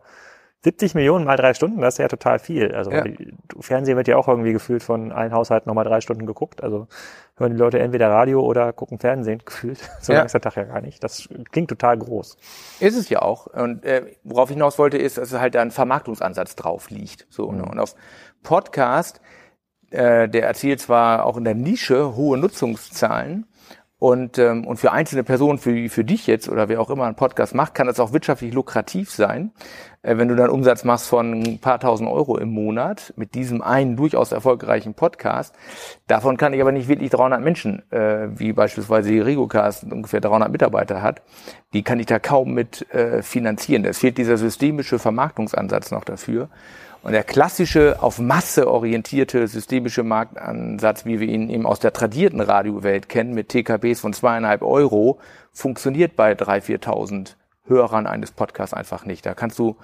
70 0.64 0.94
Millionen 0.94 1.24
mal 1.24 1.36
drei 1.36 1.54
Stunden, 1.54 1.80
das 1.80 1.94
ist 1.94 1.98
ja 1.98 2.08
total 2.08 2.38
viel. 2.38 2.72
Also 2.72 2.92
ja. 2.92 3.02
die, 3.02 3.34
Fernsehen 3.58 3.96
wird 3.96 4.06
ja 4.06 4.16
auch 4.16 4.28
irgendwie 4.28 4.52
gefühlt 4.52 4.84
von 4.84 5.10
allen 5.10 5.32
Haushalten 5.32 5.68
nochmal 5.68 5.84
drei 5.84 6.00
Stunden 6.00 6.24
geguckt. 6.24 6.62
Also 6.62 6.86
hören 7.36 7.52
die 7.52 7.58
Leute 7.58 7.80
entweder 7.80 8.10
Radio 8.10 8.40
oder 8.42 8.72
gucken 8.72 9.00
Fernsehen 9.00 9.42
gefühlt. 9.44 9.78
So 10.00 10.12
ja. 10.12 10.18
lang 10.18 10.26
ist 10.26 10.32
der 10.32 10.40
Tag 10.40 10.54
ja 10.54 10.64
gar 10.64 10.80
nicht. 10.80 11.02
Das 11.02 11.28
klingt 11.50 11.68
total 11.68 11.98
groß. 11.98 12.36
Ist 12.78 12.96
es 12.96 13.08
ja 13.08 13.22
auch. 13.22 13.46
Und 13.46 13.84
äh, 13.84 14.14
worauf 14.22 14.50
ich 14.50 14.54
hinaus 14.54 14.78
wollte, 14.78 14.98
ist, 14.98 15.18
dass 15.18 15.32
es 15.32 15.40
halt 15.40 15.56
da 15.56 15.62
ein 15.62 15.72
Vermarktungsansatz 15.72 16.54
drauf 16.54 16.90
liegt. 16.90 17.26
So, 17.28 17.50
ne? 17.50 17.62
mhm. 17.62 17.70
Und 17.70 17.78
auf 17.80 17.96
Podcast, 18.42 19.20
äh, 19.90 20.28
der 20.28 20.46
erzielt 20.46 20.80
zwar 20.80 21.26
auch 21.26 21.36
in 21.36 21.44
der 21.44 21.54
Nische 21.54 22.16
hohe 22.16 22.38
Nutzungszahlen, 22.38 23.46
und, 24.02 24.36
ähm, 24.36 24.66
und 24.66 24.78
für 24.78 24.90
einzelne 24.90 25.22
Personen, 25.22 25.60
für, 25.60 25.88
für 25.88 26.02
dich 26.02 26.26
jetzt 26.26 26.48
oder 26.48 26.68
wer 26.68 26.80
auch 26.80 26.90
immer 26.90 27.04
einen 27.04 27.14
Podcast 27.14 27.54
macht, 27.54 27.72
kann 27.72 27.86
das 27.86 28.00
auch 28.00 28.12
wirtschaftlich 28.12 28.52
lukrativ 28.52 29.12
sein. 29.12 29.52
Äh, 30.02 30.16
wenn 30.16 30.26
du 30.26 30.34
dann 30.34 30.50
Umsatz 30.50 30.82
machst 30.82 31.06
von 31.06 31.40
ein 31.40 31.60
paar 31.60 31.78
tausend 31.78 32.10
Euro 32.10 32.36
im 32.36 32.48
Monat 32.48 33.14
mit 33.14 33.36
diesem 33.36 33.62
einen 33.62 33.94
durchaus 33.94 34.32
erfolgreichen 34.32 34.94
Podcast. 34.94 35.54
Davon 36.08 36.36
kann 36.36 36.52
ich 36.52 36.60
aber 36.60 36.72
nicht 36.72 36.88
wirklich 36.88 37.10
300 37.10 37.40
Menschen, 37.40 37.88
äh, 37.92 38.26
wie 38.34 38.52
beispielsweise 38.52 39.08
die 39.08 39.20
Rigocast 39.20 39.84
ungefähr 39.84 40.20
300 40.20 40.50
Mitarbeiter 40.50 41.00
hat, 41.00 41.22
die 41.72 41.84
kann 41.84 42.00
ich 42.00 42.06
da 42.06 42.18
kaum 42.18 42.54
mit 42.54 42.92
äh, 42.92 43.22
finanzieren. 43.22 43.84
Es 43.84 44.00
fehlt 44.00 44.18
dieser 44.18 44.36
systemische 44.36 44.98
Vermarktungsansatz 44.98 45.92
noch 45.92 46.02
dafür. 46.02 46.48
Und 47.02 47.12
der 47.12 47.24
klassische, 47.24 48.00
auf 48.00 48.20
Masse 48.20 48.70
orientierte 48.70 49.48
systemische 49.48 50.04
Marktansatz, 50.04 51.04
wie 51.04 51.18
wir 51.18 51.28
ihn 51.28 51.50
eben 51.50 51.66
aus 51.66 51.80
der 51.80 51.92
tradierten 51.92 52.40
Radiowelt 52.40 53.08
kennen, 53.08 53.34
mit 53.34 53.48
TKBs 53.48 54.00
von 54.00 54.12
zweieinhalb 54.12 54.62
Euro, 54.62 55.18
funktioniert 55.52 56.14
bei 56.14 56.32
3.000, 56.32 56.84
4.000 56.84 57.34
Hörern 57.66 58.06
eines 58.06 58.30
Podcasts 58.30 58.74
einfach 58.74 59.04
nicht. 59.04 59.26
Da 59.26 59.34
kannst 59.34 59.58
du 59.58 59.76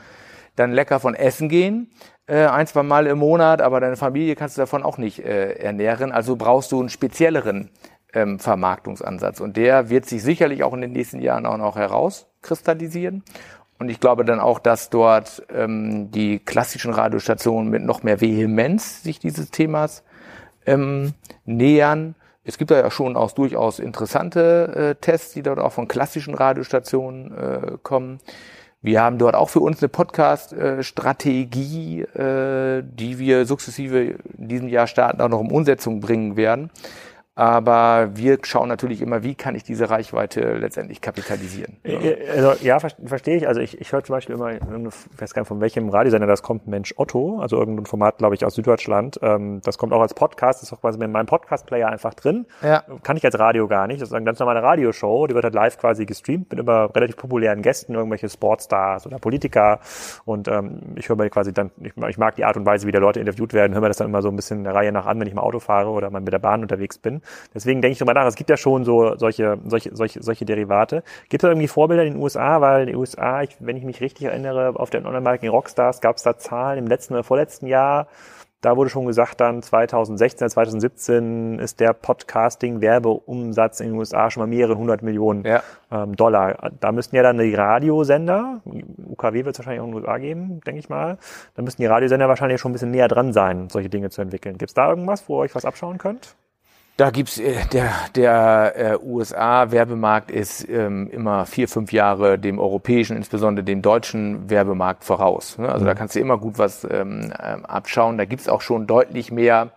dann 0.55 0.73
lecker 0.73 1.01
von 1.01 1.15
essen 1.15 1.49
gehen, 1.49 1.91
äh, 2.27 2.47
ein, 2.47 2.67
zwei 2.67 2.83
Mal 2.83 3.07
im 3.07 3.19
Monat, 3.19 3.63
aber 3.63 3.81
deine 3.81 3.97
Familie 3.97 4.35
kannst 4.37 4.57
du 4.57 4.61
davon 4.61 4.83
auch 4.83 4.99
nicht 4.99 5.21
äh, 5.21 5.53
ernähren. 5.55 6.13
Also 6.13 6.37
brauchst 6.37 6.71
du 6.73 6.81
einen 6.81 6.89
spezielleren 6.89 7.71
ähm, 8.13 8.39
Vermarktungsansatz. 8.39 9.41
Und 9.41 9.57
der 9.57 9.91
wird 9.91 10.07
sich 10.07 10.23
sicherlich 10.23 10.63
auch 10.63 10.75
in 10.75 10.81
den 10.81 10.93
nächsten 10.93 11.21
Jahren 11.21 11.47
auch 11.47 11.59
noch 11.59 11.77
herauskristallisieren. 11.77 13.23
Und 13.79 13.91
ich 13.91 14.01
glaube 14.01 14.25
dann 14.25 14.41
auch, 14.41 14.59
dass 14.59 14.91
dort 14.91 15.45
ähm, 15.55 16.11
die 16.11 16.41
klassischen 16.41 16.93
Radiostationen 16.93 17.71
mit 17.71 17.85
noch 17.85 18.03
mehr 18.03 18.21
Vehemenz 18.21 19.05
sich 19.05 19.21
dieses 19.21 19.51
Themas 19.51 20.03
ähm, 20.67 21.15
nähern. 21.45 22.17
Es 22.45 22.59
gibt 22.59 22.71
da 22.71 22.77
ja 22.77 22.91
schon 22.91 23.17
auch 23.17 23.33
durchaus 23.33 23.79
interessante 23.79 24.75
äh, 24.75 24.95
Tests, 25.01 25.35
die 25.35 25.43
dort 25.43 25.59
auch 25.59 25.73
von 25.73 25.87
klassischen 25.87 26.35
Radiostationen 26.35 27.37
äh, 27.37 27.77
kommen. 27.83 28.21
Wir 28.81 29.03
haben 29.03 29.19
dort 29.19 29.35
auch 29.35 29.51
für 29.51 29.59
uns 29.61 29.83
eine 29.83 29.89
Podcast-Strategie, 29.89 32.03
äh, 32.03 32.85
die 32.85 33.19
wir 33.19 33.45
sukzessive 33.45 34.15
in 34.39 34.49
diesem 34.49 34.69
Jahr 34.69 34.87
starten, 34.87 35.21
auch 35.21 35.29
noch 35.29 35.41
um 35.41 35.51
Umsetzung 35.51 35.99
bringen 36.01 36.37
werden. 36.37 36.71
Aber 37.39 38.17
wir 38.17 38.39
schauen 38.43 38.69
natürlich 38.69 39.01
immer, 39.01 39.23
wie 39.23 39.37
kann 39.37 39.55
ich 39.55 39.63
diese 39.63 39.89
Reichweite 39.89 40.55
letztendlich 40.55 41.01
kapitalisieren. 41.01 41.77
Also, 42.35 42.55
ja, 42.65 42.81
verstehe 42.81 43.37
ich. 43.37 43.47
Also 43.47 43.61
ich, 43.61 43.81
ich 43.81 43.93
höre 43.93 44.03
zum 44.03 44.17
Beispiel 44.17 44.35
immer, 44.35 44.55
ich 44.55 44.61
weiß 45.19 45.35
gar 45.35 45.43
nicht, 45.43 45.49
von 45.49 45.61
welchem 45.61 45.89
Radiosender 45.89 46.27
das 46.27 46.43
kommt, 46.43 46.67
Mensch 46.67 46.95
Otto, 46.97 47.39
also 47.39 47.57
irgendein 47.57 47.87
Format, 47.87 48.19
glaube 48.19 48.35
ich, 48.35 48.45
aus 48.45 48.57
Süddeutschland. 48.57 49.21
Ähm, 49.23 49.61
das 49.63 49.79
kommt 49.79 49.93
auch 49.93 50.01
als 50.01 50.15
Podcast, 50.15 50.63
das 50.63 50.69
ist 50.69 50.73
auch 50.77 50.81
quasi 50.81 51.01
in 51.01 51.13
meinem 51.13 51.27
Podcast-Player 51.27 51.89
einfach 51.89 52.15
drin. 52.15 52.47
Ja. 52.61 52.83
Kann 53.05 53.17
ich 53.17 53.25
als 53.25 53.39
Radio 53.39 53.69
gar 53.69 53.87
nicht. 53.87 54.03
Das 54.03 54.09
ist 54.09 54.15
eine 54.17 54.25
ganz 54.25 54.41
normale 54.41 54.61
Radioshow, 54.61 55.29
die 55.29 55.37
wird 55.37 55.45
halt 55.45 55.55
live 55.55 55.79
quasi 55.79 56.07
gestreamt 56.07 56.51
mit 56.51 56.59
immer 56.59 56.93
relativ 56.93 57.19
populären 57.19 57.63
Gästen, 57.63 57.95
irgendwelche 57.95 58.29
Sportstars 58.29 59.07
oder 59.07 59.21
Politiker. 59.21 59.79
Und 60.25 60.49
ähm, 60.49 60.81
ich 60.97 61.09
höre 61.09 61.15
mir 61.15 61.31
quasi 61.31 61.53
dann, 61.53 61.71
ich, 61.81 61.93
ich 61.97 62.19
mag 62.19 62.35
die 62.35 62.45
Art 62.45 62.57
und 62.57 62.67
Weise, 62.67 62.89
wie 62.89 62.91
da 62.91 62.99
Leute 62.99 63.21
interviewt 63.21 63.53
werden, 63.53 63.75
höre 63.75 63.81
mir 63.81 63.87
das 63.87 63.99
dann 63.99 64.09
immer 64.09 64.23
so 64.23 64.29
ein 64.29 64.35
bisschen 64.35 64.59
in 64.59 64.65
der 64.65 64.75
Reihe 64.75 64.91
nach 64.91 65.07
an, 65.07 65.21
wenn 65.21 65.29
ich 65.29 65.35
mal 65.35 65.43
Auto 65.43 65.61
fahre 65.61 65.91
oder 65.91 66.11
mal 66.11 66.21
mit 66.21 66.33
der 66.33 66.41
Bahn 66.41 66.63
unterwegs 66.63 66.99
bin. 66.99 67.23
Deswegen 67.55 67.83
denke 67.83 67.93
ich 67.93 67.99
drüber 67.99 68.15
nach, 68.15 68.27
es 68.27 68.35
gibt 68.35 68.51
ja 68.51 68.57
schon 68.57 68.85
so 68.85 69.17
solche, 69.17 69.59
solche, 69.65 69.95
solche, 69.95 70.23
solche 70.23 70.45
Derivate. 70.45 71.03
Gibt 71.29 71.43
es 71.43 71.49
irgendwie 71.49 71.69
Vorbilder 71.69 72.05
in 72.05 72.15
den 72.15 72.23
USA? 72.23 72.61
Weil 72.61 72.83
in 72.83 72.87
den 72.89 72.97
USA, 72.97 73.43
ich, 73.43 73.57
wenn 73.61 73.77
ich 73.77 73.85
mich 73.85 74.01
richtig 74.01 74.27
erinnere, 74.27 74.73
auf 74.77 74.91
den 74.91 75.07
Online-Marketing 75.07 75.51
Rockstars 75.51 76.01
gab 76.01 76.17
es 76.17 76.23
da 76.23 76.37
Zahlen 76.39 76.79
im 76.79 76.87
letzten 76.87 77.15
oder 77.15 77.25
vorletzten 77.25 77.67
Jahr. 77.67 78.09
Da 78.61 78.77
wurde 78.77 78.91
schon 78.91 79.07
gesagt, 79.07 79.41
dann 79.41 79.63
2016, 79.63 80.51
2017 80.51 81.59
ist 81.61 81.79
der 81.79 81.93
Podcasting-Werbeumsatz 81.93 83.79
in 83.79 83.91
den 83.91 83.97
USA 83.97 84.33
schon 84.33 84.41
mal 84.41 84.49
mehrere 84.49 84.77
hundert 84.77 85.03
Millionen 85.03 85.45
ja. 85.45 85.63
ähm, 85.93 86.17
Dollar. 86.17 86.73
Da 86.81 86.91
müssten 86.91 87.15
ja 87.15 87.23
dann 87.23 87.39
die 87.39 87.55
Radiosender, 87.55 88.61
UKW 89.11 89.45
wird 89.45 89.55
es 89.55 89.61
wahrscheinlich 89.61 89.81
auch 89.81 89.85
in 89.85 89.93
den 89.93 90.01
USA 90.01 90.19
geben, 90.19 90.61
denke 90.67 90.81
ich 90.81 90.89
mal, 90.89 91.19
da 91.55 91.63
müssten 91.63 91.83
die 91.83 91.87
Radiosender 91.87 92.29
wahrscheinlich 92.29 92.61
schon 92.61 92.71
ein 92.71 92.75
bisschen 92.75 92.91
näher 92.91 93.07
dran 93.07 93.33
sein, 93.33 93.69
solche 93.71 93.91
Dinge 93.91 94.11
zu 94.11 94.23
entwickeln. 94.23 94.59
Gibt 94.59 94.71
es 94.71 94.75
da 94.75 94.91
irgendwas, 94.91 95.29
wo 95.29 95.39
ihr 95.39 95.43
euch 95.45 95.55
was 95.55 95.65
abschauen 95.65 95.99
könnt? 95.99 96.35
Da 96.99 97.11
gibt's 97.11 97.39
äh, 97.39 97.65
der 97.73 97.93
der 98.17 98.73
äh, 98.77 98.99
USA-Werbemarkt 99.01 100.33
ist 100.33 100.69
ähm, 100.69 101.09
immer 101.13 101.47
vier 101.47 101.69
fünf 101.69 101.93
Jahre 101.93 102.41
dem 102.41 102.59
europäischen, 102.59 103.17
insbesondere 103.17 103.65
dem 103.65 103.83
deutschen 103.83 104.51
Werbemarkt 104.51 105.05
voraus. 105.05 105.59
Ne? 105.59 105.69
Also 105.69 105.85
mhm. 105.85 105.87
da 105.87 105.95
kannst 105.95 106.17
du 106.17 106.21
immer 106.21 106.39
gut 106.39 106.59
was 106.59 106.83
ähm, 106.83 107.33
ähm, 107.41 107.65
abschauen. 107.65 108.19
Da 108.19 108.25
gibt's 108.25 108.49
auch 108.49 108.63
schon 108.63 108.89
deutlich 108.89 109.31
mehr 109.31 109.71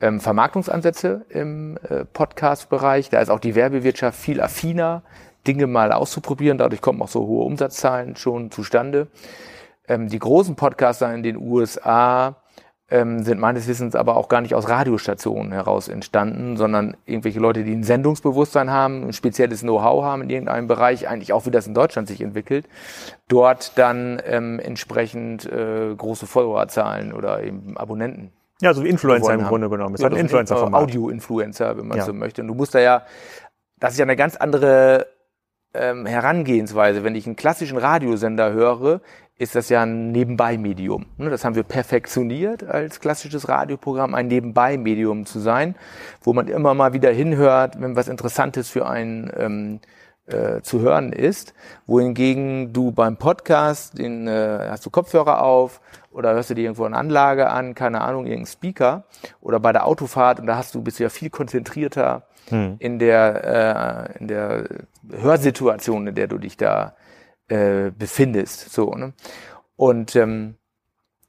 ähm, 0.00 0.20
Vermarktungsansätze 0.20 1.26
im 1.30 1.78
äh, 1.88 2.04
Podcast-Bereich. 2.04 3.10
Da 3.10 3.20
ist 3.20 3.28
auch 3.28 3.40
die 3.40 3.56
Werbewirtschaft 3.56 4.16
viel 4.16 4.40
affiner 4.40 5.02
Dinge 5.48 5.66
mal 5.66 5.90
auszuprobieren. 5.90 6.58
Dadurch 6.58 6.80
kommen 6.80 7.02
auch 7.02 7.08
so 7.08 7.26
hohe 7.26 7.44
Umsatzzahlen 7.44 8.14
schon 8.14 8.52
zustande. 8.52 9.08
Ähm, 9.88 10.06
die 10.06 10.20
großen 10.20 10.54
Podcaster 10.54 11.12
in 11.12 11.24
den 11.24 11.38
USA 11.38 12.36
ähm, 12.88 13.24
sind 13.24 13.40
meines 13.40 13.66
Wissens 13.66 13.96
aber 13.96 14.16
auch 14.16 14.28
gar 14.28 14.40
nicht 14.40 14.54
aus 14.54 14.68
Radiostationen 14.68 15.52
heraus 15.52 15.88
entstanden, 15.88 16.56
sondern 16.56 16.96
irgendwelche 17.04 17.40
Leute, 17.40 17.64
die 17.64 17.72
ein 17.72 17.82
Sendungsbewusstsein 17.82 18.70
haben, 18.70 19.08
ein 19.08 19.12
spezielles 19.12 19.62
Know-how 19.62 20.04
haben 20.04 20.22
in 20.22 20.30
irgendeinem 20.30 20.68
Bereich, 20.68 21.08
eigentlich 21.08 21.32
auch 21.32 21.46
wie 21.46 21.50
das 21.50 21.66
in 21.66 21.74
Deutschland 21.74 22.06
sich 22.06 22.20
entwickelt, 22.20 22.68
dort 23.28 23.76
dann 23.76 24.22
ähm, 24.24 24.60
entsprechend 24.60 25.50
äh, 25.50 25.94
große 25.96 26.26
Followerzahlen 26.26 27.12
oder 27.12 27.42
eben 27.42 27.76
Abonnenten. 27.76 28.32
Ja, 28.60 28.72
so 28.72 28.84
wie 28.84 28.88
Influencer 28.88 29.34
im 29.34 29.44
Grunde 29.44 29.68
genommen. 29.68 29.94
Es 29.94 30.00
ja, 30.00 30.06
hat 30.06 30.14
ein 30.14 30.20
Influencer-Format. 30.20 30.82
Audio-Influencer, 30.82 31.76
wenn 31.76 31.88
man 31.88 31.98
ja. 31.98 32.04
so 32.04 32.12
möchte. 32.12 32.40
Und 32.40 32.48
du 32.48 32.54
musst 32.54 32.74
da 32.74 32.78
ja, 32.78 33.02
das 33.78 33.92
ist 33.92 33.98
ja 33.98 34.04
eine 34.04 34.16
ganz 34.16 34.36
andere 34.36 35.08
ähm, 35.74 36.06
Herangehensweise. 36.06 37.04
Wenn 37.04 37.14
ich 37.14 37.26
einen 37.26 37.36
klassischen 37.36 37.76
Radiosender 37.76 38.52
höre, 38.52 39.02
ist 39.38 39.54
das 39.54 39.68
ja 39.68 39.82
ein 39.82 40.12
Nebenbei-Medium. 40.12 41.06
Ne, 41.18 41.30
das 41.30 41.44
haben 41.44 41.54
wir 41.54 41.62
perfektioniert 41.62 42.64
als 42.64 43.00
klassisches 43.00 43.48
Radioprogramm, 43.48 44.14
ein 44.14 44.28
Nebenbei-Medium 44.28 45.26
zu 45.26 45.40
sein, 45.40 45.74
wo 46.22 46.32
man 46.32 46.48
immer 46.48 46.74
mal 46.74 46.94
wieder 46.94 47.10
hinhört, 47.10 47.80
wenn 47.80 47.96
was 47.96 48.08
Interessantes 48.08 48.70
für 48.70 48.86
einen 48.86 49.30
ähm, 49.36 49.80
äh, 50.26 50.62
zu 50.62 50.80
hören 50.80 51.12
ist. 51.12 51.54
Wohingegen 51.86 52.72
du 52.72 52.92
beim 52.92 53.16
Podcast, 53.18 53.98
den 53.98 54.26
äh, 54.26 54.68
hast 54.70 54.86
du 54.86 54.90
Kopfhörer 54.90 55.42
auf 55.42 55.80
oder 56.10 56.32
hörst 56.32 56.48
du 56.48 56.54
dir 56.54 56.62
irgendwo 56.62 56.84
eine 56.84 56.96
Anlage 56.96 57.50
an, 57.50 57.74
keine 57.74 58.00
Ahnung, 58.00 58.24
irgendein 58.24 58.46
Speaker 58.46 59.04
oder 59.40 59.60
bei 59.60 59.72
der 59.72 59.86
Autofahrt 59.86 60.40
und 60.40 60.46
da 60.46 60.56
hast 60.56 60.74
du 60.74 60.82
bist 60.82 60.98
du 60.98 61.02
ja 61.02 61.10
viel 61.10 61.28
konzentrierter 61.28 62.22
hm. 62.48 62.76
in 62.78 62.98
der 62.98 64.14
äh, 64.16 64.18
in 64.18 64.28
der 64.28 64.64
Hörsituation, 65.12 66.06
in 66.06 66.14
der 66.14 66.26
du 66.26 66.38
dich 66.38 66.56
da 66.56 66.94
äh, 67.48 67.90
befindest. 67.90 68.70
So, 68.72 68.90
ne? 68.92 69.12
Und 69.76 70.16
ähm, 70.16 70.56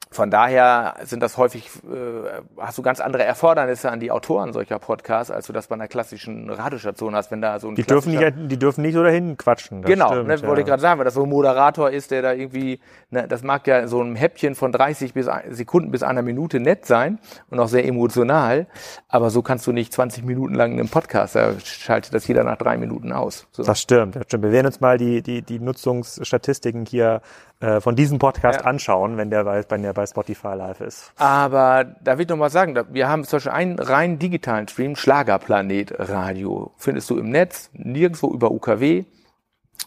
von 0.09 0.31
daher 0.31 0.95
sind 1.03 1.21
das 1.21 1.37
häufig, 1.37 1.69
äh, 1.83 2.41
hast 2.57 2.77
du 2.77 2.81
ganz 2.81 2.99
andere 2.99 3.23
Erfordernisse 3.23 3.91
an 3.91 3.99
die 3.99 4.11
Autoren 4.11 4.53
solcher 4.53 4.79
Podcasts, 4.79 5.31
als 5.31 5.47
du 5.47 5.53
das 5.53 5.67
bei 5.67 5.75
einer 5.75 5.87
klassischen 5.87 6.49
Radiostation 6.49 7.15
hast, 7.15 7.29
wenn 7.31 7.41
da 7.41 7.59
so 7.59 7.67
ein 7.67 7.75
Die 7.75 7.83
dürfen 7.83 8.13
nicht, 8.13 8.33
die 8.37 8.57
dürfen 8.57 8.81
nicht 8.81 8.93
so 8.93 9.03
dahin 9.03 9.37
quatschen. 9.37 9.81
genau, 9.81 10.07
stimmt, 10.07 10.27
ne, 10.27 10.35
ja. 10.35 10.47
wollte 10.47 10.61
ich 10.61 10.67
gerade 10.67 10.81
sagen, 10.81 10.97
weil 10.99 11.05
das 11.05 11.13
so 11.13 11.23
ein 11.23 11.29
Moderator 11.29 11.89
ist, 11.89 12.11
der 12.11 12.21
da 12.21 12.33
irgendwie, 12.33 12.79
ne, 13.09 13.27
das 13.27 13.43
mag 13.43 13.67
ja 13.67 13.87
so 13.87 14.01
ein 14.01 14.15
Häppchen 14.15 14.55
von 14.55 14.71
30 14.71 15.13
bis 15.13 15.29
Sekunden 15.49 15.91
bis 15.91 16.03
einer 16.03 16.21
Minute 16.21 16.59
nett 16.59 16.85
sein 16.85 17.19
und 17.49 17.59
auch 17.59 17.67
sehr 17.67 17.85
emotional, 17.85 18.67
aber 19.09 19.29
so 19.29 19.41
kannst 19.41 19.67
du 19.67 19.71
nicht 19.71 19.91
20 19.91 20.23
Minuten 20.23 20.53
lang 20.53 20.71
einen 20.73 20.89
Podcast, 20.89 21.35
da 21.35 21.59
schaltet 21.59 22.13
das 22.13 22.27
jeder 22.27 22.43
nach 22.43 22.57
drei 22.57 22.77
Minuten 22.77 23.11
aus. 23.11 23.47
So. 23.51 23.63
Das 23.63 23.81
stimmt, 23.81 24.15
das 24.15 24.23
stimmt. 24.23 24.43
Wir 24.43 24.51
werden 24.51 24.67
uns 24.67 24.79
mal 24.79 24.97
die, 24.97 25.21
die, 25.21 25.41
die 25.41 25.59
Nutzungsstatistiken 25.59 26.85
hier 26.85 27.21
äh, 27.59 27.81
von 27.81 27.95
diesem 27.95 28.19
Podcast 28.19 28.61
ja. 28.61 28.65
anschauen, 28.65 29.17
wenn 29.17 29.31
der 29.31 29.43
bei, 29.43 29.63
wenn 29.69 29.81
der 29.81 29.93
bei 29.93 30.05
Spotify 30.05 30.53
live 30.55 30.81
ist. 30.81 31.11
Aber 31.17 31.85
da 32.03 32.17
will 32.17 32.23
ich 32.23 32.29
noch 32.29 32.37
mal 32.37 32.51
sagen, 32.51 32.77
wir 32.91 33.09
haben 33.09 33.23
zum 33.23 33.37
Beispiel 33.37 33.51
einen 33.51 33.79
rein 33.79 34.19
digitalen 34.19 34.67
Stream, 34.67 34.95
Schlagerplanet 34.95 35.93
Radio. 35.97 36.71
Findest 36.77 37.09
du 37.09 37.17
im 37.17 37.29
Netz, 37.29 37.71
nirgendwo 37.73 38.31
über 38.31 38.51
UKW. 38.51 39.05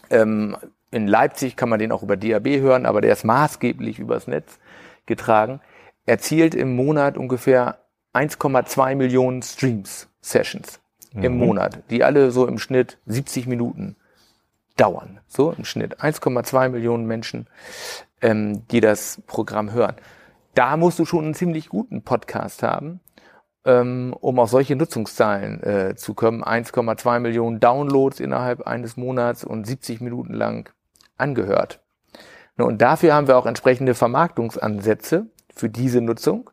Ähm, 0.09 0.57
in 0.91 1.07
Leipzig 1.07 1.55
kann 1.55 1.69
man 1.69 1.79
den 1.79 1.93
auch 1.93 2.03
über 2.03 2.17
DAB 2.17 2.47
hören, 2.59 2.85
aber 2.85 2.99
der 2.99 3.13
ist 3.13 3.23
maßgeblich 3.23 3.99
übers 3.99 4.27
Netz 4.27 4.59
getragen. 5.05 5.61
Erzielt 6.05 6.53
im 6.53 6.75
Monat 6.75 7.17
ungefähr 7.17 7.77
1,2 8.13 8.95
Millionen 8.95 9.41
Streams, 9.41 10.09
Sessions 10.19 10.81
mhm. 11.13 11.23
im 11.23 11.37
Monat, 11.37 11.79
die 11.89 12.03
alle 12.03 12.31
so 12.31 12.47
im 12.47 12.57
Schnitt 12.57 12.97
70 13.05 13.47
Minuten 13.47 13.95
dauern. 14.77 15.19
So 15.27 15.51
im 15.51 15.65
Schnitt 15.65 16.01
1,2 16.01 16.69
Millionen 16.69 17.05
Menschen, 17.05 17.47
ähm, 18.21 18.67
die 18.67 18.81
das 18.81 19.21
Programm 19.27 19.71
hören. 19.71 19.95
Da 20.53 20.77
musst 20.77 20.99
du 20.99 21.05
schon 21.05 21.25
einen 21.25 21.33
ziemlich 21.33 21.69
guten 21.69 22.03
Podcast 22.03 22.63
haben, 22.63 22.99
ähm, 23.65 24.13
um 24.19 24.39
auf 24.39 24.49
solche 24.49 24.75
Nutzungszahlen 24.75 25.63
äh, 25.63 25.95
zu 25.95 26.13
kommen. 26.13 26.43
1,2 26.43 27.19
Millionen 27.19 27.59
Downloads 27.59 28.19
innerhalb 28.19 28.67
eines 28.67 28.97
Monats 28.97 29.43
und 29.43 29.65
70 29.65 30.01
Minuten 30.01 30.33
lang 30.33 30.69
angehört. 31.17 31.79
Und 32.57 32.81
dafür 32.81 33.13
haben 33.13 33.27
wir 33.27 33.37
auch 33.37 33.45
entsprechende 33.45 33.93
Vermarktungsansätze 33.93 35.27
für 35.55 35.69
diese 35.69 36.01
Nutzung. 36.01 36.49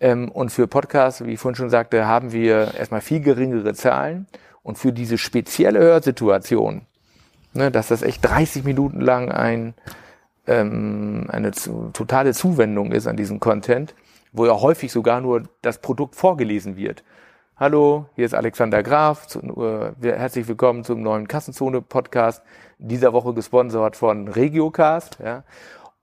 Ähm, 0.00 0.30
und 0.30 0.50
für 0.50 0.66
Podcasts, 0.66 1.24
wie 1.24 1.34
ich 1.34 1.40
vorhin 1.40 1.56
schon 1.56 1.70
sagte, 1.70 2.06
haben 2.06 2.32
wir 2.32 2.74
erstmal 2.74 3.00
viel 3.00 3.20
geringere 3.20 3.74
Zahlen. 3.74 4.26
Und 4.62 4.76
für 4.76 4.92
diese 4.92 5.18
spezielle 5.18 5.80
Hörsituation 5.80 6.86
ne, 7.52 7.70
dass 7.70 7.88
das 7.88 8.02
echt 8.02 8.24
30 8.24 8.64
Minuten 8.64 9.00
lang 9.00 9.30
ein, 9.30 9.74
ähm, 10.46 11.26
eine 11.28 11.52
zu, 11.52 11.90
totale 11.92 12.32
Zuwendung 12.32 12.92
ist 12.92 13.06
an 13.06 13.16
diesen 13.16 13.40
Content, 13.40 13.94
wo 14.32 14.46
ja 14.46 14.60
häufig 14.60 14.92
sogar 14.92 15.20
nur 15.20 15.44
das 15.62 15.78
Produkt 15.78 16.14
vorgelesen 16.14 16.76
wird. 16.76 17.04
Hallo, 17.56 18.06
hier 18.16 18.24
ist 18.24 18.34
Alexander 18.34 18.82
Graf. 18.82 19.26
Zu, 19.26 19.40
äh, 19.40 19.92
herzlich 20.02 20.48
willkommen 20.48 20.82
zum 20.82 21.02
neuen 21.02 21.28
Kassenzone-Podcast. 21.28 22.42
Dieser 22.78 23.12
Woche 23.12 23.34
gesponsert 23.34 23.96
von 23.96 24.28
Regiocast. 24.28 25.18
Ja. 25.22 25.44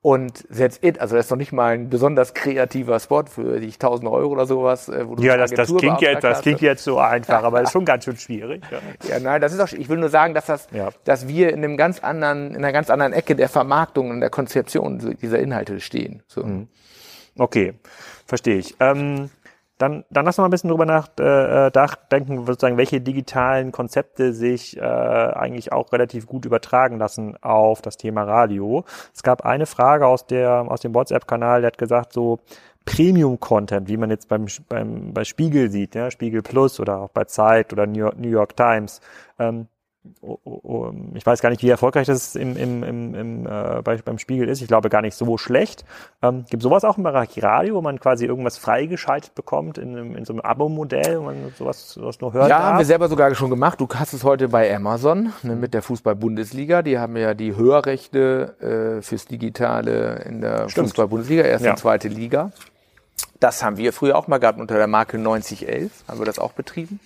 Und 0.01 0.47
that's 0.55 0.79
it. 0.83 1.01
Also 1.01 1.15
das 1.15 1.25
ist 1.25 1.31
noch 1.31 1.37
nicht 1.37 1.51
mal 1.51 1.73
ein 1.73 1.89
besonders 1.89 2.33
kreativer 2.33 2.99
Spot 2.99 3.25
für 3.25 3.59
die 3.59 3.73
1000 3.73 4.09
Euro 4.09 4.31
oder 4.31 4.45
sowas. 4.45 4.89
Wo 4.89 5.15
du 5.15 5.23
ja, 5.23 5.37
das, 5.37 5.51
das, 5.51 5.75
klingt 5.75 6.01
jetzt, 6.01 6.23
das 6.23 6.41
klingt 6.41 6.61
jetzt 6.61 6.83
so 6.83 6.99
einfach, 6.99 7.43
aber 7.43 7.59
das 7.59 7.69
ist 7.69 7.73
schon 7.73 7.83
ganz 7.83 8.05
schön 8.05 8.15
schwierig. 8.15 8.61
Ja. 8.71 9.09
ja, 9.09 9.19
nein, 9.19 9.41
das 9.41 9.53
ist 9.53 9.59
auch, 9.59 9.71
ich 9.71 9.89
will 9.89 9.97
nur 9.97 10.09
sagen, 10.09 10.33
dass 10.33 10.45
das, 10.45 10.67
ja. 10.71 10.89
dass 11.03 11.27
wir 11.27 11.49
in 11.49 11.63
einem 11.63 11.77
ganz 11.77 11.99
anderen, 11.99 12.51
in 12.51 12.57
einer 12.57 12.71
ganz 12.71 12.89
anderen 12.89 13.11
Ecke 13.11 13.35
der 13.35 13.49
Vermarktung 13.49 14.11
und 14.11 14.21
der 14.21 14.29
Konzeption 14.29 15.17
dieser 15.19 15.39
Inhalte 15.39 15.79
stehen. 15.79 16.21
So. 16.27 16.43
Mhm. 16.43 16.67
Okay, 17.37 17.73
verstehe 18.25 18.57
ich. 18.57 18.75
Ähm, 18.79 19.29
dann, 19.78 20.05
dann 20.09 20.25
lass 20.25 20.38
mal 20.38 20.45
ein 20.45 20.51
bisschen 20.51 20.69
drüber 20.69 20.86
nachdenken, 20.86 22.34
äh, 22.39 22.45
sozusagen, 22.45 22.78
welche 22.78 22.99
digitalen 22.99 23.71
Konzepte 23.71 24.34
sich 24.34 24.78
äh, 24.78 24.82
eigentlich 24.82 25.71
auch 25.71 25.91
relativ 25.91 26.25
gut 26.25 26.45
übertragen 26.45 26.97
lassen 26.97 27.38
auf 27.41 27.82
das 27.82 27.97
Thema 27.97 28.23
Radio. 28.23 28.86
Es 29.13 29.23
gab 29.23 29.45
eine 29.45 29.65
Frage 29.65 30.07
aus 30.07 30.25
der 30.25 30.65
aus 30.67 30.82
dem 30.82 30.93
WhatsApp-Kanal, 30.93 31.61
der 31.61 31.67
hat 31.67 31.78
gesagt, 31.78 32.13
so 32.13 32.39
Premium-Content, 32.86 33.89
wie 33.89 33.97
man 33.97 34.09
jetzt 34.09 34.30
beim, 34.30 34.45
beim 34.69 35.13
bei 35.13 35.25
Spiegel 35.25 35.69
sieht, 35.69 35.93
ja, 35.93 36.09
Spiegel 36.09 36.41
Plus 36.41 36.80
oder 36.80 36.99
auch 36.99 37.09
bei 37.09 37.25
Zeit 37.25 37.73
oder 37.73 37.86
New 37.86 37.99
York, 37.99 38.17
New 38.17 38.30
York 38.30 38.55
Times. 38.55 39.01
Ähm, 39.38 39.67
ich 41.15 41.25
weiß 41.25 41.41
gar 41.41 41.49
nicht, 41.49 41.61
wie 41.61 41.69
erfolgreich 41.69 42.07
das 42.07 42.35
im, 42.35 42.55
im, 42.55 42.83
im, 42.83 43.15
im, 43.15 43.45
äh, 43.45 43.81
bei, 43.83 43.97
beim 43.97 44.17
Spiegel 44.19 44.47
ist. 44.47 44.61
Ich 44.61 44.67
glaube 44.67 44.89
gar 44.89 45.01
nicht 45.01 45.15
so 45.15 45.37
schlecht. 45.37 45.83
Ähm, 46.21 46.45
gibt 46.49 46.63
sowas 46.63 46.83
auch 46.83 46.97
im 46.97 47.03
Bereich 47.03 47.41
Radio, 47.43 47.75
wo 47.75 47.81
man 47.81 47.99
quasi 47.99 48.25
irgendwas 48.25 48.57
freigeschaltet 48.57 49.35
bekommt 49.35 49.77
in, 49.77 50.15
in 50.15 50.25
so 50.25 50.33
einem 50.33 50.41
Abo-Modell, 50.41 51.19
wo 51.19 51.25
man 51.25 51.53
sowas, 51.57 51.89
sowas 51.89 52.21
nur 52.21 52.33
hört? 52.33 52.49
Ja, 52.49 52.57
darf? 52.57 52.67
haben 52.67 52.77
wir 52.79 52.85
selber 52.85 53.09
sogar 53.09 53.33
schon 53.35 53.49
gemacht. 53.49 53.81
Du 53.81 53.87
hast 53.93 54.13
es 54.13 54.23
heute 54.23 54.47
bei 54.47 54.73
Amazon 54.73 55.33
ne, 55.43 55.55
mit 55.55 55.73
der 55.73 55.81
Fußball-Bundesliga. 55.81 56.81
Die 56.81 56.97
haben 56.97 57.17
ja 57.17 57.33
die 57.33 57.55
Hörrechte 57.55 58.97
äh, 58.99 59.01
fürs 59.01 59.25
Digitale 59.25 60.23
in 60.25 60.41
der 60.41 60.69
Fußball-Bundesliga, 60.69 61.43
erste 61.43 61.67
ja. 61.67 61.73
und 61.73 61.79
zweite 61.79 62.07
Liga. 62.07 62.51
Das 63.39 63.63
haben 63.63 63.77
wir 63.77 63.93
früher 63.93 64.17
auch 64.17 64.27
mal 64.27 64.37
gehabt 64.39 64.59
unter 64.59 64.77
der 64.77 64.87
Marke 64.87 65.17
9011, 65.17 66.05
haben 66.07 66.19
wir 66.19 66.25
das 66.25 66.39
auch 66.39 66.53
betrieben. 66.53 66.99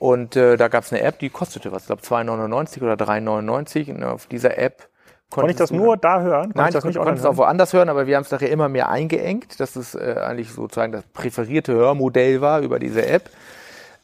Und 0.00 0.34
äh, 0.34 0.56
da 0.56 0.68
gab 0.68 0.84
es 0.84 0.92
eine 0.94 1.02
App, 1.02 1.18
die 1.18 1.28
kostete 1.28 1.72
was, 1.72 1.82
ich 1.82 1.86
glaube 1.88 2.00
2,99 2.00 2.82
oder 2.82 2.94
3,99. 2.94 3.94
Und 3.94 4.02
auf 4.02 4.26
dieser 4.26 4.56
App 4.56 4.88
Konnte 5.28 5.50
ich 5.50 5.58
das 5.58 5.70
nur 5.70 5.98
da 5.98 6.22
hören? 6.22 6.44
Konnte 6.44 6.58
Nein, 6.58 6.68
ich 6.68 6.72
das 6.72 6.84
nicht 6.84 6.96
konnte 6.96 7.20
es 7.20 7.26
auch 7.26 7.36
woanders 7.36 7.74
hören, 7.74 7.90
aber 7.90 8.06
wir 8.06 8.16
haben 8.16 8.22
es 8.22 8.30
nachher 8.30 8.50
immer 8.50 8.70
mehr 8.70 8.88
eingeengt, 8.88 9.60
dass 9.60 9.76
es 9.76 9.94
äh, 9.94 10.16
eigentlich 10.18 10.52
sozusagen 10.52 10.90
das 10.90 11.04
präferierte 11.12 11.74
Hörmodell 11.74 12.40
war 12.40 12.62
über 12.62 12.78
diese 12.78 13.06
App. 13.06 13.28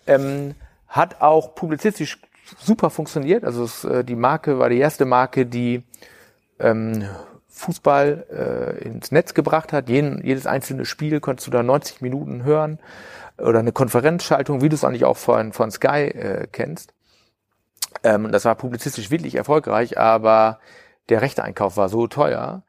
Ähm, 0.07 0.55
hat 0.87 1.23
auch 1.23 1.55
publizistisch 1.55 2.21
super 2.59 2.91
funktioniert. 2.91 3.43
Also 3.43 3.65
es, 3.65 3.85
äh, 3.85 4.05
die 4.05 4.17
Marke 4.17 4.59
war 4.59 4.69
die 4.69 4.79
erste 4.79 5.07
Marke, 5.07 5.47
die 5.47 5.83
ähm, 6.61 7.09
Fußball 7.49 8.77
äh, 8.85 8.85
ins 8.85 9.13
Netz 9.13 9.33
gebracht 9.33 9.73
hat. 9.73 9.89
Jeden, 9.89 10.23
jedes 10.23 10.47
einzelne 10.47 10.85
Spiel 10.85 11.21
konntest 11.21 11.47
du 11.47 11.51
da 11.51 11.63
90 11.63 12.03
Minuten 12.03 12.45
hören 12.45 12.79
oder 13.39 13.59
eine 13.59 13.73
Konferenzschaltung, 13.73 14.63
wie 14.63 14.69
du 14.69 14.75
es 14.75 14.85
eigentlich 14.85 15.05
auch 15.05 15.17
von, 15.17 15.53
von 15.53 15.71
Sky 15.71 16.09
äh, 16.09 16.47
kennst. 16.51 16.93
Ähm, 18.03 18.31
das 18.33 18.45
war 18.45 18.55
publizistisch 18.55 19.11
wirklich 19.11 19.35
erfolgreich, 19.35 19.99
aber 19.99 20.59
der 21.09 21.23
Rechteeinkauf 21.23 21.77
war 21.77 21.89
so 21.89 22.07
teuer, 22.07 22.63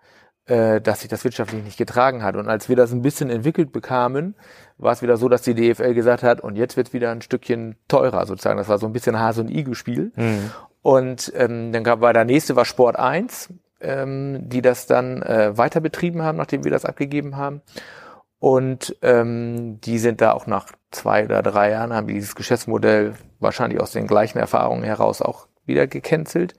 äh, 0.45 0.79
dass 0.81 1.01
sich 1.01 1.09
das 1.09 1.23
wirtschaftlich 1.23 1.63
nicht 1.63 1.77
getragen 1.77 2.23
hat. 2.23 2.35
Und 2.35 2.47
als 2.47 2.69
wir 2.69 2.75
das 2.75 2.91
ein 2.91 3.01
bisschen 3.01 3.29
entwickelt 3.29 3.71
bekamen, 3.71 4.35
war 4.77 4.93
es 4.93 5.01
wieder 5.01 5.17
so, 5.17 5.27
dass 5.29 5.41
die 5.41 5.55
DFL 5.55 5.93
gesagt 5.93 6.23
hat, 6.23 6.41
und 6.41 6.55
jetzt 6.55 6.77
wird 6.77 6.93
wieder 6.93 7.11
ein 7.11 7.21
Stückchen 7.21 7.75
teurer 7.87 8.25
sozusagen. 8.25 8.57
Das 8.57 8.69
war 8.69 8.77
so 8.77 8.85
ein 8.85 8.93
bisschen 8.93 9.19
Hase- 9.19 9.41
und 9.41 9.49
Igel-Spiel. 9.49 10.11
Mhm. 10.15 10.51
Und 10.81 11.33
ähm, 11.35 11.71
dann 11.73 11.83
gab, 11.83 12.01
war 12.01 12.13
der 12.13 12.25
nächste 12.25 12.55
war 12.55 12.65
Sport 12.65 12.97
1, 12.97 13.49
ähm, 13.81 14.47
die 14.47 14.61
das 14.61 14.85
dann 14.85 15.21
äh, 15.21 15.57
weiter 15.57 15.81
betrieben 15.81 16.23
haben, 16.23 16.37
nachdem 16.37 16.63
wir 16.63 16.71
das 16.71 16.85
abgegeben 16.85 17.35
haben. 17.35 17.61
Und 18.39 18.95
ähm, 19.01 19.81
die 19.81 19.97
sind 19.97 20.21
da 20.21 20.33
auch 20.33 20.45
nach 20.45 20.67
zwei 20.91 21.25
oder 21.25 21.41
drei 21.41 21.71
Jahren, 21.71 21.93
haben 21.93 22.07
die 22.07 22.13
dieses 22.13 22.35
Geschäftsmodell 22.35 23.15
wahrscheinlich 23.39 23.81
aus 23.81 23.91
den 23.91 24.07
gleichen 24.07 24.37
Erfahrungen 24.37 24.83
heraus 24.83 25.21
auch 25.21 25.47
wieder 25.65 25.87
gecancelt. 25.87 26.53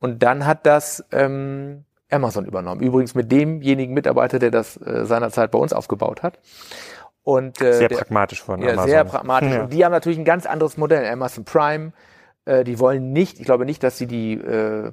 Und 0.00 0.22
dann 0.22 0.46
hat 0.46 0.66
das 0.66 1.04
ähm, 1.12 1.84
Amazon 2.10 2.44
übernommen. 2.44 2.80
Übrigens 2.80 3.14
mit 3.14 3.30
demjenigen 3.30 3.94
Mitarbeiter, 3.94 4.38
der 4.38 4.50
das 4.50 4.76
äh, 4.76 5.04
seinerzeit 5.04 5.52
bei 5.52 5.58
uns 5.58 5.72
aufgebaut 5.72 6.22
hat. 6.22 6.38
Und, 7.22 7.60
äh, 7.60 7.74
sehr 7.74 7.88
der, 7.88 7.96
pragmatisch 7.98 8.42
von 8.42 8.60
ja, 8.60 8.70
Amazon. 8.72 8.90
Sehr 8.90 9.04
pragmatisch. 9.04 9.50
Ja. 9.52 9.62
Und 9.62 9.72
die 9.72 9.84
haben 9.84 9.92
natürlich 9.92 10.18
ein 10.18 10.24
ganz 10.24 10.44
anderes 10.44 10.76
Modell. 10.76 11.08
Amazon 11.08 11.44
Prime, 11.44 11.92
äh, 12.44 12.64
die 12.64 12.80
wollen 12.80 13.12
nicht, 13.12 13.38
ich 13.38 13.46
glaube 13.46 13.64
nicht, 13.64 13.82
dass 13.82 13.96
sie 13.96 14.06
die, 14.06 14.34
äh, 14.34 14.92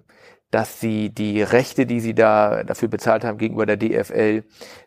dass 0.52 0.80
sie 0.80 1.10
die 1.10 1.42
Rechte, 1.42 1.86
die 1.86 2.00
sie 2.00 2.16
da 2.16 2.64
dafür 2.64 2.88
bezahlt 2.88 3.24
haben 3.24 3.38
gegenüber 3.38 3.66
der 3.66 3.78
DFL, 3.78 4.44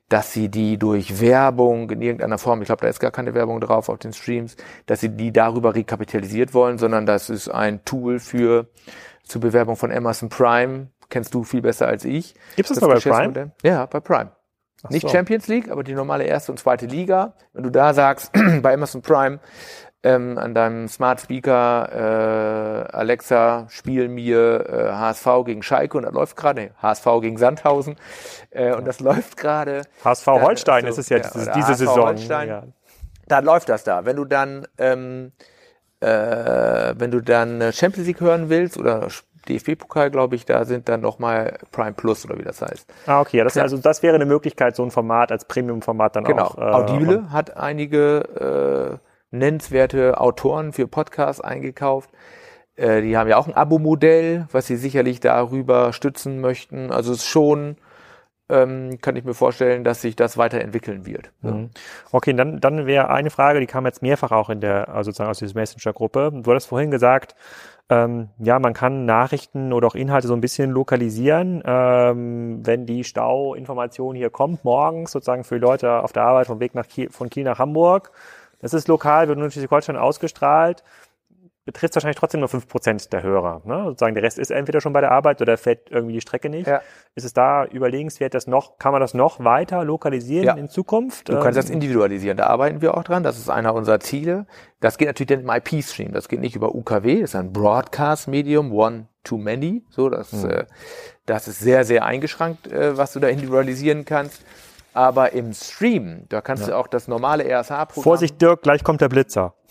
dass 0.09 0.33
sie 0.33 0.49
die 0.49 0.77
durch 0.77 1.21
Werbung 1.21 1.89
in 1.91 2.03
irgendeiner 2.03 2.39
Form, 2.39 2.61
ich 2.63 2.67
glaube, 2.67 2.83
da 2.83 2.89
ist 2.89 3.01
gar 3.01 3.13
keine 3.13 3.35
Werbung 3.35 3.61
drauf 3.61 3.89
auf 3.89 3.99
den 3.99 4.13
Streams, 4.13 4.57
dass 4.87 5.01
sie 5.01 5.11
die 5.11 5.33
darüber 5.33 5.75
rekapitalisiert 5.75 6.53
wollen, 6.53 6.79
sondern 6.79 7.07
das 7.07 7.31
ist 7.31 7.49
ein 7.49 7.85
Tool 7.85 8.19
für 8.19 8.69
zur 9.23 9.41
Bewerbung 9.41 9.77
von 9.77 9.93
Amazon 9.93 10.29
Prime. 10.29 10.89
Kennst 11.09 11.35
du 11.35 11.45
viel 11.45 11.63
besser 11.63 11.87
als 11.87 12.05
ich. 12.05 12.35
Gibt 12.57 12.71
es 12.71 12.79
das, 12.79 12.89
das 12.89 13.05
bei 13.05 13.11
Prime? 13.11 13.53
Ja, 13.63 13.87
bei 13.87 14.01
Prime. 14.01 14.33
Ach 14.83 14.91
Nicht 14.91 15.03
so. 15.03 15.09
Champions 15.09 15.47
League, 15.47 15.71
aber 15.71 15.85
die 15.85 15.95
normale 15.95 16.25
erste 16.25 16.53
und 16.53 16.59
zweite 16.59 16.87
Liga. 16.87 17.35
Wenn 17.53 17.63
du 17.63 17.71
da 17.71 17.95
sagst, 17.95 18.33
bei 18.63 18.75
Amazon 18.75 19.03
Prime, 19.03 19.39
ähm, 20.03 20.39
an 20.39 20.55
deinem 20.55 20.89
Smart 20.89 21.21
Speaker, 21.21 22.89
äh, 22.91 22.97
Alexa, 22.97 23.67
spiel 23.69 24.09
mir 24.09 24.67
äh, 24.69 24.93
HSV 24.93 25.27
gegen 25.45 25.63
Schalke 25.63 25.97
und 25.97 26.05
das 26.05 26.13
läuft 26.13 26.37
gerade, 26.37 26.61
nee, 26.61 26.71
HSV 26.81 27.07
gegen 27.21 27.39
Sandhausen 27.39 27.97
äh, 28.51 28.75
und 28.75 28.87
das 28.87 29.01
läuft 29.01 29.37
gerade. 29.37 29.83
HSV 30.05 30.27
Holstein 30.27 30.87
also, 30.87 31.01
ist 31.01 31.07
es 31.07 31.09
ja, 31.09 31.19
ja 31.19 31.23
diese, 31.23 31.53
diese 31.53 31.69
HSV 31.69 31.79
Saison. 31.79 32.05
Holstein, 32.05 32.49
ja. 32.49 32.63
Da 33.29 33.39
läuft 33.39 33.69
das 33.69 33.85
da. 33.85 34.05
Wenn 34.05 34.17
du 34.17 34.25
dann 34.25 34.67
ähm, 34.79 35.33
äh, 36.01 36.95
wenn 36.99 37.11
du 37.11 37.21
dann 37.21 37.73
Champions 37.73 38.09
League 38.09 38.21
hören 38.21 38.49
willst 38.49 38.77
oder 38.77 39.09
DFB-Pokal, 39.49 40.11
glaube 40.11 40.37
ich, 40.37 40.45
da 40.45 40.65
sind 40.65 40.89
dann 40.89 41.01
nochmal 41.01 41.59
Prime 41.71 41.93
Plus 41.93 42.25
oder 42.25 42.39
wie 42.39 42.43
das 42.43 42.63
heißt. 42.63 42.93
Ah, 43.07 43.21
okay. 43.21 43.39
Ja, 43.39 43.45
das. 43.45 43.57
Also 43.57 43.77
das 43.77 44.03
wäre 44.03 44.15
eine 44.15 44.27
Möglichkeit, 44.27 44.77
so 44.77 44.85
ein 44.85 44.91
Format 44.91 45.33
als 45.33 45.45
Premium-Format 45.45 46.17
dann 46.17 46.25
genau. 46.25 46.45
auch. 46.45 46.57
Genau. 46.57 46.69
Äh, 46.69 46.75
Audible 46.75 47.33
hat 47.33 47.57
einige 47.57 48.99
äh, 49.01 49.12
nennenswerte 49.33 50.21
Autoren 50.21 50.73
für 50.73 50.87
Podcasts 50.87 51.41
eingekauft. 51.41 52.11
Äh, 52.77 53.03
die 53.03 53.17
haben 53.17 53.29
ja 53.29 53.37
auch 53.37 53.49
ein 53.49 53.55
Abo-Modell, 53.55 54.47
was 54.53 54.67
sie 54.67 54.77
sicherlich 54.77 55.21
darüber 55.21 55.93
stützen 55.93 56.41
möchten. 56.41 56.93
Also 56.93 57.13
es 57.13 57.19
ist 57.19 57.29
schon 57.29 57.77
ähm, 58.53 58.99
kann 59.01 59.17
ich 59.17 59.25
mir 59.25 59.35
vorstellen, 59.35 59.83
dass 59.83 60.03
sich 60.03 60.15
das 60.15 60.37
weiterentwickeln 60.37 61.07
wird. 61.07 61.33
Mhm. 61.41 61.71
Okay, 62.11 62.35
dann, 62.35 62.61
dann 62.61 62.87
wäre 62.87 63.09
eine 63.09 63.31
Frage, 63.31 63.61
die 63.61 63.67
kam 63.67 63.87
jetzt 63.87 64.03
mehrfach 64.03 64.31
auch 64.31 64.51
in 64.51 64.61
der, 64.61 64.89
also 64.91 65.11
sozusagen 65.11 65.31
aus 65.31 65.39
dieser 65.39 65.55
Messenger-Gruppe. 65.55 66.31
Du 66.35 66.51
hattest 66.51 66.69
vorhin 66.69 66.91
gesagt, 66.91 67.35
ähm, 67.89 68.29
ja, 68.39 68.59
man 68.59 68.75
kann 68.75 69.07
Nachrichten 69.07 69.73
oder 69.73 69.87
auch 69.87 69.95
Inhalte 69.95 70.29
so 70.29 70.35
ein 70.35 70.41
bisschen 70.41 70.71
lokalisieren, 70.71 71.63
ähm, 71.65 72.61
wenn 72.65 72.85
die 72.85 73.05
Stauinformation 73.05 74.15
hier 74.17 74.31
kommt, 74.31 74.65
morgens 74.65 75.13
sozusagen 75.13 75.45
für 75.45 75.57
Leute 75.57 76.03
auf 76.03 76.13
der 76.13 76.25
Arbeit 76.25 76.47
vom 76.47 76.61
Weg 76.61 76.75
nach 76.75 76.87
Kiel, 76.87 77.11
von 77.11 77.31
Kiel 77.31 77.45
nach 77.45 77.59
Hamburg. 77.59 78.13
Das 78.63 78.73
ist 78.73 78.89
lokal, 78.89 79.29
wird 79.29 79.37
nur 79.37 79.45
in 79.45 79.51
Schleswig-Holstein 79.51 79.97
ausgestrahlt 79.97 80.83
betrifft 81.65 81.95
wahrscheinlich 81.95 82.19
trotzdem 82.19 82.41
nur 82.41 82.49
fünf 82.49 82.67
Prozent 82.67 83.13
der 83.13 83.23
Hörer. 83.23 83.63
Ne? 83.65 83.85
Sozusagen 83.85 84.15
der 84.15 84.25
Rest 84.25 84.39
ist 84.39 84.51
entweder 84.51 84.81
schon 84.81 84.93
bei 84.93 85.01
der 85.01 85.13
Arbeit 85.13 85.41
oder 85.41 85.57
fährt 85.57 85.91
irgendwie 85.91 86.15
die 86.15 86.21
Strecke 86.21 86.49
nicht. 86.49 86.67
Ja. 86.67 86.83
Ist 87.15 87.25
es 87.25 87.33
da 87.33 87.65
überlegenswert, 87.65 88.35
das 88.35 88.49
noch, 88.49 88.79
kann 88.79 88.91
man 88.91 89.01
das 89.01 89.15
noch 89.15 89.45
weiter 89.45 89.85
lokalisieren 89.85 90.45
ja. 90.45 90.55
in 90.55 90.69
Zukunft? 90.69 91.29
Du 91.29 91.39
kannst 91.39 91.57
das 91.57 91.69
ähm, 91.69 91.75
individualisieren. 91.75 92.37
Da 92.37 92.47
arbeiten 92.47 92.81
wir 92.81 92.97
auch 92.97 93.05
dran. 93.05 93.23
Das 93.23 93.39
ist 93.39 93.49
einer 93.49 93.75
unserer 93.75 94.01
Ziele. 94.01 94.47
Das 94.81 94.99
geht 94.99 95.07
natürlich 95.07 95.29
dann 95.29 95.41
im 95.41 95.51
IP-Stream. 95.51 96.13
Das 96.13 96.29
geht 96.29 96.41
nicht 96.41 96.57
über 96.57 96.75
UKW. 96.75 97.21
Das 97.21 97.31
ist 97.31 97.37
ein 97.37 97.53
Broadcast-Medium, 97.53 98.73
one 98.73 99.07
to 99.23 99.39
many. 99.39 99.85
So, 99.89 100.09
das, 100.09 100.33
mhm. 100.33 100.51
äh, 100.51 100.65
das 101.27 101.47
ist 101.47 101.61
sehr, 101.61 101.85
sehr 101.85 102.05
eingeschränkt, 102.05 102.67
äh, 102.73 102.97
was 102.97 103.13
du 103.13 103.21
da 103.21 103.29
individualisieren 103.29 104.05
kannst. 104.05 104.45
Aber 104.95 105.33
im 105.33 105.53
Stream, 105.53 106.25
da 106.29 106.41
kannst 106.41 106.65
ja. 106.65 106.71
du 106.71 106.77
auch 106.77 106.87
das 106.87 107.09
normale 107.09 107.45
RSH-Programm. 107.45 108.03
Vorsicht, 108.03 108.41
Dirk, 108.41 108.63
gleich 108.63 108.85
kommt 108.85 109.01
der 109.01 109.09
Blitzer. 109.09 109.55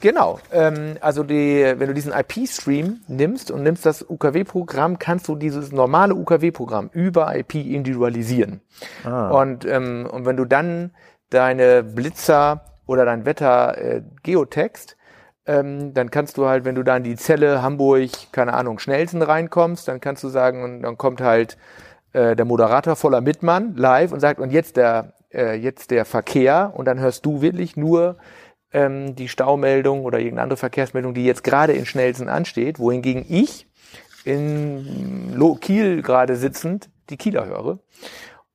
Genau. 0.00 0.40
Ähm, 0.50 0.96
also 1.00 1.22
die, 1.22 1.74
wenn 1.76 1.86
du 1.86 1.94
diesen 1.94 2.12
IP-Stream 2.12 3.02
nimmst 3.06 3.52
und 3.52 3.62
nimmst 3.62 3.86
das 3.86 4.04
UKW-Programm, 4.08 4.98
kannst 4.98 5.28
du 5.28 5.36
dieses 5.36 5.70
normale 5.70 6.16
UKW-Programm 6.16 6.90
über 6.92 7.36
IP 7.36 7.54
individualisieren. 7.54 8.62
Ah. 9.04 9.28
Und, 9.28 9.64
ähm, 9.64 10.08
und 10.10 10.26
wenn 10.26 10.36
du 10.36 10.44
dann 10.44 10.90
deine 11.30 11.84
Blitzer 11.84 12.64
oder 12.86 13.04
dein 13.04 13.24
Wetter 13.24 13.78
äh, 13.78 14.02
geotext, 14.24 14.96
ähm, 15.46 15.94
dann 15.94 16.10
kannst 16.10 16.36
du 16.36 16.46
halt, 16.46 16.64
wenn 16.64 16.74
du 16.74 16.82
da 16.82 16.96
in 16.96 17.04
die 17.04 17.16
Zelle 17.16 17.62
Hamburg, 17.62 18.10
keine 18.32 18.54
Ahnung, 18.54 18.80
Schnellsten 18.80 19.22
reinkommst, 19.22 19.86
dann 19.86 20.00
kannst 20.00 20.24
du 20.24 20.28
sagen, 20.28 20.64
und 20.64 20.82
dann 20.82 20.98
kommt 20.98 21.20
halt 21.20 21.56
äh, 22.12 22.36
der 22.36 22.44
Moderator 22.44 22.96
voller 22.96 23.20
Mitmann 23.20 23.74
live 23.76 24.12
und 24.12 24.20
sagt, 24.20 24.40
und 24.40 24.50
jetzt 24.50 24.76
der, 24.76 25.14
äh, 25.32 25.54
jetzt 25.54 25.90
der 25.90 26.04
Verkehr, 26.04 26.72
und 26.74 26.86
dann 26.86 27.00
hörst 27.00 27.24
du 27.26 27.40
wirklich 27.42 27.76
nur 27.76 28.16
ähm, 28.72 29.14
die 29.16 29.28
Staumeldung 29.28 30.04
oder 30.04 30.18
irgendeine 30.18 30.42
andere 30.42 30.56
Verkehrsmeldung, 30.56 31.14
die 31.14 31.24
jetzt 31.24 31.44
gerade 31.44 31.72
in 31.72 31.86
Schnellsen 31.86 32.28
ansteht, 32.28 32.78
wohingegen 32.78 33.24
ich 33.28 33.66
in 34.24 35.36
Kiel 35.60 36.02
gerade 36.02 36.36
sitzend 36.36 36.90
die 37.10 37.16
Kieler 37.16 37.46
höre. 37.46 37.78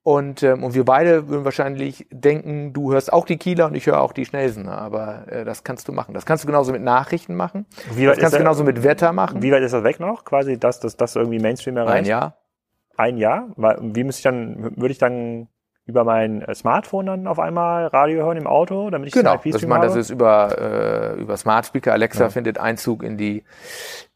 Und, 0.03 0.41
ähm, 0.41 0.63
und 0.63 0.73
wir 0.73 0.85
beide 0.85 1.27
würden 1.27 1.43
wahrscheinlich 1.43 2.07
denken, 2.11 2.71
du 2.71 2.93
hörst 2.93 3.11
auch 3.11 3.25
die 3.25 3.35
Kieler 3.35 3.65
und 3.65 3.75
ich 3.75 3.87
höre 3.87 3.99
auch 3.99 4.13
die 4.13 4.23
Schnellsen. 4.23 4.69
Aber 4.69 5.27
äh, 5.27 5.43
das 5.43 5.65
kannst 5.65 5.89
du 5.89 5.91
machen. 5.91 6.13
Das 6.13 6.25
kannst 6.25 6.45
du 6.45 6.47
genauso 6.47 6.71
mit 6.71 6.81
Nachrichten 6.81 7.35
machen. 7.35 7.65
Wie 7.91 8.07
weit 8.07 8.15
das 8.15 8.19
kannst 8.19 8.35
du 8.35 8.39
genauso 8.39 8.63
mit 8.63 8.83
Wetter 8.83 9.11
machen. 9.11 9.41
Wie 9.41 9.51
weit 9.51 9.63
ist 9.63 9.73
das 9.73 9.83
weg 9.83 9.99
noch? 9.99 10.23
Quasi, 10.23 10.57
dass 10.57 10.79
das, 10.79 10.95
das 10.95 11.17
irgendwie 11.17 11.39
Mainstream 11.39 11.75
erreicht? 11.75 11.97
Ein 11.97 12.05
Jahr. 12.05 12.37
Ein 12.97 13.17
Jahr? 13.17 13.49
Wie 13.55 14.03
müsste 14.03 14.19
ich 14.19 14.23
dann, 14.23 14.75
würde 14.75 14.91
ich 14.91 14.97
dann 14.97 15.47
über 15.87 16.03
mein 16.03 16.41
äh, 16.41 16.53
Smartphone 16.53 17.05
dann 17.05 17.27
auf 17.27 17.39
einmal 17.39 17.87
Radio 17.87 18.25
hören 18.25 18.37
im 18.37 18.45
Auto, 18.45 18.89
damit 18.89 19.07
ich 19.07 19.13
genau. 19.13 19.37
das 19.37 19.45
ich 19.45 19.67
meine, 19.67 19.85
das 19.85 19.95
ist 19.95 20.09
über 20.09 21.15
äh, 21.15 21.21
über 21.21 21.37
Smart 21.37 21.65
Speaker 21.65 21.93
Alexa 21.93 22.25
ja. 22.25 22.29
findet 22.29 22.57
Einzug 22.57 23.03
in 23.03 23.17
die 23.17 23.43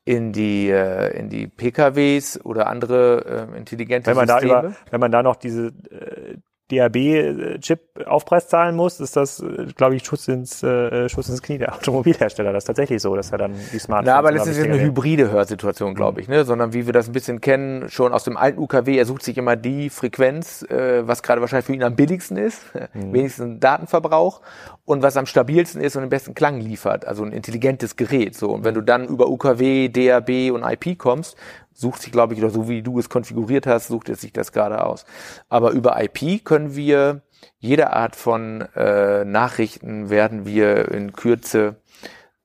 in 0.03 0.33
die 0.33 0.69
äh, 0.69 1.17
in 1.17 1.29
die 1.29 1.47
PKWs 1.47 2.43
oder 2.43 2.67
andere 2.67 3.47
äh, 3.53 3.57
intelligente 3.57 4.07
wenn 4.07 4.17
man 4.17 4.27
Systeme. 4.27 4.51
Da 4.51 4.59
über, 4.59 4.75
wenn 4.89 4.99
man 4.99 5.11
da 5.11 5.23
noch 5.23 5.37
diese 5.37 5.67
äh, 5.67 6.37
DAB-Chip-Aufpreis 6.71 8.47
zahlen 8.47 8.75
muss, 8.75 8.99
ist 8.99 9.15
das, 9.15 9.41
äh, 9.41 9.67
glaube 9.75 9.95
ich, 9.95 10.05
Schuss 10.05 10.27
ins, 10.27 10.63
äh, 10.63 11.09
Schuss 11.09 11.29
ins 11.29 11.41
Knie 11.41 11.57
der 11.57 11.73
Automobilhersteller. 11.75 12.53
Das 12.53 12.63
ist 12.63 12.67
tatsächlich 12.67 13.01
so, 13.01 13.15
dass 13.15 13.31
er 13.31 13.37
dann 13.37 13.53
die 13.53 13.79
Smartphones... 13.79 14.13
Na, 14.13 14.17
aber 14.17 14.31
das 14.31 14.47
ist 14.47 14.57
jetzt 14.57 14.67
eine 14.67 14.81
hybride 14.81 15.31
Hörsituation, 15.31 15.93
glaube 15.95 16.21
ich, 16.21 16.27
ne? 16.27 16.45
sondern 16.45 16.73
wie 16.73 16.85
wir 16.85 16.93
das 16.93 17.07
ein 17.07 17.13
bisschen 17.13 17.41
kennen, 17.41 17.89
schon 17.89 18.13
aus 18.13 18.23
dem 18.23 18.37
alten 18.37 18.59
UKW, 18.59 18.97
er 18.97 19.05
sucht 19.05 19.23
sich 19.23 19.37
immer 19.37 19.55
die 19.55 19.89
Frequenz, 19.89 20.63
äh, 20.63 21.07
was 21.07 21.23
gerade 21.23 21.41
wahrscheinlich 21.41 21.65
für 21.65 21.73
ihn 21.73 21.83
am 21.83 21.95
billigsten 21.95 22.37
ist, 22.37 22.61
mhm. 22.93 23.13
wenigsten 23.13 23.59
Datenverbrauch 23.59 24.41
und 24.85 25.01
was 25.01 25.17
am 25.17 25.25
stabilsten 25.25 25.81
ist 25.81 25.95
und 25.95 26.01
den 26.01 26.09
besten 26.09 26.33
Klang 26.33 26.59
liefert, 26.59 27.05
also 27.05 27.23
ein 27.23 27.31
intelligentes 27.31 27.95
Gerät. 27.95 28.35
So 28.35 28.49
Und 28.49 28.63
wenn 28.63 28.73
du 28.73 28.81
dann 28.81 29.07
über 29.07 29.29
UKW, 29.29 29.89
DAB 29.89 30.51
und 30.51 30.63
IP 30.63 30.97
kommst, 30.97 31.37
sucht 31.73 32.01
sich, 32.01 32.11
glaube 32.11 32.33
ich, 32.33 32.39
oder 32.39 32.49
so 32.49 32.67
wie 32.69 32.81
du 32.81 32.99
es 32.99 33.09
konfiguriert 33.09 33.67
hast, 33.67 33.87
sucht 33.87 34.09
es 34.09 34.21
sich 34.21 34.33
das 34.33 34.51
gerade 34.51 34.83
aus. 34.83 35.05
Aber 35.49 35.71
über 35.71 36.01
IP 36.01 36.43
können 36.43 36.75
wir 36.75 37.21
jede 37.59 37.93
Art 37.93 38.15
von 38.15 38.61
äh, 38.75 39.25
Nachrichten 39.25 40.09
werden 40.09 40.45
wir 40.45 40.91
in 40.91 41.13
Kürze 41.13 41.77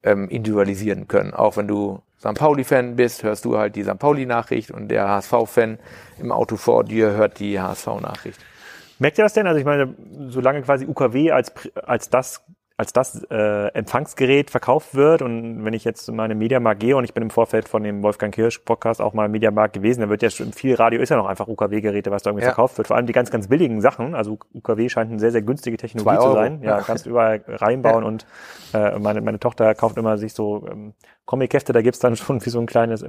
ähm, 0.02 0.28
individualisieren 0.28 1.08
können. 1.08 1.34
Auch 1.34 1.56
wenn 1.56 1.68
du 1.68 2.02
St. 2.18 2.34
Pauli-Fan 2.34 2.96
bist, 2.96 3.22
hörst 3.22 3.44
du 3.44 3.58
halt 3.58 3.76
die 3.76 3.84
St. 3.84 3.98
Pauli-Nachricht 3.98 4.70
und 4.70 4.88
der 4.88 5.08
HSV-Fan 5.08 5.78
im 6.18 6.32
Auto 6.32 6.56
vor 6.56 6.84
dir 6.84 7.12
hört 7.12 7.38
die 7.38 7.60
HSV-Nachricht. 7.60 8.40
Merkt 8.98 9.18
ihr 9.18 9.24
das 9.24 9.34
denn? 9.34 9.46
Also 9.46 9.58
ich 9.58 9.66
meine, 9.66 9.94
solange 10.28 10.62
quasi 10.62 10.86
UKW 10.86 11.30
als, 11.30 11.52
als 11.74 12.08
das 12.08 12.42
als 12.78 12.92
das 12.92 13.24
äh, 13.30 13.68
Empfangsgerät 13.68 14.50
verkauft 14.50 14.94
wird 14.94 15.22
und 15.22 15.64
wenn 15.64 15.72
ich 15.72 15.84
jetzt 15.84 16.10
in 16.10 16.16
meine 16.16 16.34
Mediamarkt 16.34 16.80
gehe 16.80 16.94
und 16.94 17.04
ich 17.04 17.14
bin 17.14 17.22
im 17.22 17.30
Vorfeld 17.30 17.68
von 17.68 17.82
dem 17.82 18.02
Wolfgang 18.02 18.34
Kirsch 18.34 18.58
Podcast 18.58 19.00
auch 19.00 19.14
mal 19.14 19.26
im 19.26 19.32
Mediamarkt 19.32 19.72
gewesen, 19.72 20.02
da 20.02 20.10
wird 20.10 20.22
ja 20.22 20.28
schon 20.28 20.52
viel 20.52 20.74
Radio 20.74 21.00
ist 21.00 21.08
ja 21.08 21.16
noch 21.16 21.26
einfach 21.26 21.48
UKW-Geräte, 21.48 22.10
was 22.10 22.22
da 22.22 22.30
irgendwie 22.30 22.44
ja. 22.44 22.50
verkauft 22.50 22.76
wird. 22.76 22.88
Vor 22.88 22.96
allem 22.96 23.06
die 23.06 23.14
ganz, 23.14 23.30
ganz 23.30 23.48
billigen 23.48 23.80
Sachen. 23.80 24.14
Also 24.14 24.38
UKW 24.52 24.90
scheint 24.90 25.10
eine 25.10 25.18
sehr, 25.18 25.32
sehr 25.32 25.40
günstige 25.40 25.78
Technologie 25.78 26.20
zu 26.20 26.32
sein. 26.32 26.60
Ja, 26.62 26.80
kannst 26.82 27.06
du 27.06 27.10
überall 27.10 27.42
reinbauen 27.48 28.02
ja. 28.02 28.08
und 28.08 28.26
äh, 28.74 28.98
meine, 28.98 29.22
meine 29.22 29.40
Tochter 29.40 29.74
kauft 29.74 29.96
immer 29.96 30.18
sich 30.18 30.34
so 30.34 30.68
ähm, 30.70 30.92
Comic-Hefte, 31.24 31.72
da 31.72 31.80
gibt's 31.80 31.98
dann 31.98 32.14
schon 32.16 32.44
wie 32.44 32.50
so 32.50 32.60
ein 32.60 32.66
kleines 32.66 33.00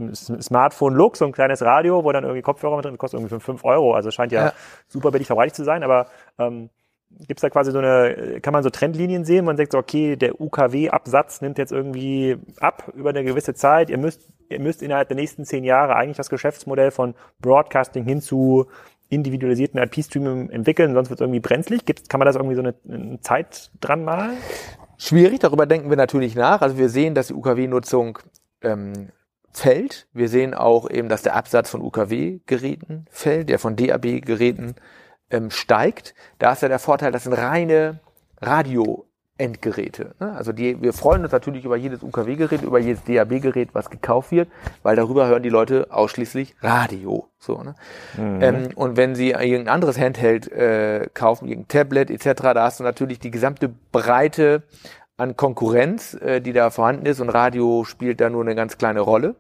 Smartphone-Look, 0.42 1.18
so 1.18 1.26
ein 1.26 1.34
kleines 1.34 1.62
Radio, 1.62 2.06
wo 2.06 2.12
dann 2.14 2.24
irgendwie 2.24 2.42
Kopfhörer 2.42 2.78
mit 2.78 2.86
drin 2.86 2.98
kostet 2.98 3.20
irgendwie 3.20 3.38
fünf 3.40 3.66
Euro. 3.66 3.96
Also 3.96 4.12
scheint 4.12 4.32
ja, 4.32 4.46
ja. 4.46 4.54
super 4.88 5.12
billig 5.12 5.28
verbreitet 5.28 5.56
zu 5.56 5.66
sein, 5.66 5.84
aber 5.84 6.08
ähm, 6.40 6.70
Gibt 7.10 7.40
es 7.40 7.42
da 7.42 7.50
quasi 7.50 7.72
so 7.72 7.80
eine, 7.80 8.40
kann 8.42 8.54
man 8.54 8.64
so 8.64 8.70
Trendlinien 8.70 9.26
sehen? 9.26 9.46
Man 9.46 9.58
sagt 9.58 9.72
so, 9.72 9.78
okay, 9.78 10.16
der 10.16 10.40
UKW-Absatz 10.40 11.42
nimmt 11.42 11.58
jetzt 11.58 11.72
irgendwie 11.72 12.38
ab 12.60 12.92
über 12.96 13.10
eine 13.10 13.24
gewisse 13.24 13.54
Zeit. 13.54 13.90
Ihr 13.90 13.98
müsst, 13.98 14.30
ihr 14.50 14.60
müsst 14.60 14.84
innerhalb 14.84 15.08
der 15.08 15.16
nächsten 15.16 15.46
zehn 15.46 15.64
Jahre 15.64 15.96
eigentlich 15.96 16.18
das 16.18 16.30
Geschäftsmodell 16.30 16.92
von 16.92 17.16
Broadcasting 17.40 18.04
hin 18.04 18.22
zu 18.22 18.68
individualisierten 19.10 19.80
IP-Streaming 19.80 20.50
entwickeln, 20.50 20.94
sonst 20.94 21.10
wird 21.10 21.20
es 21.20 21.24
irgendwie 21.24 21.40
brenzlig. 21.40 21.86
Gibt's, 21.86 22.10
kann 22.10 22.20
man 22.20 22.26
das 22.26 22.36
irgendwie 22.36 22.56
so 22.56 22.62
eine, 22.62 22.76
eine 22.88 23.22
Zeit 23.22 23.72
dran 23.80 24.04
malen? 24.04 24.38
Schwierig, 24.98 25.40
darüber 25.40 25.66
denken 25.66 25.90
wir 25.90 25.98
natürlich 25.98 26.36
nach. 26.36 26.62
Also 26.62 26.78
wir 26.78 26.90
sehen, 26.90 27.16
dass 27.16 27.28
die 27.28 27.34
UKW-Nutzung 27.34 28.20
ähm, 28.62 29.10
fällt. 29.52 30.08
Wir 30.14 30.28
sehen 30.28 30.54
auch 30.54 30.90
eben, 30.90 31.08
dass 31.10 31.22
der 31.22 31.36
Absatz 31.36 31.70
von 31.70 31.82
UKW-Geräten 31.82 33.06
fällt, 33.10 33.50
der 33.50 33.60
von 33.60 33.76
DAB-Geräten 33.76 34.76
ähm, 35.32 35.52
steigt. 35.52 36.16
Da 36.40 36.54
ist 36.54 36.62
ja 36.62 36.68
der 36.68 36.80
Vorteil, 36.80 37.12
das 37.12 37.24
sind 37.24 37.34
reine 37.34 38.00
Radio 38.42 39.08
Endgeräte. 39.38 40.16
Ne? 40.20 40.34
Also 40.34 40.52
die, 40.52 40.82
wir 40.82 40.94
freuen 40.94 41.24
uns 41.24 41.32
natürlich 41.32 41.64
über 41.64 41.78
jedes 41.78 42.02
UKW-Gerät, 42.02 42.62
über 42.64 42.80
jedes 42.80 43.04
DAB-Gerät, 43.04 43.70
was 43.74 43.90
gekauft 43.90 44.32
wird, 44.32 44.50
weil 44.84 44.96
darüber 44.96 45.28
hören 45.28 45.44
die 45.44 45.50
Leute 45.50 45.88
ausschließlich 45.92 46.56
Radio. 46.62 47.30
So, 47.38 47.62
ne? 47.62 47.76
Mhm. 48.18 48.42
Ähm, 48.42 48.70
und 48.76 48.98
wenn 48.98 49.16
sie 49.16 49.32
irgendein 49.32 49.68
anderes 49.70 50.00
Handheld 50.00 50.52
äh, 50.52 51.08
kaufen, 51.14 51.48
irgendein 51.48 51.68
Tablet 51.68 52.10
etc., 52.10 52.42
da 52.54 52.64
hast 52.64 52.80
du 52.80 52.84
natürlich 52.84 53.20
die 53.20 53.32
gesamte 53.32 53.70
Breite 53.92 54.64
an 55.18 55.36
Konkurrenz, 55.36 56.16
äh, 56.16 56.42
die 56.42 56.54
da 56.54 56.70
vorhanden 56.70 57.06
ist 57.06 57.20
und 57.20 57.30
Radio 57.30 57.84
spielt 57.84 58.22
da 58.22 58.30
nur 58.30 58.42
eine 58.42 58.56
ganz 58.56 58.78
kleine 58.78 59.02
Rolle. 59.02 59.36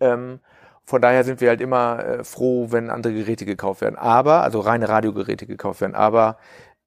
Ähm, 0.00 0.40
von 0.88 1.02
daher 1.02 1.22
sind 1.22 1.42
wir 1.42 1.50
halt 1.50 1.60
immer 1.60 2.02
äh, 2.02 2.24
froh, 2.24 2.68
wenn 2.70 2.88
andere 2.88 3.12
Geräte 3.12 3.44
gekauft 3.44 3.82
werden. 3.82 3.96
Aber, 3.96 4.42
also 4.42 4.60
reine 4.60 4.88
Radiogeräte 4.88 5.46
gekauft 5.46 5.82
werden. 5.82 5.94
Aber 5.94 6.38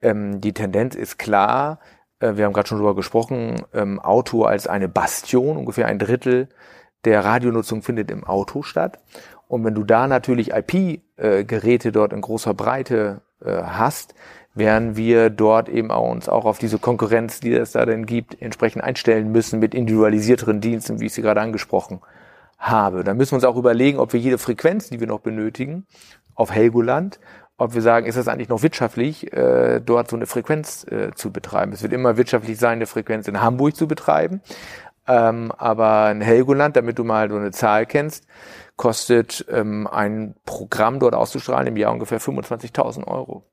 ähm, 0.02 0.42
die 0.42 0.54
Tendenz 0.54 0.96
ist 0.96 1.20
klar, 1.20 1.78
äh, 2.20 2.36
wir 2.36 2.46
haben 2.46 2.54
gerade 2.54 2.68
schon 2.68 2.80
drüber 2.80 2.96
gesprochen, 2.96 3.62
ähm, 3.76 4.00
Auto 4.00 4.44
als 4.44 4.66
eine 4.66 4.90
Bastion, 4.90 5.56
ungefähr 5.56 5.86
ein 5.86 6.00
Drittel 6.00 6.50
der 7.06 7.24
Radionutzung 7.24 7.84
findet 7.84 8.10
im 8.10 8.24
Auto 8.24 8.64
statt. 8.64 8.98
Und 9.48 9.64
wenn 9.66 9.76
du 9.76 9.84
da 9.84 10.08
natürlich 10.08 10.50
IP-Geräte 10.52 11.90
äh, 11.90 11.92
dort 11.92 12.12
in 12.12 12.22
großer 12.22 12.56
Breite 12.56 13.22
äh, 13.46 13.52
hast, 13.52 14.16
werden 14.56 14.96
wir 14.96 15.30
dort 15.30 15.70
eben 15.70 15.92
auch 15.92 16.10
uns 16.10 16.28
auch 16.28 16.46
auf 16.46 16.58
diese 16.58 16.80
Konkurrenz, 16.80 17.40
die 17.40 17.54
es 17.54 17.74
da 17.74 17.86
denn 17.86 18.08
gibt, 18.08 18.42
entsprechend 18.42 18.84
einstellen 18.84 19.32
müssen 19.32 19.60
mit 19.60 19.76
individualisierteren 19.76 20.60
Diensten, 20.60 21.00
wie 21.00 21.06
ich 21.06 21.14
sie 21.14 21.22
gerade 21.22 21.42
angesprochen 21.42 22.02
habe. 22.62 23.04
Da 23.04 23.14
müssen 23.14 23.32
wir 23.32 23.36
uns 23.36 23.44
auch 23.44 23.58
überlegen, 23.58 24.00
ob 24.00 24.14
wir 24.14 24.20
jede 24.20 24.38
Frequenz, 24.38 24.90
die 24.90 25.02
wir 25.02 25.08
noch 25.08 25.20
benötigen, 25.20 25.86
auf 26.36 26.52
Helgoland 26.52 27.20
ob 27.62 27.76
wir 27.76 27.84
sagen, 27.84 28.08
ist 28.08 28.16
es 28.16 28.28
eigentlich 28.28 28.50
noch 28.50 28.64
wirtschaftlich, 28.64 29.32
äh, 29.34 29.82
dort 29.82 30.10
so 30.10 30.16
eine 30.16 30.26
Frequenz 30.26 30.84
äh, 30.90 31.12
zu 31.14 31.32
betreiben. 31.32 31.72
Es 31.74 31.84
wird 31.84 31.94
immer 31.94 32.18
wirtschaftlich 32.18 32.58
sein, 32.58 32.74
eine 32.74 32.88
Frequenz 32.88 33.28
in 33.28 33.40
Hamburg 33.40 33.76
zu 33.76 33.88
betreiben. 33.88 34.42
Ähm, 35.08 35.52
aber 35.56 36.10
in 36.10 36.22
Helgoland, 36.22 36.76
damit 36.76 36.98
du 36.98 37.04
mal 37.04 37.30
so 37.30 37.36
eine 37.36 37.52
Zahl 37.52 37.86
kennst, 37.86 38.26
kostet 38.78 39.46
ähm, 39.52 39.86
ein 39.86 40.34
Programm 40.44 41.00
dort 41.00 41.14
auszustrahlen 41.14 41.68
im 41.68 41.78
Jahr 41.78 41.94
ungefähr 41.94 42.20
25.000 42.20 43.06
Euro. 43.06 43.44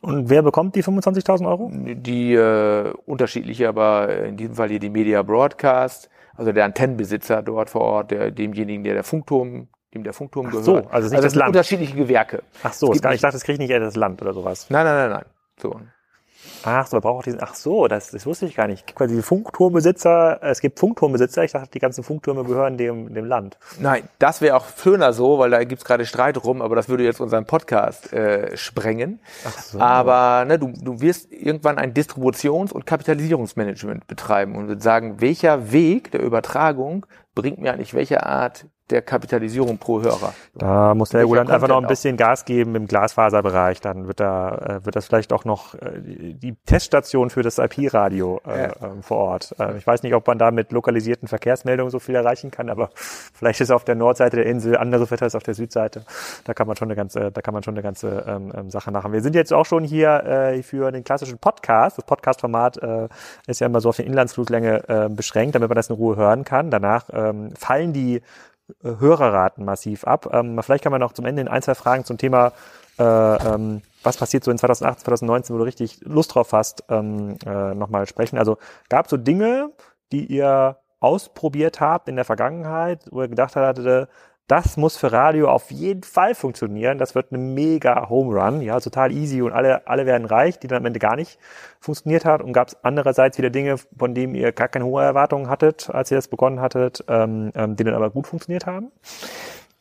Und 0.00 0.28
wer 0.28 0.42
bekommt 0.42 0.74
die 0.74 0.82
25.000 0.82 1.46
Euro? 1.46 1.70
Die 1.72 2.34
äh, 2.34 2.92
unterschiedliche, 3.06 3.68
aber 3.68 4.24
in 4.24 4.36
diesem 4.36 4.56
Fall 4.56 4.68
hier 4.68 4.80
die 4.80 4.90
Media 4.90 5.22
Broadcast, 5.22 6.10
also 6.36 6.52
der 6.52 6.64
Antennenbesitzer 6.64 7.42
dort 7.42 7.70
vor 7.70 7.82
Ort, 7.82 8.10
der, 8.10 8.30
demjenigen, 8.30 8.84
der 8.84 8.94
der 8.94 9.04
Funkturm 9.04 9.68
dem 9.94 10.04
der 10.04 10.12
Funkturm 10.12 10.46
gehört. 10.46 10.64
So, 10.64 10.74
also 10.76 10.84
nicht 10.84 10.94
also 10.94 11.12
das, 11.14 11.22
das 11.22 11.34
Land. 11.34 11.48
unterschiedliche 11.48 11.96
Gewerke. 11.96 12.42
Ach 12.62 12.72
so, 12.72 12.90
gar, 12.90 13.14
ich 13.14 13.20
dachte, 13.20 13.34
das 13.36 13.44
kriegt 13.44 13.58
nicht 13.58 13.70
eher 13.70 13.80
das 13.80 13.96
Land 13.96 14.20
oder 14.20 14.34
sowas. 14.34 14.66
Nein, 14.68 14.84
nein, 14.84 14.94
nein, 14.94 15.10
nein. 15.10 15.24
So. 15.58 15.80
Ach 16.64 16.86
so, 16.86 17.00
braucht 17.00 17.26
diesen. 17.26 17.40
Ach 17.42 17.54
so, 17.54 17.86
das, 17.88 18.10
das 18.10 18.26
wusste 18.26 18.46
ich 18.46 18.56
gar 18.56 18.66
nicht. 18.66 18.94
Quasi 18.94 19.22
Funkturmbesitzer. 19.22 20.40
Es 20.42 20.60
gibt 20.60 20.78
Funkturmbesitzer. 20.78 21.44
Ich 21.44 21.52
dachte, 21.52 21.70
die 21.70 21.78
ganzen 21.78 22.04
Funktürme 22.04 22.44
gehören 22.44 22.76
dem 22.76 23.14
dem 23.14 23.24
Land. 23.24 23.58
Nein, 23.78 24.08
das 24.18 24.40
wäre 24.40 24.56
auch 24.56 24.66
schöner 24.76 25.12
so, 25.12 25.38
weil 25.38 25.50
da 25.50 25.62
gibt's 25.64 25.84
gerade 25.84 26.06
Streit 26.06 26.42
rum. 26.44 26.62
Aber 26.62 26.76
das 26.76 26.88
würde 26.88 27.04
jetzt 27.04 27.20
unseren 27.20 27.46
Podcast 27.46 28.12
äh, 28.12 28.56
sprengen. 28.56 29.20
Ach 29.44 29.58
so. 29.58 29.80
Aber 29.80 30.44
ne, 30.44 30.58
du 30.58 30.72
du 30.72 31.00
wirst 31.00 31.32
irgendwann 31.32 31.78
ein 31.78 31.94
Distributions- 31.94 32.72
und 32.72 32.86
Kapitalisierungsmanagement 32.86 34.06
betreiben 34.06 34.56
und 34.56 34.82
sagen, 34.82 35.20
welcher 35.20 35.72
Weg 35.72 36.10
der 36.10 36.22
Übertragung 36.22 37.06
bringt 37.34 37.58
mir 37.58 37.72
eigentlich 37.72 37.94
welche 37.94 38.24
Art 38.24 38.66
der 38.90 39.02
Kapitalisierung 39.02 39.78
pro 39.78 40.00
Hörer. 40.00 40.32
Da 40.54 40.94
muss 40.94 41.10
der 41.10 41.20
Helgoland 41.20 41.50
einfach 41.50 41.68
noch 41.68 41.82
ein 41.82 41.88
bisschen 41.88 42.16
Gas 42.16 42.44
geben 42.44 42.76
im 42.76 42.86
Glasfaserbereich. 42.86 43.80
Dann 43.80 44.06
wird 44.06 44.20
da 44.20 44.56
äh, 44.56 44.84
wird 44.84 44.94
das 44.94 45.06
vielleicht 45.06 45.32
auch 45.32 45.44
noch 45.44 45.74
äh, 45.74 46.00
die 46.00 46.54
Teststation 46.66 47.30
für 47.30 47.42
das 47.42 47.58
IP-Radio 47.58 48.40
äh, 48.46 48.58
ja. 48.58 48.64
äh, 48.68 49.02
vor 49.02 49.16
Ort. 49.18 49.54
Äh, 49.58 49.76
ich 49.78 49.86
weiß 49.86 50.04
nicht, 50.04 50.14
ob 50.14 50.26
man 50.26 50.38
da 50.38 50.52
mit 50.52 50.70
lokalisierten 50.70 51.26
Verkehrsmeldungen 51.26 51.90
so 51.90 51.98
viel 51.98 52.14
erreichen 52.14 52.50
kann, 52.50 52.70
aber 52.70 52.90
vielleicht 53.34 53.60
ist 53.60 53.72
auf 53.72 53.84
der 53.84 53.96
Nordseite 53.96 54.36
der 54.36 54.46
Insel 54.46 54.76
andere 54.76 55.10
Wetter 55.10 55.24
als 55.24 55.34
auf 55.34 55.42
der 55.42 55.54
Südseite. 55.54 56.04
Da 56.44 56.54
kann 56.54 56.68
man 56.68 56.76
schon 56.76 56.88
eine 56.88 56.96
ganze, 56.96 57.32
da 57.32 57.42
kann 57.42 57.54
man 57.54 57.64
schon 57.64 57.74
eine 57.74 57.82
ganze 57.82 58.24
ähm, 58.26 58.52
ähm, 58.56 58.70
Sache 58.70 58.92
machen. 58.92 59.12
Wir 59.12 59.22
sind 59.22 59.34
jetzt 59.34 59.52
auch 59.52 59.66
schon 59.66 59.82
hier 59.82 60.24
äh, 60.24 60.62
für 60.62 60.92
den 60.92 61.02
klassischen 61.02 61.38
Podcast. 61.38 61.98
Das 61.98 62.04
Podcast-Format 62.04 62.76
äh, 62.78 63.08
ist 63.48 63.60
ja 63.60 63.66
immer 63.66 63.80
so 63.80 63.88
auf 63.88 63.96
die 63.96 64.06
Inlandsflutlänge 64.06 64.88
äh, 64.88 65.08
beschränkt, 65.08 65.56
damit 65.56 65.68
man 65.68 65.76
das 65.76 65.90
in 65.90 65.96
Ruhe 65.96 66.14
hören 66.14 66.44
kann. 66.44 66.70
Danach 66.70 67.08
ähm, 67.12 67.50
fallen 67.56 67.92
die 67.92 68.22
Hörerraten 68.82 69.64
massiv 69.64 70.04
ab. 70.04 70.28
Ähm, 70.32 70.60
vielleicht 70.62 70.82
kann 70.82 70.92
man 70.92 71.00
noch 71.00 71.12
zum 71.12 71.24
Ende 71.24 71.42
in 71.42 71.48
ein, 71.48 71.62
zwei 71.62 71.74
Fragen 71.74 72.04
zum 72.04 72.18
Thema, 72.18 72.52
äh, 72.98 73.02
ähm, 73.02 73.82
was 74.02 74.16
passiert 74.16 74.44
so 74.44 74.50
in 74.50 74.58
2018, 74.58 75.04
2019, 75.04 75.54
wo 75.54 75.58
du 75.58 75.64
richtig 75.64 76.00
Lust 76.02 76.34
drauf 76.34 76.52
hast, 76.52 76.84
ähm, 76.88 77.36
äh, 77.46 77.74
nochmal 77.74 78.06
sprechen. 78.06 78.38
Also 78.38 78.58
gab 78.88 79.06
es 79.06 79.10
so 79.10 79.16
Dinge, 79.16 79.70
die 80.12 80.26
ihr 80.26 80.78
ausprobiert 81.00 81.80
habt 81.80 82.08
in 82.08 82.16
der 82.16 82.24
Vergangenheit, 82.24 83.04
wo 83.10 83.22
ihr 83.22 83.28
gedacht 83.28 83.54
hattet, 83.54 84.08
das 84.46 84.76
muss 84.76 84.96
für 84.96 85.12
Radio 85.12 85.48
auf 85.48 85.70
jeden 85.70 86.04
Fall 86.04 86.34
funktionieren. 86.34 86.98
Das 86.98 87.14
wird 87.14 87.32
eine 87.32 87.38
mega 87.38 88.08
Home 88.08 88.40
Run, 88.40 88.60
ja, 88.60 88.78
total 88.78 89.10
easy 89.10 89.42
und 89.42 89.52
alle, 89.52 89.86
alle 89.88 90.06
werden 90.06 90.26
reich, 90.26 90.58
die 90.58 90.68
dann 90.68 90.78
am 90.78 90.86
Ende 90.86 91.00
gar 91.00 91.16
nicht 91.16 91.38
funktioniert 91.80 92.24
hat. 92.24 92.42
Und 92.42 92.52
gab 92.52 92.68
es 92.68 92.76
andererseits 92.82 93.38
wieder 93.38 93.50
Dinge, 93.50 93.76
von 93.98 94.14
denen 94.14 94.34
ihr 94.34 94.52
gar 94.52 94.68
keine 94.68 94.84
hohe 94.84 95.02
Erwartungen 95.02 95.48
hattet, 95.48 95.90
als 95.90 96.10
ihr 96.10 96.16
das 96.16 96.28
begonnen 96.28 96.60
hattet, 96.60 97.04
ähm, 97.08 97.50
ähm, 97.54 97.76
die 97.76 97.84
dann 97.84 97.94
aber 97.94 98.10
gut 98.10 98.26
funktioniert 98.26 98.66
haben? 98.66 98.92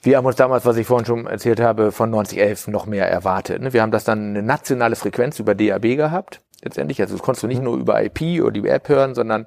Wir 0.01 0.17
haben 0.17 0.25
uns 0.25 0.35
damals, 0.35 0.65
was 0.65 0.77
ich 0.77 0.85
vorhin 0.85 1.05
schon 1.05 1.25
erzählt 1.25 1.59
habe, 1.59 1.91
von 1.91 2.09
9011 2.11 2.67
noch 2.67 2.85
mehr 2.85 3.09
erwartet. 3.09 3.61
Ne? 3.61 3.73
Wir 3.73 3.81
haben 3.81 3.91
das 3.91 4.03
dann 4.03 4.29
eine 4.29 4.43
nationale 4.43 4.95
Frequenz 4.95 5.39
über 5.39 5.55
DAB 5.55 5.95
gehabt 5.95 6.41
letztendlich. 6.63 7.01
Also 7.01 7.15
das 7.15 7.23
konntest 7.23 7.43
du 7.43 7.47
nicht 7.47 7.61
nur 7.61 7.77
über 7.77 8.03
IP 8.03 8.41
oder 8.41 8.51
die 8.51 8.67
App 8.67 8.89
hören, 8.89 9.15
sondern 9.15 9.45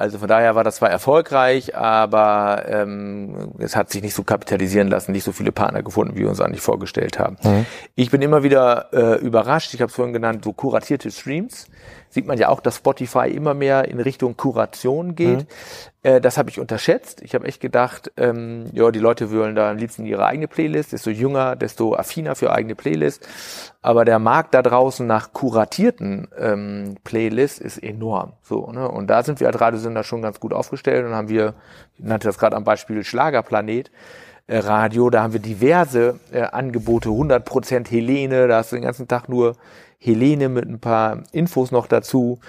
Also 0.00 0.16
von 0.16 0.28
daher 0.28 0.54
war 0.54 0.64
das 0.64 0.76
zwar 0.76 0.88
erfolgreich, 0.88 1.76
aber 1.76 2.64
ähm, 2.66 3.52
es 3.58 3.76
hat 3.76 3.90
sich 3.90 4.02
nicht 4.02 4.14
so 4.14 4.22
kapitalisieren 4.22 4.88
lassen, 4.88 5.12
nicht 5.12 5.24
so 5.24 5.32
viele 5.32 5.52
Partner 5.52 5.82
gefunden, 5.82 6.14
wie 6.14 6.20
wir 6.20 6.30
uns 6.30 6.40
eigentlich 6.40 6.62
vorgestellt 6.62 7.18
haben. 7.18 7.36
Mhm. 7.42 7.66
Ich 7.96 8.10
bin 8.10 8.22
immer 8.22 8.42
wieder 8.42 8.88
äh, 8.94 9.18
überrascht, 9.20 9.74
ich 9.74 9.82
habe 9.82 9.90
es 9.90 9.94
vorhin 9.94 10.14
genannt, 10.14 10.42
so 10.42 10.54
kuratierte 10.54 11.10
Streams 11.10 11.66
sieht 12.10 12.26
man 12.26 12.36
ja 12.36 12.48
auch, 12.48 12.60
dass 12.60 12.76
Spotify 12.76 13.30
immer 13.30 13.54
mehr 13.54 13.88
in 13.88 14.00
Richtung 14.00 14.36
Kuration 14.36 15.14
geht. 15.14 15.38
Mhm. 15.38 15.46
Äh, 16.02 16.20
das 16.20 16.36
habe 16.36 16.50
ich 16.50 16.58
unterschätzt. 16.58 17.22
Ich 17.22 17.34
habe 17.34 17.46
echt 17.46 17.60
gedacht, 17.60 18.12
ähm, 18.16 18.66
ja, 18.72 18.90
die 18.90 18.98
Leute 18.98 19.30
wollen 19.30 19.54
da 19.54 19.70
am 19.70 19.76
liebsten 19.76 20.04
ihre 20.04 20.26
eigene 20.26 20.48
Playlist. 20.48 20.92
Desto 20.92 21.10
jünger, 21.10 21.54
desto 21.54 21.94
affiner 21.94 22.34
für 22.34 22.52
eigene 22.52 22.74
Playlist. 22.74 23.26
Aber 23.80 24.04
der 24.04 24.18
Markt 24.18 24.54
da 24.54 24.62
draußen 24.62 25.06
nach 25.06 25.32
kuratierten 25.32 26.28
ähm, 26.36 26.96
Playlists 27.04 27.60
ist 27.60 27.78
enorm. 27.78 28.32
So, 28.42 28.70
ne? 28.72 28.88
Und 28.90 29.06
da 29.06 29.22
sind 29.22 29.38
wir 29.38 29.46
als 29.46 29.60
Radiosender 29.60 30.02
schon 30.02 30.20
ganz 30.20 30.40
gut 30.40 30.52
aufgestellt 30.52 31.06
und 31.06 31.14
haben 31.14 31.28
wir, 31.28 31.54
ich 31.96 32.04
nannte 32.04 32.26
das 32.26 32.38
gerade 32.38 32.56
am 32.56 32.64
Beispiel 32.64 33.04
Schlagerplanet, 33.04 33.90
äh, 34.48 34.58
Radio, 34.58 35.10
da 35.10 35.22
haben 35.22 35.32
wir 35.32 35.40
diverse 35.40 36.18
äh, 36.32 36.42
Angebote, 36.42 37.08
100% 37.08 37.88
Helene, 37.88 38.48
da 38.48 38.58
hast 38.58 38.72
du 38.72 38.76
den 38.76 38.84
ganzen 38.84 39.06
Tag 39.06 39.28
nur 39.28 39.54
Helene 40.00 40.48
mit 40.48 40.66
ein 40.66 40.80
paar 40.80 41.22
Infos 41.32 41.70
noch 41.70 41.86
dazu. 41.86 42.40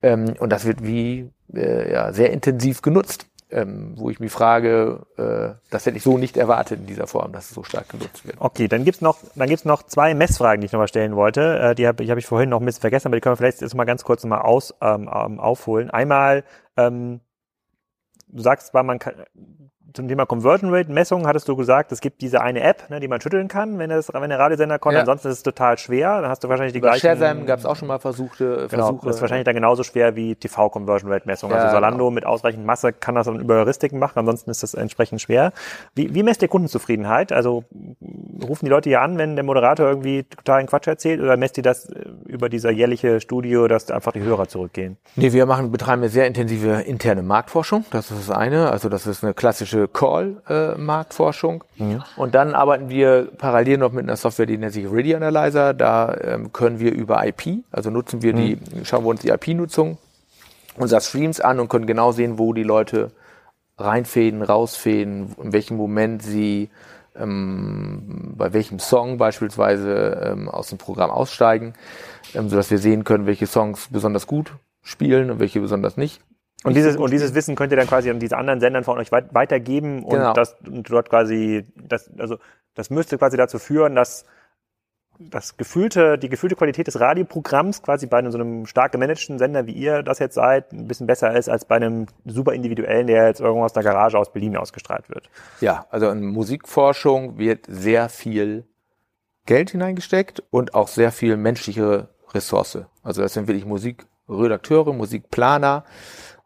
Ähm, 0.00 0.34
und 0.38 0.50
das 0.50 0.64
wird 0.64 0.82
wie 0.82 1.30
äh, 1.52 1.92
ja, 1.92 2.12
sehr 2.12 2.32
intensiv 2.32 2.80
genutzt. 2.80 3.26
ähm, 3.52 3.94
wo 3.96 4.10
ich 4.10 4.20
mich 4.20 4.30
frage, 4.30 5.06
äh, 5.16 5.60
das 5.70 5.86
hätte 5.86 5.96
ich 5.96 6.02
so 6.02 6.18
nicht 6.18 6.36
erwartet 6.36 6.80
in 6.80 6.86
dieser 6.86 7.06
Form, 7.06 7.32
dass 7.32 7.46
es 7.46 7.54
so 7.54 7.64
stark 7.64 7.88
genutzt 7.88 8.24
wird. 8.24 8.36
Okay, 8.38 8.68
dann 8.68 8.84
gibt's 8.84 9.00
noch, 9.00 9.18
dann 9.34 9.48
gibt's 9.48 9.64
noch 9.64 9.82
zwei 9.82 10.14
Messfragen, 10.14 10.60
die 10.60 10.66
ich 10.66 10.72
nochmal 10.72 10.88
stellen 10.88 11.16
wollte. 11.16 11.58
Äh, 11.58 11.74
die 11.74 11.86
habe 11.86 12.02
ich, 12.04 12.10
hab 12.10 12.18
ich 12.18 12.26
vorhin 12.26 12.48
noch 12.48 12.60
ein 12.60 12.66
bisschen 12.66 12.80
vergessen, 12.80 13.08
aber 13.08 13.16
die 13.16 13.20
können 13.20 13.32
wir 13.32 13.38
vielleicht 13.38 13.60
jetzt 13.60 13.74
mal 13.74 13.84
ganz 13.84 14.04
kurz 14.04 14.22
nochmal 14.22 14.42
aus, 14.42 14.74
ähm, 14.80 15.10
ähm, 15.12 15.40
aufholen. 15.40 15.90
Einmal, 15.90 16.44
ähm, 16.76 17.20
du 18.28 18.42
sagst 18.42 18.68
zwar, 18.68 18.82
man 18.84 18.98
kann, 18.98 19.14
zum 19.92 20.08
Thema 20.08 20.26
Conversion 20.26 20.72
Rate 20.72 20.90
Messung 20.90 21.26
hattest 21.26 21.48
du 21.48 21.56
gesagt, 21.56 21.92
es 21.92 22.00
gibt 22.00 22.20
diese 22.20 22.40
eine 22.40 22.60
App, 22.60 22.88
ne, 22.90 23.00
die 23.00 23.08
man 23.08 23.20
schütteln 23.20 23.48
kann, 23.48 23.78
wenn, 23.78 23.90
das, 23.90 24.12
wenn 24.12 24.30
der 24.30 24.38
Radiosender 24.38 24.78
kommt. 24.78 24.94
Ja. 24.94 25.00
Ansonsten 25.00 25.28
ist 25.28 25.38
es 25.38 25.42
total 25.42 25.78
schwer. 25.78 26.20
Dann 26.20 26.30
hast 26.30 26.44
du 26.44 26.48
wahrscheinlich 26.48 26.72
die 26.72 26.80
Bei 26.80 26.88
gleichen. 26.88 27.06
Shazam 27.06 27.46
gab 27.46 27.58
es 27.58 27.66
auch 27.66 27.76
schon 27.76 27.88
mal 27.88 27.98
Versuchte, 27.98 28.66
genau, 28.70 28.86
Versuche. 28.86 29.06
Das 29.06 29.16
ist 29.16 29.22
wahrscheinlich 29.22 29.44
dann 29.44 29.54
genauso 29.54 29.82
schwer 29.82 30.16
wie 30.16 30.34
TV 30.34 30.68
Conversion 30.70 31.10
Rate 31.12 31.26
Messung. 31.26 31.50
Ja, 31.50 31.56
also 31.56 31.72
Salando 31.72 31.98
genau. 31.98 32.10
mit 32.10 32.26
ausreichend 32.26 32.64
Masse 32.64 32.92
kann 32.92 33.14
das 33.14 33.26
dann 33.26 33.40
über 33.40 33.56
Heuristiken 33.56 33.98
machen. 33.98 34.18
Ansonsten 34.18 34.50
ist 34.50 34.62
das 34.62 34.74
entsprechend 34.74 35.20
schwer. 35.20 35.52
Wie, 35.94 36.14
wie 36.14 36.22
messt 36.22 36.42
ihr 36.42 36.48
Kundenzufriedenheit? 36.48 37.32
Also 37.32 37.64
rufen 38.42 38.64
die 38.66 38.70
Leute 38.70 38.90
hier 38.90 39.02
an, 39.02 39.18
wenn 39.18 39.36
der 39.36 39.44
Moderator 39.44 39.88
irgendwie 39.88 40.24
totalen 40.24 40.66
Quatsch 40.66 40.86
erzählt 40.86 41.20
oder 41.20 41.36
messt 41.36 41.56
ihr 41.56 41.62
das 41.62 41.88
äh, 41.88 42.04
über 42.26 42.48
dieser 42.48 42.70
jährliche 42.70 43.20
Studio, 43.20 43.68
dass 43.68 43.90
einfach 43.90 44.12
die 44.12 44.20
Hörer 44.20 44.48
zurückgehen? 44.48 44.96
Nee, 45.16 45.32
wir 45.32 45.46
machen, 45.46 45.70
betreiben 45.70 46.02
eine 46.02 46.10
sehr 46.10 46.26
intensive 46.26 46.82
interne 46.82 47.22
Marktforschung. 47.22 47.84
Das 47.90 48.10
ist 48.10 48.28
das 48.28 48.36
eine. 48.36 48.70
Also 48.70 48.88
das 48.88 49.06
ist 49.06 49.24
eine 49.24 49.34
klassische 49.34 49.79
Call- 49.88 50.42
äh, 50.48 50.78
Marktforschung. 50.78 51.64
Ja. 51.76 52.04
Und 52.16 52.34
dann 52.34 52.54
arbeiten 52.54 52.88
wir 52.88 53.28
parallel 53.38 53.78
noch 53.78 53.92
mit 53.92 54.04
einer 54.04 54.16
Software, 54.16 54.46
die 54.46 54.58
nennt 54.58 54.72
sich 54.72 54.90
Ready 54.90 55.14
Analyzer. 55.14 55.74
Da 55.74 56.16
ähm, 56.22 56.52
können 56.52 56.80
wir 56.80 56.92
über 56.92 57.26
IP, 57.26 57.64
also 57.70 57.90
nutzen 57.90 58.22
wir 58.22 58.32
die, 58.32 58.56
mhm. 58.56 58.84
schauen 58.84 59.04
wir 59.04 59.08
uns 59.08 59.20
die 59.20 59.28
IP-Nutzung 59.28 59.98
unserer 60.76 61.00
Streams 61.00 61.40
an 61.40 61.60
und 61.60 61.68
können 61.68 61.86
genau 61.86 62.12
sehen, 62.12 62.38
wo 62.38 62.52
die 62.52 62.62
Leute 62.62 63.10
reinfäden, 63.78 64.42
rausfäden, 64.42 65.34
in 65.42 65.52
welchem 65.52 65.76
Moment 65.76 66.22
sie 66.22 66.70
ähm, 67.16 68.34
bei 68.36 68.52
welchem 68.52 68.78
Song 68.78 69.18
beispielsweise 69.18 70.20
ähm, 70.24 70.48
aus 70.48 70.68
dem 70.68 70.78
Programm 70.78 71.10
aussteigen, 71.10 71.74
ähm, 72.34 72.48
sodass 72.48 72.70
wir 72.70 72.78
sehen 72.78 73.04
können, 73.04 73.26
welche 73.26 73.46
Songs 73.46 73.88
besonders 73.90 74.26
gut 74.26 74.52
spielen 74.82 75.30
und 75.30 75.40
welche 75.40 75.60
besonders 75.60 75.96
nicht. 75.96 76.20
Und 76.64 76.74
dieses, 76.74 76.96
und 76.96 77.10
dieses 77.10 77.34
Wissen 77.34 77.56
könnt 77.56 77.72
ihr 77.72 77.76
dann 77.76 77.86
quasi 77.86 78.10
an 78.10 78.18
diese 78.18 78.36
anderen 78.36 78.60
Sendern 78.60 78.84
von 78.84 78.98
euch 78.98 79.10
weitergeben 79.10 80.04
und 80.04 80.16
genau. 80.16 80.34
das 80.34 80.56
und 80.66 80.90
dort 80.90 81.08
quasi, 81.08 81.64
das, 81.74 82.10
also 82.18 82.36
das 82.74 82.90
müsste 82.90 83.16
quasi 83.16 83.36
dazu 83.36 83.58
führen, 83.58 83.94
dass 83.94 84.26
das 85.18 85.56
gefühlte, 85.56 86.16
die 86.16 86.28
gefühlte 86.30 86.56
Qualität 86.56 86.86
des 86.86 86.98
Radioprogramms 86.98 87.82
quasi 87.82 88.06
bei 88.06 88.18
einem 88.18 88.32
so 88.32 88.38
einem 88.38 88.66
stark 88.66 88.92
gemanagten 88.92 89.38
Sender, 89.38 89.66
wie 89.66 89.72
ihr 89.72 90.02
das 90.02 90.18
jetzt 90.18 90.34
seid, 90.34 90.72
ein 90.72 90.88
bisschen 90.88 91.06
besser 91.06 91.36
ist 91.36 91.48
als 91.48 91.66
bei 91.66 91.76
einem 91.76 92.06
super 92.24 92.54
individuellen, 92.54 93.06
der 93.06 93.26
jetzt 93.26 93.40
irgendwo 93.40 93.64
aus 93.64 93.74
der 93.74 93.82
Garage 93.82 94.18
aus 94.18 94.32
Berlin 94.32 94.56
ausgestrahlt 94.56 95.10
wird. 95.10 95.28
Ja, 95.60 95.86
also 95.90 96.08
in 96.10 96.24
Musikforschung 96.24 97.36
wird 97.36 97.66
sehr 97.68 98.08
viel 98.08 98.64
Geld 99.44 99.70
hineingesteckt 99.70 100.42
und 100.50 100.74
auch 100.74 100.88
sehr 100.88 101.12
viel 101.12 101.36
menschliche 101.36 102.08
Ressource. 102.32 102.78
Also 103.02 103.20
das 103.20 103.34
sind 103.34 103.46
wirklich 103.46 103.66
Musikredakteure, 103.66 104.94
Musikplaner, 104.94 105.84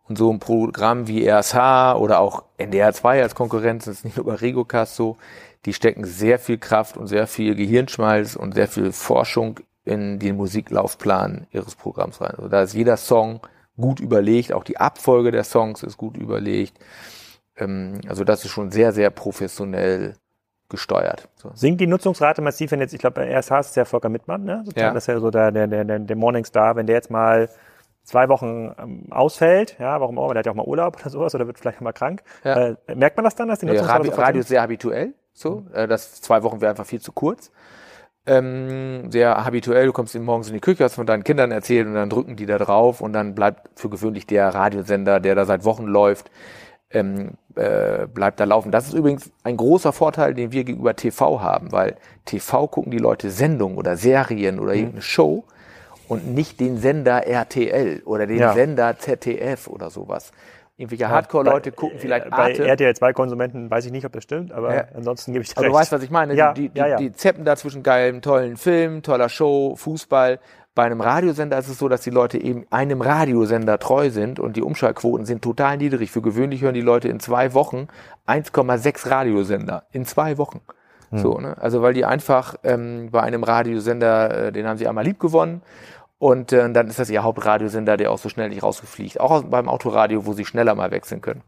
und 0.09 0.19
so 0.19 0.31
ein 0.31 0.39
Programm 0.39 1.09
wie 1.09 1.27
RSH 1.29 1.97
oder 1.97 2.21
auch 2.21 2.45
NDR2 2.59 3.23
als 3.23 3.35
Konkurrenz, 3.35 3.87
das 3.87 3.97
ist 3.97 4.05
nicht 4.05 4.17
nur 4.17 4.27
bei 4.27 4.35
Regocast 4.35 4.97
so, 4.97 5.17
die 5.65 5.73
stecken 5.73 6.05
sehr 6.05 6.39
viel 6.39 6.59
Kraft 6.59 6.97
und 6.97 7.07
sehr 7.07 7.27
viel 7.27 7.55
Gehirnschmalz 7.55 8.37
und 8.37 8.55
sehr 8.55 8.69
viel 8.69 8.93
Forschung 8.93 9.61
in 9.85 10.19
den 10.19 10.37
Musiklaufplan 10.37 11.47
ihres 11.53 11.75
Programms 11.75 12.21
rein. 12.21 12.35
Also 12.37 12.49
da 12.49 12.63
ist 12.63 12.75
jeder 12.75 12.97
Song 12.97 13.41
gut 13.77 14.01
überlegt, 14.01 14.53
auch 14.53 14.65
die 14.65 14.79
Abfolge 14.79 15.31
der 15.31 15.45
Songs 15.45 15.83
ist 15.83 15.97
gut 15.97 16.17
überlegt. 16.17 16.79
Ähm, 17.57 18.01
also 18.09 18.25
das 18.25 18.45
ist 18.45 18.51
schon 18.51 18.71
sehr, 18.71 18.93
sehr 18.93 19.11
professionell 19.11 20.17
gesteuert. 20.69 21.29
So. 21.37 21.51
Sinkt 21.55 21.81
die 21.81 21.87
Nutzungsrate 21.87 22.43
massiv, 22.43 22.71
wenn 22.71 22.81
jetzt, 22.81 22.95
ich 22.95 23.01
glaube, 23.01 23.21
bei 23.21 23.39
RSH 23.39 23.61
ist 23.61 23.77
ja 23.77 23.85
Volker 23.85 24.09
Mittmann, 24.09 24.45
ne? 24.45 24.63
Sozusagen, 24.65 24.89
ja. 24.89 24.95
Das 24.95 25.05
ist 25.05 25.09
ja 25.09 25.21
so 25.21 25.31
der, 25.31 25.51
der, 25.53 25.67
der, 25.67 25.99
der 25.99 26.17
Morningstar, 26.17 26.77
wenn 26.77 26.87
der 26.87 26.97
jetzt 26.97 27.11
mal 27.11 27.49
zwei 28.05 28.29
Wochen 28.29 28.73
ähm, 28.79 29.07
ausfällt, 29.11 29.77
ja, 29.79 30.01
warum 30.01 30.19
auch, 30.19 30.29
der 30.33 30.41
hat 30.41 30.47
ja 30.47 30.53
auch 30.53 30.57
mal 30.57 30.67
Urlaub 30.67 30.97
oder 31.01 31.11
sowas 31.11 31.35
oder 31.35 31.47
wird 31.47 31.59
vielleicht 31.59 31.81
mal 31.81 31.93
krank. 31.93 32.23
Ja. 32.45 32.69
Äh, 32.69 32.77
merkt 32.95 33.17
man 33.17 33.25
das 33.25 33.35
dann, 33.35 33.49
dass 33.49 33.59
die 33.59 33.67
Nutzungsrate 33.67 34.09
ja, 34.09 34.15
Radio 34.15 34.41
ist 34.41 34.49
sehr 34.49 34.63
habituell, 34.63 35.15
so, 35.33 35.63
mhm. 35.63 35.75
äh, 35.75 35.89
das 35.89 36.21
zwei 36.21 36.43
Wochen 36.43 36.61
wäre 36.61 36.71
einfach 36.71 36.87
viel 36.87 37.01
zu 37.01 37.13
kurz. 37.13 37.51
Ähm, 38.27 39.11
sehr 39.11 39.45
habituell, 39.45 39.87
du 39.87 39.93
kommst 39.93 40.15
morgens 40.15 40.49
in 40.49 40.55
die 40.55 40.61
Küche, 40.61 40.85
hast 40.85 40.95
von 40.95 41.07
deinen 41.07 41.25
Kindern 41.25 41.51
erzählt 41.51 41.87
und 41.87 41.95
dann 41.95 42.09
drücken 42.09 42.37
die 42.37 42.47
da 42.47 42.57
drauf 42.57 43.03
und 43.03 43.13
dann 43.13 43.35
bleibt 43.35 43.69
für 43.79 43.91
gewöhnlich 43.91 44.27
der 44.27 44.55
Radiosender, 44.55 45.21
der 45.21 45.35
da 45.35 45.45
seit 45.45 45.65
Wochen 45.65 45.85
läuft, 45.85 46.31
ähm, 46.91 47.33
äh, 47.55 48.07
bleibt 48.07 48.41
da 48.41 48.45
laufen. 48.45 48.71
Das 48.71 48.87
ist 48.87 48.95
übrigens 48.95 49.31
ein 49.43 49.57
großer 49.57 49.93
Vorteil, 49.93 50.33
den 50.33 50.53
wir 50.53 50.65
gegenüber 50.65 50.97
TV 50.97 51.43
haben, 51.43 51.73
weil 51.73 51.97
TV 52.25 52.67
gucken 52.67 52.93
die 52.93 52.99
Leute 52.99 53.31
Sendungen 53.31 53.77
oder 53.77 53.97
Serien 53.97 54.59
oder 54.59 54.73
mhm. 54.73 54.79
irgendeine 54.79 55.03
Show 55.03 55.45
und 56.09 56.27
nicht 56.35 56.61
den 56.61 56.79
Sender 56.79 57.27
RTL 57.27 58.03
oder 58.05 58.27
den 58.27 58.39
ja. 58.39 58.53
Sender 58.53 58.99
ZDF 58.99 59.69
oder 59.69 59.91
sowas. 59.91 60.33
Irgendwelche 60.77 61.09
Hardcore-Leute 61.09 61.71
gucken 61.71 62.01
vielleicht 62.01 62.29
Bei 62.31 62.37
Arte. 62.37 62.67
RTL 62.67 62.91
2-Konsumenten 62.91 63.71
weiß 63.71 63.87
ich 63.87 63.93
nicht, 63.93 64.05
ob 64.05 64.13
das 64.13 64.25
stimmt, 64.25 64.51
aber 64.51 64.75
ja. 64.75 64.85
ansonsten 64.95 65.33
gebe 65.33 65.45
ich 65.45 65.51
dir 65.51 65.53
recht. 65.53 65.59
Aber 65.59 65.69
du 65.69 65.75
weißt, 65.75 65.93
was 65.93 66.03
ich 66.03 66.11
meine. 66.11 66.35
Ja, 66.35 66.53
die, 66.53 66.69
die, 66.69 66.79
ja, 66.79 66.87
ja. 66.89 66.97
die 66.97 67.13
zeppen 67.13 67.45
da 67.45 67.55
zwischen 67.55 67.85
geilen, 67.85 68.23
tollen 68.23 68.57
Film, 68.57 69.03
toller 69.03 69.29
Show, 69.29 69.77
Fußball. 69.77 70.41
Bei 70.75 70.83
einem 70.83 71.01
Radiosender 71.01 71.57
ist 71.59 71.69
es 71.69 71.79
so, 71.79 71.89
dass 71.89 72.01
die 72.01 72.11
Leute 72.11 72.39
eben 72.39 72.67
einem 72.71 73.03
Radiosender 73.03 73.79
treu 73.79 74.11
sind 74.11 74.41
und 74.41 74.57
die 74.57 74.63
Umschaltquoten 74.63 75.25
sind 75.25 75.43
total 75.43 75.77
niedrig. 75.77 76.11
Für 76.11 76.23
gewöhnlich 76.23 76.63
hören 76.63 76.75
die 76.75 76.81
Leute 76.81 77.09
in 77.09 77.21
zwei 77.21 77.55
Wochen 77.55 77.87
1,6 78.27 79.09
Radiosender. 79.09 79.85
In 79.93 80.05
zwei 80.05 80.37
Wochen. 80.39 80.61
Hm. 81.11 81.19
So, 81.19 81.39
ne? 81.39 81.57
Also 81.61 81.83
weil 81.83 81.95
die 81.95 82.05
einfach 82.05 82.57
ähm, 82.65 83.11
bei 83.13 83.23
einem 83.23 83.45
Radiosender, 83.45 84.47
äh, 84.47 84.53
den 84.53 84.67
haben 84.67 84.77
sie 84.77 84.89
einmal 84.89 85.05
lieb 85.05 85.21
gewonnen 85.21 85.63
und 86.25 86.55
äh, 86.55 86.73
dann 86.73 86.89
ist 86.89 86.99
das 86.99 87.11
ihr 87.11 87.23
Hauptradiosender, 87.23 87.99
der 87.99 88.11
auch 88.11 88.17
so 88.17 88.31
schnell 88.31 88.49
nicht 88.49 88.63
rausgefliegt. 88.63 89.21
Auch 89.21 89.43
beim 89.43 89.69
Autoradio, 89.69 90.25
wo 90.25 90.33
sie 90.33 90.47
schneller 90.47 90.75
mal 90.75 90.91
wechseln 90.91 91.21
können. 91.21 91.43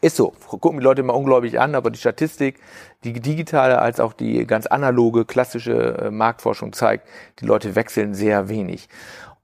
Ist 0.00 0.16
so. 0.16 0.32
Gucken 0.46 0.78
die 0.78 0.84
Leute 0.84 1.02
immer 1.02 1.14
ungläubig 1.14 1.60
an, 1.60 1.74
aber 1.74 1.90
die 1.90 1.98
Statistik, 1.98 2.58
die 3.04 3.12
digitale 3.12 3.82
als 3.82 4.00
auch 4.00 4.14
die 4.14 4.46
ganz 4.46 4.66
analoge, 4.66 5.26
klassische 5.26 5.98
äh, 5.98 6.10
Marktforschung 6.10 6.72
zeigt, 6.72 7.06
die 7.40 7.44
Leute 7.44 7.74
wechseln 7.74 8.14
sehr 8.14 8.48
wenig. 8.48 8.88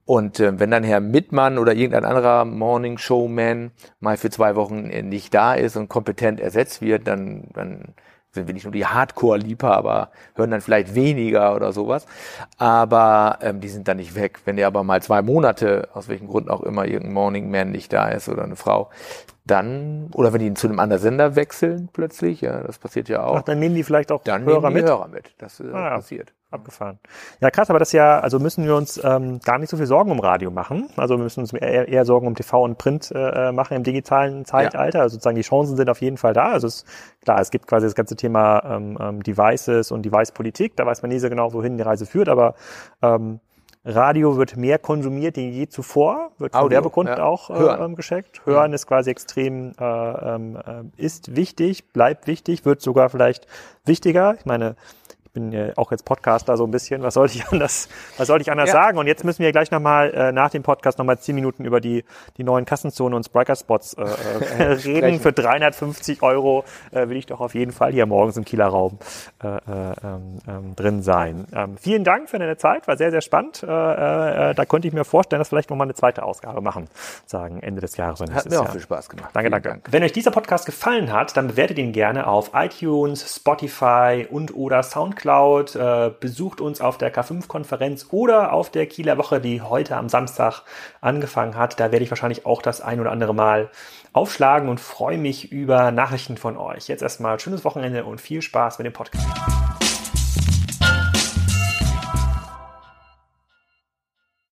Und 0.06 0.40
äh, 0.40 0.58
wenn 0.58 0.70
dann 0.70 0.82
Herr 0.82 1.00
Mittmann 1.00 1.58
oder 1.58 1.74
irgendein 1.74 2.06
anderer 2.06 2.46
Morning 2.46 2.96
Showman 2.96 3.70
mal 4.00 4.16
für 4.16 4.30
zwei 4.30 4.56
Wochen 4.56 4.88
äh, 4.88 5.02
nicht 5.02 5.34
da 5.34 5.52
ist 5.52 5.76
und 5.76 5.90
kompetent 5.90 6.40
ersetzt 6.40 6.80
wird, 6.80 7.06
dann, 7.06 7.48
dann 7.52 7.92
sind 8.34 8.46
wir 8.46 8.54
nicht 8.54 8.64
nur 8.64 8.72
die 8.72 8.86
Hardcore-Liebhaber, 8.86 10.10
hören 10.34 10.50
dann 10.50 10.60
vielleicht 10.60 10.94
weniger 10.94 11.54
oder 11.54 11.72
sowas, 11.72 12.06
aber 12.58 13.38
ähm, 13.40 13.60
die 13.60 13.68
sind 13.68 13.88
dann 13.88 13.96
nicht 13.96 14.14
weg. 14.14 14.40
Wenn 14.44 14.56
der 14.56 14.66
aber 14.66 14.84
mal 14.84 15.00
zwei 15.02 15.22
Monate, 15.22 15.88
aus 15.94 16.08
welchem 16.08 16.26
Grund 16.26 16.50
auch 16.50 16.62
immer, 16.62 16.84
irgendein 16.84 17.12
Morning 17.12 17.50
Man 17.50 17.70
nicht 17.70 17.92
da 17.92 18.08
ist 18.08 18.28
oder 18.28 18.44
eine 18.44 18.56
Frau, 18.56 18.90
dann, 19.46 20.08
oder 20.14 20.32
wenn 20.32 20.40
die 20.40 20.54
zu 20.54 20.66
einem 20.66 20.80
anderen 20.80 21.02
Sender 21.02 21.36
wechseln 21.36 21.88
plötzlich, 21.92 22.40
ja, 22.40 22.62
das 22.62 22.78
passiert 22.78 23.08
ja 23.08 23.24
auch. 23.24 23.36
Ach, 23.36 23.42
dann 23.42 23.58
nehmen 23.58 23.74
die 23.74 23.84
vielleicht 23.84 24.10
auch 24.10 24.22
dann 24.24 24.44
Hörer 24.44 24.70
mit? 24.70 24.84
Hörer 24.86 25.08
mit. 25.08 25.34
Das 25.38 25.60
äh, 25.60 25.70
ah, 25.72 25.96
passiert. 25.96 26.32
Abgefahren. 26.54 26.98
Ja, 27.40 27.50
krass, 27.50 27.70
aber 27.70 27.78
das 27.78 27.92
ja, 27.92 28.20
also 28.20 28.38
müssen 28.38 28.64
wir 28.64 28.76
uns 28.76 29.00
ähm, 29.02 29.40
gar 29.40 29.58
nicht 29.58 29.70
so 29.70 29.76
viel 29.76 29.86
Sorgen 29.86 30.10
um 30.10 30.20
Radio 30.20 30.50
machen. 30.50 30.88
Also 30.96 31.16
wir 31.16 31.24
müssen 31.24 31.40
uns 31.40 31.52
eher, 31.52 31.88
eher 31.88 32.04
Sorgen 32.04 32.26
um 32.26 32.34
TV 32.34 32.62
und 32.62 32.78
Print 32.78 33.12
äh, 33.14 33.52
machen 33.52 33.76
im 33.76 33.82
digitalen 33.82 34.44
Zeitalter. 34.44 34.98
Ja. 34.98 35.02
Also 35.02 35.14
sozusagen 35.14 35.36
die 35.36 35.42
Chancen 35.42 35.76
sind 35.76 35.90
auf 35.90 36.00
jeden 36.00 36.16
Fall 36.16 36.32
da. 36.32 36.52
Also 36.52 36.66
es, 36.66 36.84
klar, 37.22 37.40
es 37.40 37.50
gibt 37.50 37.66
quasi 37.66 37.86
das 37.86 37.94
ganze 37.94 38.16
Thema 38.16 38.62
ähm, 38.64 38.98
ähm, 39.00 39.22
Devices 39.22 39.90
und 39.90 40.04
Device-Politik. 40.04 40.76
Da 40.76 40.86
weiß 40.86 41.02
man 41.02 41.10
nie 41.10 41.18
so 41.18 41.28
genau, 41.28 41.52
wohin 41.52 41.76
die 41.76 41.82
Reise 41.82 42.06
führt, 42.06 42.28
aber 42.28 42.54
ähm, 43.02 43.40
Radio 43.86 44.38
wird 44.38 44.56
mehr 44.56 44.78
konsumiert 44.78 45.36
denn 45.36 45.52
je 45.52 45.68
zuvor, 45.68 46.32
wird 46.38 46.54
von 46.54 46.70
Werbekunden 46.70 47.18
ja. 47.18 47.24
auch 47.24 47.50
äh, 47.50 47.84
ähm, 47.84 47.96
gescheckt. 47.96 48.40
Hören 48.46 48.70
ja. 48.70 48.74
ist 48.76 48.86
quasi 48.86 49.10
extrem, 49.10 49.72
äh, 49.78 49.84
ähm, 49.84 50.56
äh, 50.56 51.02
ist 51.02 51.36
wichtig, 51.36 51.92
bleibt 51.92 52.26
wichtig, 52.26 52.64
wird 52.64 52.80
sogar 52.80 53.10
vielleicht 53.10 53.46
wichtiger. 53.84 54.36
Ich 54.38 54.46
meine, 54.46 54.76
bin 55.34 55.52
ja 55.52 55.72
auch 55.76 55.90
jetzt 55.90 56.04
Podcaster 56.04 56.56
so 56.56 56.64
ein 56.64 56.70
bisschen. 56.70 57.02
Was 57.02 57.14
sollte 57.14 57.36
ich 57.36 57.46
anders, 57.52 57.88
was 58.16 58.28
sollte 58.28 58.42
ich 58.42 58.50
anders 58.50 58.68
ja. 58.68 58.72
sagen? 58.72 58.96
Und 58.96 59.06
jetzt 59.06 59.24
müssen 59.24 59.42
wir 59.42 59.52
gleich 59.52 59.70
nochmal 59.70 60.14
äh, 60.14 60.32
nach 60.32 60.50
dem 60.50 60.62
Podcast 60.62 60.98
nochmal 60.98 61.18
zehn 61.18 61.34
Minuten 61.34 61.64
über 61.66 61.80
die, 61.80 62.04
die 62.38 62.44
neuen 62.44 62.64
Kassenzone 62.64 63.14
und 63.14 63.24
Spriker-Spots 63.24 63.94
äh, 63.94 64.02
äh, 64.02 64.72
reden. 64.84 65.20
Für 65.20 65.32
350 65.32 66.22
Euro 66.22 66.64
äh, 66.92 67.08
will 67.08 67.18
ich 67.18 67.26
doch 67.26 67.40
auf 67.40 67.54
jeden 67.54 67.72
Fall 67.72 67.92
hier 67.92 68.06
morgens 68.06 68.36
im 68.36 68.44
Kieler 68.44 68.68
Raum 68.68 68.98
äh, 69.42 69.48
äh, 69.48 69.60
ähm, 70.02 70.38
ähm, 70.48 70.76
drin 70.76 71.02
sein. 71.02 71.46
Ähm, 71.52 71.76
vielen 71.76 72.04
Dank 72.04 72.30
für 72.30 72.38
deine 72.38 72.56
Zeit, 72.56 72.88
war 72.88 72.96
sehr, 72.96 73.10
sehr 73.10 73.20
spannend. 73.20 73.62
Äh, 73.62 73.66
äh, 73.66 74.54
da 74.54 74.64
könnte 74.64 74.88
ich 74.88 74.94
mir 74.94 75.04
vorstellen, 75.04 75.40
dass 75.40 75.48
vielleicht 75.48 75.68
nochmal 75.68 75.86
eine 75.86 75.94
zweite 75.94 76.22
Ausgabe 76.22 76.60
machen, 76.60 76.88
sagen 77.26 77.60
Ende 77.60 77.80
des 77.80 77.96
Jahres. 77.96 78.20
Und 78.20 78.32
Hat 78.32 78.48
mir 78.48 78.60
auch 78.60 78.70
viel 78.70 78.80
Spaß 78.80 79.08
gemacht. 79.08 79.30
Danke, 79.32 79.50
danke. 79.50 79.68
Dank. 79.68 79.88
Wenn 79.90 80.02
euch 80.04 80.12
dieser 80.12 80.30
Podcast 80.30 80.64
gefallen 80.64 81.12
hat, 81.12 81.36
dann 81.36 81.48
bewertet 81.48 81.78
ihn 81.78 81.92
gerne 81.92 82.26
auf 82.26 82.52
iTunes, 82.54 83.36
Spotify 83.36 84.26
und 84.30 84.54
oder 84.54 84.82
Soundcloud 84.82 85.23
Soundcloud, 85.24 85.76
äh, 85.76 86.10
besucht 86.20 86.60
uns 86.60 86.80
auf 86.80 86.98
der 86.98 87.12
K5-Konferenz 87.12 88.08
oder 88.10 88.52
auf 88.52 88.70
der 88.70 88.86
Kieler 88.86 89.18
Woche, 89.18 89.40
die 89.40 89.62
heute 89.62 89.96
am 89.96 90.08
Samstag 90.08 90.62
angefangen 91.00 91.56
hat. 91.56 91.80
Da 91.80 91.90
werde 91.90 92.04
ich 92.04 92.10
wahrscheinlich 92.10 92.46
auch 92.46 92.62
das 92.62 92.80
ein 92.80 93.00
oder 93.00 93.10
andere 93.10 93.34
Mal 93.34 93.70
aufschlagen 94.12 94.68
und 94.68 94.80
freue 94.80 95.18
mich 95.18 95.50
über 95.50 95.90
Nachrichten 95.90 96.36
von 96.36 96.56
euch. 96.56 96.88
Jetzt 96.88 97.02
erstmal 97.02 97.40
schönes 97.40 97.64
Wochenende 97.64 98.04
und 98.04 98.20
viel 98.20 98.42
Spaß 98.42 98.78
mit 98.78 98.86
dem 98.86 98.92
Podcast. 98.92 99.73